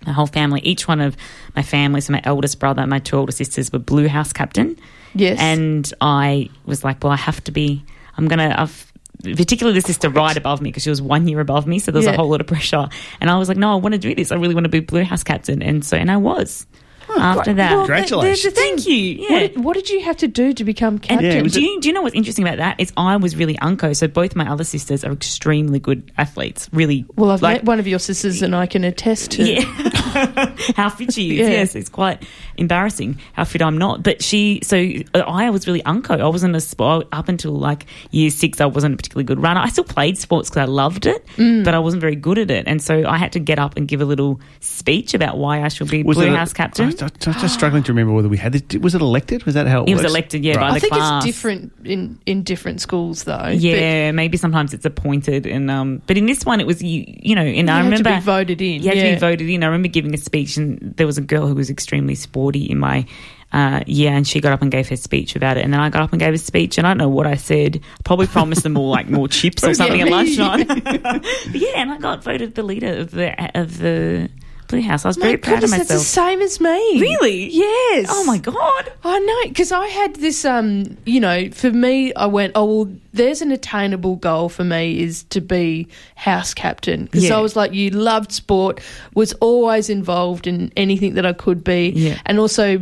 my 0.07 0.13
whole 0.13 0.27
family. 0.27 0.61
Each 0.63 0.89
one 0.89 1.01
of 1.01 1.15
my 1.55 1.63
family, 1.63 2.01
so 2.01 2.13
my 2.13 2.23
eldest 2.25 2.59
brother 2.59 2.81
and 2.81 2.89
my 2.89 2.99
two 2.99 3.17
older 3.17 3.33
sisters, 3.33 3.71
were 3.71 3.79
Blue 3.79 4.09
House 4.09 4.33
captain. 4.33 4.79
yes, 5.15 5.39
And 5.39 5.93
I 6.01 6.49
was 6.65 6.83
like, 6.83 7.05
well, 7.05 7.13
I 7.13 7.17
have 7.17 7.45
to 7.45 7.53
be, 7.53 7.85
I'm 8.17 8.29
going 8.29 8.39
to, 8.39 8.59
I've, 8.59 8.90
particularly 9.23 9.79
the 9.79 9.87
sister 9.87 10.09
right 10.11 10.37
above 10.37 10.61
me 10.61 10.71
because 10.71 10.83
she 10.83 10.91
was 10.91 11.03
one 11.03 11.29
year 11.29 11.41
above 11.41 11.67
me. 11.67 11.79
So 11.79 11.91
there 11.93 11.99
was 11.99 12.07
Yeah. 12.07 12.13
a 12.13 12.17
whole 12.17 12.29
lot 12.29 12.41
of 12.41 12.47
pressure. 12.47 12.89
And 13.21 13.31
I 13.31 13.39
was 13.39 13.49
like, 13.49 13.59
no, 13.59 13.73
I 13.73 13.77
want 13.77 13.93
to 13.95 13.99
do 13.99 14.15
this. 14.15 14.33
I 14.33 14.37
really 14.37 14.55
want 14.55 14.65
to 14.65 14.71
be 14.71 14.81
Blue 14.81 15.05
House 15.05 15.23
captain. 15.25 15.63
And 15.63 15.85
so, 15.85 15.97
and 15.97 16.11
I 16.11 16.17
was 16.17 16.67
oh, 17.09 17.19
after 17.21 17.53
that. 17.55 17.71
Well, 17.73 17.81
Congratulations. 17.87 18.43
there's 18.43 18.55
the. 18.55 18.61
Thank 18.61 18.87
you. 18.87 18.95
Yeah. 18.95 19.29
What 19.31 19.39
did, 19.41 19.65
what 19.65 19.75
did 19.75 19.91
you 19.91 20.01
have 20.03 20.17
to 20.19 20.29
do 20.29 20.53
to 20.53 20.65
become 20.65 20.99
captain? 20.99 21.31
Yeah, 21.31 21.43
do, 21.43 21.61
you, 21.63 21.81
do 21.81 21.89
you 21.89 21.95
know 21.95 22.03
what's 22.03 22.15
interesting 22.15 22.47
about 22.47 22.59
that? 22.59 22.81
Is 22.81 22.93
I 22.97 23.17
was 23.17 23.37
really 23.37 23.59
unco, 23.59 23.93
so 23.93 24.09
both 24.09 24.37
my 24.37 24.51
other 24.51 24.65
sisters 24.65 25.05
are 25.05 25.13
extremely 25.13 25.79
good 25.79 26.11
athletes. 26.19 26.69
Really, 26.73 27.05
well, 27.17 27.31
I've 27.31 27.43
like, 27.43 27.59
met 27.59 27.65
one 27.65 27.81
of 27.81 27.87
your 27.87 27.99
sisters, 27.99 28.43
and 28.43 28.55
I 28.55 28.67
can 28.67 28.85
attest 28.85 29.33
to. 29.33 29.45
Yeah. 29.45 29.91
how 30.77 30.89
fit 30.91 31.13
she 31.13 31.33
is. 31.33 31.39
Yeah. 31.41 31.49
Yes, 31.55 31.75
it's 31.75 31.89
quite 31.89 32.23
embarrassing 32.57 33.19
how 33.33 33.45
fit 33.45 33.63
I'm 33.63 33.79
not. 33.79 34.03
But 34.03 34.23
she, 34.23 34.61
so 34.63 34.77
uh, 35.15 35.19
I 35.21 35.51
was 35.51 35.67
really 35.67 35.83
unco. 35.85 36.15
I 36.19 36.27
wasn't 36.29 36.55
a 36.57 36.61
sport 36.61 37.07
up 37.13 37.29
until 37.29 37.53
like 37.53 37.87
year 38.11 38.31
six. 38.31 38.61
I 38.61 38.67
wasn't 38.67 38.95
a 38.95 38.97
particularly 38.97 39.25
good 39.25 39.41
runner. 39.43 39.61
I 39.61 39.69
still 39.69 39.85
played 39.85 40.19
sports 40.19 40.51
because 40.51 40.63
I 40.63 40.65
loved 40.67 41.07
it, 41.07 41.25
Mm. 41.37 41.65
but 41.65 41.75
I 41.75 41.79
wasn't 41.79 42.01
very 42.01 42.17
good 42.17 42.39
at 42.39 42.51
it. 42.51 42.67
And 42.67 42.83
so 42.83 43.07
I 43.07 43.17
had 43.17 43.33
to 43.33 43.41
get 43.41 43.59
up 43.59 43.77
and 43.77 43.87
give 43.89 44.01
a 44.01 44.05
little 44.05 44.41
speech 44.61 45.15
about 45.15 45.39
why 45.39 45.63
I 45.63 45.69
should 45.69 45.89
be 45.91 46.03
Blue 46.03 46.23
it 46.23 46.33
a- 46.33 46.37
House 46.37 46.53
captain. 46.53 46.89
I, 47.01 47.05
I, 47.07 47.09
I'm 47.27 47.33
just 47.41 47.55
struggling 47.55 47.83
to 47.85 47.93
remember 47.93 48.13
whether 48.13 48.29
we 48.29 48.37
had 48.37 48.55
it. 48.55 48.81
Was 48.81 48.95
it 48.95 49.01
elected? 49.01 49.45
Was 49.45 49.55
that 49.55 49.67
how 49.67 49.83
it, 49.83 49.89
He 49.89 49.95
was 49.95 50.03
works? 50.03 50.13
elected, 50.13 50.45
yeah, 50.45 50.55
by 50.57 50.61
Right. 50.61 50.71
the 50.73 50.77
I 50.77 50.81
think 50.81 50.93
class. 50.95 51.25
it's 51.25 51.35
different 51.35 51.73
in, 51.85 52.19
in 52.27 52.43
different 52.43 52.81
schools, 52.81 53.25
though. 53.25 53.39
but 53.39 53.57
yeah, 53.57 54.13
maybe 54.13 54.37
sometimes 54.37 54.75
it's 54.75 54.85
appointed, 54.85 55.47
and 55.47 55.71
um, 55.71 56.03
but 56.07 56.17
in 56.19 56.27
this 56.27 56.45
one 56.45 56.61
it 56.61 56.67
was 56.67 56.83
you, 56.83 57.05
you 57.07 57.35
know, 57.35 57.43
and 57.43 57.69
you 57.69 57.73
I 57.73 57.77
have 57.79 57.85
remember 57.87 58.11
to 58.11 58.17
be 58.17 58.21
voted 58.21 58.61
in. 58.61 58.83
You 58.83 58.89
had 58.89 58.95
to 58.99 59.15
be 59.15 59.17
voted 59.17 59.49
in. 59.49 59.63
I 59.63 59.67
remember 59.67 59.89
giving 60.01 60.15
a 60.15 60.19
speech, 60.19 60.57
and 60.57 60.95
there 60.97 61.07
was 61.07 61.19
a 61.19 61.23
girl 61.23 61.47
who 61.47 61.55
was 61.55 61.71
extremely 61.71 62.15
sporty 62.15 62.65
in 62.71 62.79
my 62.79 63.07
uh, 63.53 63.81
year, 63.87 64.13
and 64.13 64.27
she 64.27 64.41
got 64.41 64.53
up 64.53 64.63
and 64.63 64.71
gave 64.71 64.89
her 64.89 64.97
speech 64.97 65.37
about 65.37 65.57
it. 65.57 65.65
And 65.65 65.73
then 65.73 65.81
I 65.81 65.91
got 65.91 66.03
up 66.03 66.13
and 66.13 66.21
gave 66.21 66.35
a 66.35 66.39
speech, 66.39 66.79
and 66.79 66.87
I 66.87 66.91
don't 66.91 66.99
know 66.99 67.09
what 67.09 67.27
I 67.27 67.35
said. 67.35 67.81
Probably 68.05 68.27
promised 68.27 68.63
them 68.63 68.77
all 68.77 68.89
like 68.89 69.09
more 69.09 69.29
chips 69.29 69.65
or 69.65 69.75
something 69.81 70.01
at 70.01 70.09
lunchtime. 70.09 70.61
Yeah, 71.53 71.73
and 71.77 71.91
I 71.91 71.99
got 71.99 72.23
voted 72.23 72.55
the 72.55 72.63
leader 72.63 72.95
of 72.99 73.11
the 73.11 73.59
of 73.59 73.79
the 73.79 74.31
Blue 74.71 74.81
House. 74.83 75.05
I 75.05 75.09
was 75.09 75.17
very 75.17 75.33
My 75.33 75.37
proud 75.37 75.55
of 75.65 75.71
goodness, 75.71 75.89
that's 75.89 76.01
the 76.01 76.07
same 76.07 76.41
as 76.41 76.61
me. 76.61 77.01
Really? 77.01 77.49
Yes. 77.51 78.07
Oh 78.09 78.25
my 78.25 78.39
god! 78.39 78.93
I 79.05 79.19
know, 79.19 79.49
because 79.49 79.73
I 79.73 79.87
had 79.87 80.15
this, 80.17 80.45
um, 80.45 80.97
you 81.05 81.21
know, 81.21 81.51
for 81.51 81.71
me, 81.71 82.15
I 82.15 82.27
went, 82.27 82.53
oh, 82.55 82.65
well, 82.85 82.93
there's 83.13 83.43
an 83.43 83.51
attainable 83.51 84.17
goal 84.17 84.49
for 84.49 84.63
me 84.65 85.01
is 85.03 85.25
to 85.25 85.41
be 85.41 85.89
house 86.15 86.55
captain. 86.55 87.07
Because 87.07 87.29
Yeah. 87.29 87.37
I 87.37 87.41
was 87.41 87.57
like, 87.57 87.73
you 87.73 87.91
loved 87.91 88.31
sport, 88.33 88.81
was 89.15 89.33
always 89.35 89.91
involved 89.91 90.47
in 90.47 90.73
anything 90.77 91.15
that 91.15 91.27
I 91.27 91.33
could 91.33 91.65
be. 91.65 91.91
Yeah. 91.95 92.19
And 92.27 92.39
also, 92.39 92.79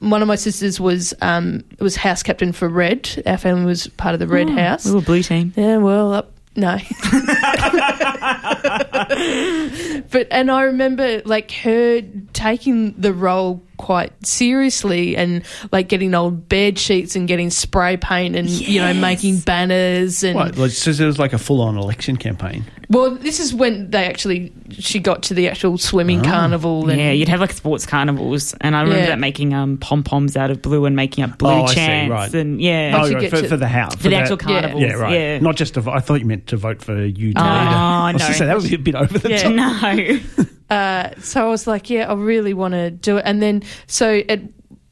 one 0.00 0.20
of 0.22 0.28
my 0.28 0.36
sisters 0.36 0.78
was 0.78 1.14
um, 1.22 1.64
was 1.78 1.96
house 1.96 2.22
captain 2.22 2.52
for 2.52 2.68
Red. 2.68 3.22
Our 3.26 3.38
family 3.38 3.64
was 3.64 3.86
part 3.88 4.12
of 4.14 4.20
the 4.20 4.26
Red 4.26 4.48
Oh, 4.50 4.54
House. 4.56 4.84
We 4.84 4.92
were 4.92 5.00
blue 5.00 5.22
team. 5.22 5.52
Yeah, 5.56 5.78
well, 5.78 6.12
up, 6.12 6.32
no. 6.56 6.76
but 10.10 10.28
and 10.30 10.50
I 10.50 10.62
remember 10.62 11.22
like 11.24 11.50
her 11.52 12.02
taking 12.32 12.94
the 13.00 13.12
role 13.12 13.62
quite 13.76 14.12
seriously 14.26 15.16
and 15.16 15.42
like 15.72 15.88
getting 15.88 16.14
old 16.14 16.48
bed 16.48 16.78
sheets 16.78 17.16
and 17.16 17.26
getting 17.26 17.50
spray 17.50 17.96
paint 17.96 18.36
and 18.36 18.48
you 18.48 18.80
know 18.80 18.92
making 18.94 19.40
banners 19.40 20.22
and 20.22 20.34
What, 20.34 20.56
like, 20.56 20.70
so 20.70 20.90
it 20.90 21.00
was 21.00 21.18
like 21.18 21.32
a 21.32 21.38
full-on 21.38 21.76
election 21.76 22.16
campaign. 22.16 22.64
Well 22.90 23.12
this 23.12 23.40
is 23.40 23.54
when 23.54 23.90
they 23.90 24.04
actually 24.04 24.52
she 24.72 24.98
got 25.00 25.22
to 25.22 25.34
the 25.34 25.48
actual 25.48 25.78
swimming 25.78 26.20
Oh. 26.20 26.24
carnival 26.24 26.90
and 26.90 27.00
Yeah, 27.00 27.12
you'd 27.12 27.28
have 27.28 27.40
like 27.40 27.52
sports 27.52 27.86
carnivals, 27.86 28.54
and 28.60 28.76
I 28.76 28.82
remember 28.82 29.00
Yeah. 29.02 29.06
that 29.10 29.18
making 29.18 29.54
um 29.54 29.78
pom 29.78 30.02
poms 30.02 30.36
out 30.36 30.50
of 30.50 30.60
blue 30.60 30.84
and 30.84 30.94
making 30.94 31.24
up 31.24 31.38
blue 31.38 31.50
Oh, 31.50 31.62
I 31.62 31.66
see, 31.68 31.74
chants, 31.76 32.10
right. 32.10 32.34
and 32.34 32.60
yeah, 32.60 32.92
Once 32.92 33.06
oh, 33.06 33.10
you 33.10 33.16
right, 33.16 33.30
for, 33.30 33.48
for 33.48 33.56
the 33.56 33.68
house. 33.68 33.94
for 33.94 34.02
the 34.02 34.10
that- 34.10 34.20
actual 34.22 34.36
carnivals. 34.36 34.82
Yeah, 34.82 34.92
right. 34.94 35.12
Yeah. 35.14 35.38
Not 35.38 35.56
just 35.56 35.74
to. 35.74 35.80
vo- 35.80 35.92
I 35.92 36.00
thought 36.00 36.20
you 36.20 36.26
meant 36.26 36.46
to 36.48 36.56
vote 36.56 36.82
for 36.82 37.02
you. 37.04 37.32
Oh, 37.36 37.40
I 37.40 38.12
was 38.12 38.20
no. 38.20 38.26
just 38.26 38.38
saying, 38.38 38.48
that 38.48 38.56
was 38.56 38.70
a 38.72 38.76
bit 38.76 38.94
over 38.94 39.18
the 39.18 39.30
Yeah. 39.30 39.42
top. 39.42 39.52
no. 39.54 40.18
Uh, 40.70 41.10
so 41.20 41.44
I 41.44 41.48
was 41.48 41.66
like, 41.66 41.90
yeah, 41.90 42.08
I 42.08 42.14
really 42.14 42.54
want 42.54 42.74
to 42.74 42.92
do 42.92 43.16
it. 43.16 43.22
And 43.26 43.42
then, 43.42 43.64
so 43.88 44.22
at 44.28 44.40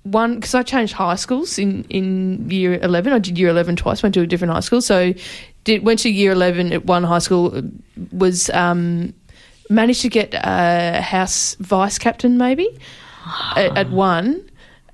one, 0.02 0.34
because 0.34 0.52
I 0.52 0.64
changed 0.64 0.92
high 0.92 1.14
schools 1.14 1.56
in, 1.56 1.84
in 1.84 2.50
year 2.50 2.80
11. 2.82 3.12
I 3.12 3.20
did 3.20 3.38
year 3.38 3.48
11 3.50 3.76
twice, 3.76 4.02
went 4.02 4.12
to 4.16 4.20
a 4.22 4.26
different 4.26 4.52
high 4.52 4.58
school. 4.58 4.80
So 4.80 5.14
did 5.68 5.85
went 5.85 6.00
to 6.00 6.09
year 6.11 6.33
11 6.33 6.72
at 6.72 6.85
one 6.87 7.04
high 7.04 7.18
school, 7.20 7.54
uh, 7.54 7.62
was 8.11 8.48
um, 8.50 9.12
managed 9.70 10.02
to 10.02 10.09
get 10.09 10.35
a 10.35 11.00
house 11.02 11.57
vice 11.61 11.98
captain 11.98 12.38
maybe 12.38 12.68
at, 13.57 13.76
at 13.76 13.90
one. 13.90 14.42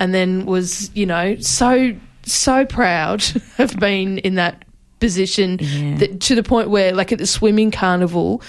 And 0.00 0.12
then 0.12 0.44
was, 0.46 0.90
you 0.94 1.06
know, 1.06 1.36
so, 1.38 1.94
so 2.24 2.66
proud 2.66 3.24
of 3.58 3.78
being 3.78 4.18
in 4.18 4.34
that 4.34 4.64
position 4.98 5.58
Yeah. 5.60 5.98
that, 5.98 6.20
to 6.22 6.34
the 6.34 6.42
point 6.42 6.68
where, 6.70 6.92
like 6.92 7.12
at 7.12 7.18
the 7.18 7.26
swimming 7.26 7.70
carnival, 7.70 8.42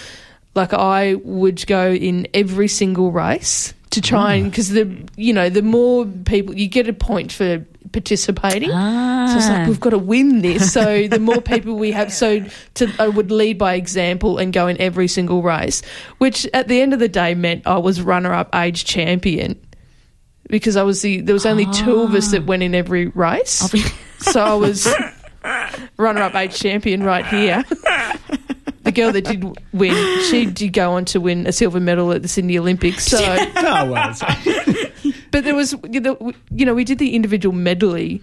like 0.55 0.73
I 0.73 1.15
would 1.15 1.65
go 1.67 1.91
in 1.93 2.27
every 2.33 2.67
single 2.67 3.11
race 3.11 3.73
to 3.91 4.01
try 4.01 4.33
and 4.33 4.49
because 4.51 4.69
the 4.69 4.89
you 5.15 5.31
know 5.31 5.49
the 5.49 5.61
more 5.61 6.05
people 6.25 6.53
you 6.55 6.67
get 6.67 6.89
a 6.89 6.93
point 6.93 7.31
for 7.31 7.63
participating. 7.95 8.69
Ah. 8.71 9.27
So 9.31 9.37
it's 9.37 9.47
like 9.49 9.67
we've 9.67 9.79
got 9.79 9.91
to 9.91 9.97
win 9.97 10.41
this. 10.41 10.71
So 10.73 11.07
the 11.07 11.19
more 11.19 11.41
people 11.41 11.75
we 11.77 11.91
have, 11.93 12.11
so 12.13 12.45
to, 12.75 12.91
I 12.99 13.07
would 13.07 13.31
lead 13.31 13.57
by 13.57 13.75
example 13.75 14.37
and 14.37 14.51
go 14.53 14.67
in 14.67 14.79
every 14.81 15.07
single 15.07 15.41
race, 15.41 15.81
which 16.17 16.45
at 16.53 16.67
the 16.67 16.81
end 16.81 16.93
of 16.93 16.99
the 16.99 17.07
day 17.07 17.33
meant 17.33 17.65
I 17.65 17.77
was 17.77 18.01
runner-up 18.01 18.53
age 18.53 18.83
champion 18.85 19.59
because 20.49 20.75
I 20.75 20.83
was 20.83 21.01
the 21.01 21.21
there 21.21 21.33
was 21.33 21.45
only 21.45 21.65
two 21.71 22.01
of 22.01 22.13
us 22.13 22.31
that 22.31 22.45
went 22.45 22.61
in 22.63 22.75
every 22.75 23.07
race. 23.07 23.67
Be- 23.71 23.83
So 24.19 24.41
I 24.41 24.53
was 24.55 24.87
runner-up 25.97 26.35
age 26.35 26.55
champion 26.59 27.01
right 27.03 27.25
here. 27.25 27.63
The 28.83 28.91
girl 28.91 29.11
that 29.13 29.25
did 29.25 29.43
win, 29.73 30.21
she 30.29 30.45
did 30.45 30.73
go 30.73 30.91
on 30.91 31.05
to 31.05 31.19
win 31.19 31.47
a 31.47 31.51
silver 31.51 31.79
medal 31.79 32.11
at 32.11 32.21
the 32.21 32.27
Sydney 32.27 32.57
Olympics. 32.59 33.05
So, 33.05 33.17
Oh, 33.55 33.91
well, 33.91 34.13
so- 34.13 34.27
but 35.35 35.43
there 35.43 35.53
was, 35.55 35.75
you 35.91 35.99
know, 35.99 36.15
we- 36.21 36.33
you 36.55 36.65
know, 36.65 36.73
we 36.73 36.85
did 36.85 36.97
the 36.97 37.13
individual 37.13 37.53
medley 37.53 38.21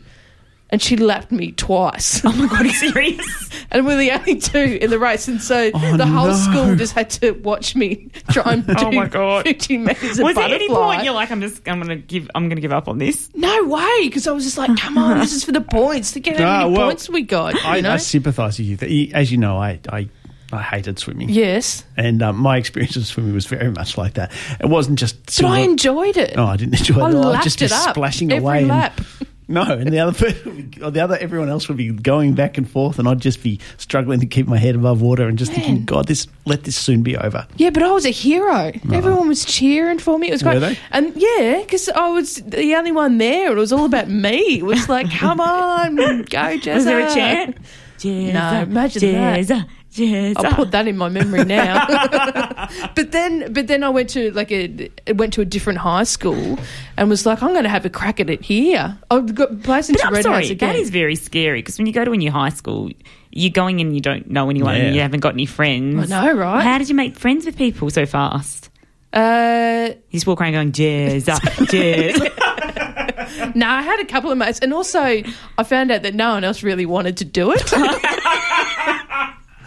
and 0.70 0.80
she 0.80 0.96
lapped 0.96 1.30
me 1.30 1.52
twice. 1.52 2.24
Oh 2.24 2.32
my 2.32 2.46
god, 2.48 2.62
are 2.62 2.64
you 2.72 2.72
serious? 2.72 3.50
and 3.70 3.84
we're 3.84 3.98
the 3.98 4.10
only 4.12 4.36
two 4.40 4.78
in 4.80 4.88
the 4.88 4.98
race, 4.98 5.28
and 5.28 5.38
so 5.42 5.70
Oh, 5.74 5.96
the 5.98 6.06
whole 6.06 6.28
no. 6.28 6.32
school 6.32 6.74
just 6.76 6.94
had 6.94 7.10
to 7.10 7.32
watch 7.32 7.76
me 7.76 8.08
try 8.30 8.54
and 8.54 8.66
do 8.66 8.72
Oh 8.78 8.90
my 8.90 9.06
God. 9.06 9.44
50 9.44 9.76
meters 9.76 10.18
of 10.18 10.24
Was 10.24 10.34
there 10.34 10.44
butterfly. 10.48 10.54
any 10.54 10.68
point 10.68 11.04
you're 11.04 11.12
like, 11.12 11.30
I'm 11.30 11.42
just, 11.42 11.68
I'm 11.68 11.78
gonna 11.78 11.96
give, 11.96 12.30
I'm 12.34 12.48
gonna 12.48 12.62
give 12.62 12.72
up 12.72 12.88
on 12.88 12.96
this? 12.96 13.28
no 13.34 13.64
way, 13.66 13.98
because 14.04 14.26
I 14.26 14.32
was 14.32 14.44
just 14.44 14.56
like, 14.56 14.74
come 14.78 14.96
on, 14.96 15.18
this 15.18 15.34
is 15.34 15.44
for 15.44 15.52
the 15.52 15.60
points. 15.60 16.16
Look 16.16 16.26
at 16.28 16.38
how 16.40 16.44
Ah, 16.48 16.62
many 16.64 16.78
well, 16.78 16.86
points 16.88 17.10
we 17.10 17.20
got. 17.20 17.54
I, 17.66 17.76
you 17.76 17.82
know? 17.82 17.92
I 17.92 17.96
sympathise 17.98 18.58
with 18.58 18.82
you. 18.82 19.10
As 19.12 19.30
you 19.30 19.36
know, 19.36 19.58
I, 19.58 19.78
I, 19.90 20.08
I 20.52 20.62
hated 20.62 20.98
swimming. 20.98 21.28
yes, 21.30 21.84
And 21.96 22.22
um, 22.22 22.36
my 22.36 22.56
experience 22.58 22.96
of 22.96 23.06
swimming 23.06 23.34
was 23.34 23.46
very 23.46 23.70
much 23.70 23.96
like 23.96 24.14
that. 24.14 24.32
It 24.60 24.66
wasn't 24.66 24.98
just. 24.98 25.24
but 25.26 25.32
silver- 25.32 25.54
I 25.54 25.60
enjoyed 25.60 26.16
it. 26.16 26.36
No, 26.36 26.44
I 26.46 26.56
didn't 26.56 26.78
enjoy 26.78 26.96
it 26.96 26.98
I 26.98 27.12
all. 27.12 27.26
I'd 27.26 27.32
lapped 27.32 27.44
just 27.44 27.58
be 27.58 27.64
it 27.66 27.72
up 27.72 27.90
splashing 27.94 28.30
every 28.32 28.42
away. 28.44 28.58
and- 28.60 28.68
lap. 28.68 29.00
no, 29.48 29.62
and 29.62 29.88
the 29.92 29.98
other, 29.98 30.12
person, 30.12 30.72
or 30.82 30.90
the 30.90 31.00
other, 31.00 31.16
everyone 31.18 31.48
else 31.48 31.68
would 31.68 31.76
be 31.76 31.90
going 31.90 32.34
back 32.34 32.56
and 32.58 32.68
forth, 32.70 32.98
and 32.98 33.08
I'd 33.08 33.20
just 33.20 33.42
be 33.42 33.58
struggling 33.76 34.20
to 34.20 34.26
keep 34.26 34.46
my 34.46 34.56
head 34.56 34.74
above 34.76 35.02
water 35.02 35.26
and 35.26 35.36
just 35.38 35.52
thinking, 35.52 35.84
God, 35.84 36.06
this 36.06 36.26
let 36.46 36.64
this 36.64 36.76
soon 36.76 37.02
be 37.02 37.16
over. 37.16 37.46
Yeah, 37.56 37.70
but 37.70 37.82
I 37.82 37.90
was 37.90 38.04
a 38.06 38.10
hero. 38.10 38.72
Everyone 38.92 39.28
was 39.28 39.44
cheering 39.44 39.98
for 39.98 40.18
me. 40.18 40.28
It 40.28 40.32
was 40.32 40.44
Were 40.44 40.52
great. 40.58 40.60
they? 40.60 40.78
And 40.92 41.12
yeah, 41.16 41.60
because 41.62 41.88
I 41.88 42.08
was 42.10 42.36
the 42.36 42.74
only 42.76 42.92
one 42.92 43.18
there, 43.18 43.52
it 43.52 43.58
was 43.58 43.72
all 43.72 43.84
about 43.84 44.08
me. 44.08 44.58
It 44.58 44.64
was 44.64 44.88
like, 44.88 45.10
come 45.10 45.40
on, 45.40 45.96
go, 45.96 46.38
Jezza. 46.58 46.74
Was 46.74 46.84
there 46.84 47.00
a 47.06 47.12
chant? 47.14 47.56
Jezza, 47.98 48.32
No, 48.32 48.62
imagine 48.62 49.12
that. 49.12 49.66
Jezza, 49.92 50.34
Jezza. 50.34 50.44
I'll 50.44 50.54
put 50.54 50.70
that 50.70 50.88
in 50.88 50.96
my 50.96 51.08
memory 51.08 51.44
now. 51.44 51.86
but 52.94 53.12
then, 53.12 53.52
but 53.52 53.66
then 53.66 53.84
I 53.84 53.88
went 53.90 54.08
to 54.10 54.30
like 54.32 54.50
a 54.50 54.90
went 55.14 55.32
to 55.34 55.40
a 55.42 55.44
different 55.44 55.78
high 55.80 56.04
school 56.04 56.58
and 56.96 57.08
was 57.10 57.26
like, 57.26 57.42
I'm 57.42 57.50
going 57.50 57.64
to 57.64 57.68
have 57.68 57.84
a 57.84 57.90
crack 57.90 58.18
at 58.20 58.30
it 58.30 58.42
here. 58.42 58.96
I've 59.10 59.34
got 59.34 59.62
placed 59.62 59.90
into 59.90 60.00
But 60.02 60.06
I'm 60.08 60.14
Red 60.14 60.22
sorry, 60.22 60.42
House 60.44 60.50
again. 60.50 60.68
that 60.72 60.78
is 60.78 60.90
very 60.90 61.14
scary 61.16 61.58
because 61.60 61.76
when 61.78 61.86
you 61.86 61.92
go 61.92 62.04
to 62.04 62.12
a 62.12 62.16
new 62.16 62.30
high 62.30 62.48
school, 62.48 62.90
you're 63.30 63.50
going 63.52 63.80
in, 63.80 63.94
you 63.94 64.00
don't 64.00 64.30
know 64.30 64.48
anyone, 64.50 64.76
and 64.76 64.94
you 64.94 65.00
haven't 65.02 65.20
got 65.20 65.34
any 65.34 65.46
friends. 65.46 66.10
I 66.10 66.24
know, 66.26 66.32
right? 66.38 66.62
How 66.62 66.78
did 66.78 66.88
you 66.88 66.94
make 66.94 67.16
friends 67.16 67.44
with 67.46 67.56
people 67.56 67.90
so 67.90 68.06
fast? 68.06 68.70
uh, 69.12 69.90
You 70.10 70.16
just 70.18 70.26
walk 70.26 70.40
around 70.40 70.52
going, 70.52 70.72
Jezza, 70.72 71.34
Jezza. 71.68 73.54
no, 73.54 73.66
I 73.68 73.82
had 73.82 74.00
a 74.00 74.04
couple 74.06 74.30
of 74.30 74.38
mates, 74.38 74.58
and 74.60 74.72
also 74.74 75.00
I 75.00 75.62
found 75.64 75.90
out 75.90 76.02
that 76.02 76.14
no 76.14 76.30
one 76.34 76.44
else 76.44 76.62
really 76.62 76.86
wanted 76.86 77.16
to 77.18 77.24
do 77.24 77.52
it. 77.52 77.62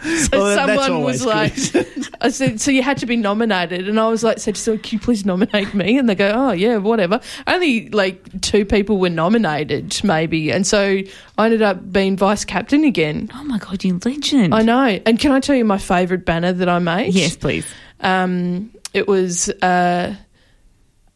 So 0.02 0.40
Well, 0.40 0.54
someone 0.54 1.02
was 1.02 1.24
like, 1.24 1.52
I 2.20 2.28
said, 2.30 2.60
so 2.60 2.70
you 2.70 2.82
had 2.82 2.98
to 2.98 3.06
be 3.06 3.16
nominated, 3.16 3.88
and 3.88 3.98
I 3.98 4.08
was 4.08 4.22
like, 4.22 4.38
said, 4.38 4.56
so 4.56 4.76
can 4.78 4.98
you 4.98 5.00
please 5.00 5.24
nominate 5.24 5.74
me? 5.74 5.98
And 5.98 6.08
they 6.08 6.14
go, 6.14 6.32
oh 6.34 6.52
yeah, 6.52 6.76
whatever. 6.76 7.20
Only 7.46 7.88
like 7.90 8.40
two 8.40 8.64
people 8.64 8.98
were 8.98 9.10
nominated, 9.10 10.00
maybe, 10.04 10.50
and 10.50 10.66
so 10.66 11.00
I 11.38 11.44
ended 11.44 11.62
up 11.62 11.92
being 11.92 12.16
vice 12.16 12.44
captain 12.44 12.84
again. 12.84 13.30
oh 13.34 13.44
my 13.44 13.58
God, 13.58 13.82
you 13.84 13.98
legend. 14.04 14.54
I 14.54 14.62
know. 14.62 15.00
And 15.06 15.18
can 15.18 15.32
I 15.32 15.40
tell 15.40 15.56
you 15.56 15.64
my 15.64 15.78
favourite 15.78 16.24
banner 16.24 16.52
that 16.52 16.68
I 16.68 16.78
made? 16.78 17.14
Yes, 17.14 17.36
please. 17.36 17.66
Um, 18.00 18.70
it 18.92 19.08
was 19.08 19.48
uh, 19.48 20.14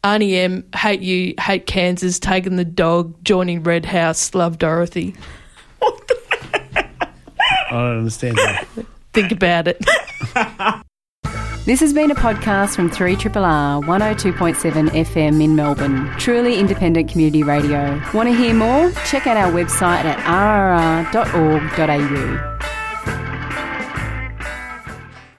Auntie 0.03 0.37
Em 0.37 0.65
Hate 0.75 1.01
you, 1.01 1.35
hate 1.39 1.65
Kansas, 1.65 2.19
taking 2.19 2.55
the 2.55 2.65
dog, 2.65 3.23
joining 3.23 3.63
Red 3.63 3.85
House, 3.85 4.33
love 4.33 4.57
Dorothy. 4.57 5.15
I 7.71 7.73
don't 7.89 7.97
understand 7.99 8.35
that. 8.37 8.67
Think 9.13 9.31
about 9.31 9.67
it. 9.67 9.83
This 11.63 11.79
has 11.79 11.93
been 11.93 12.09
a 12.09 12.15
podcast 12.15 12.75
from 12.75 12.89
3RRR 12.89 13.83
102.7 13.83 14.89
FM 14.89 15.43
in 15.43 15.55
Melbourne. 15.55 16.11
Truly 16.17 16.59
independent 16.59 17.11
community 17.11 17.43
radio. 17.43 18.01
Want 18.13 18.29
to 18.29 18.35
hear 18.35 18.53
more? 18.55 18.91
Check 19.05 19.27
out 19.27 19.37
our 19.37 19.51
website 19.51 20.03
at 20.03 20.17
rrr.org.au. 21.13 22.70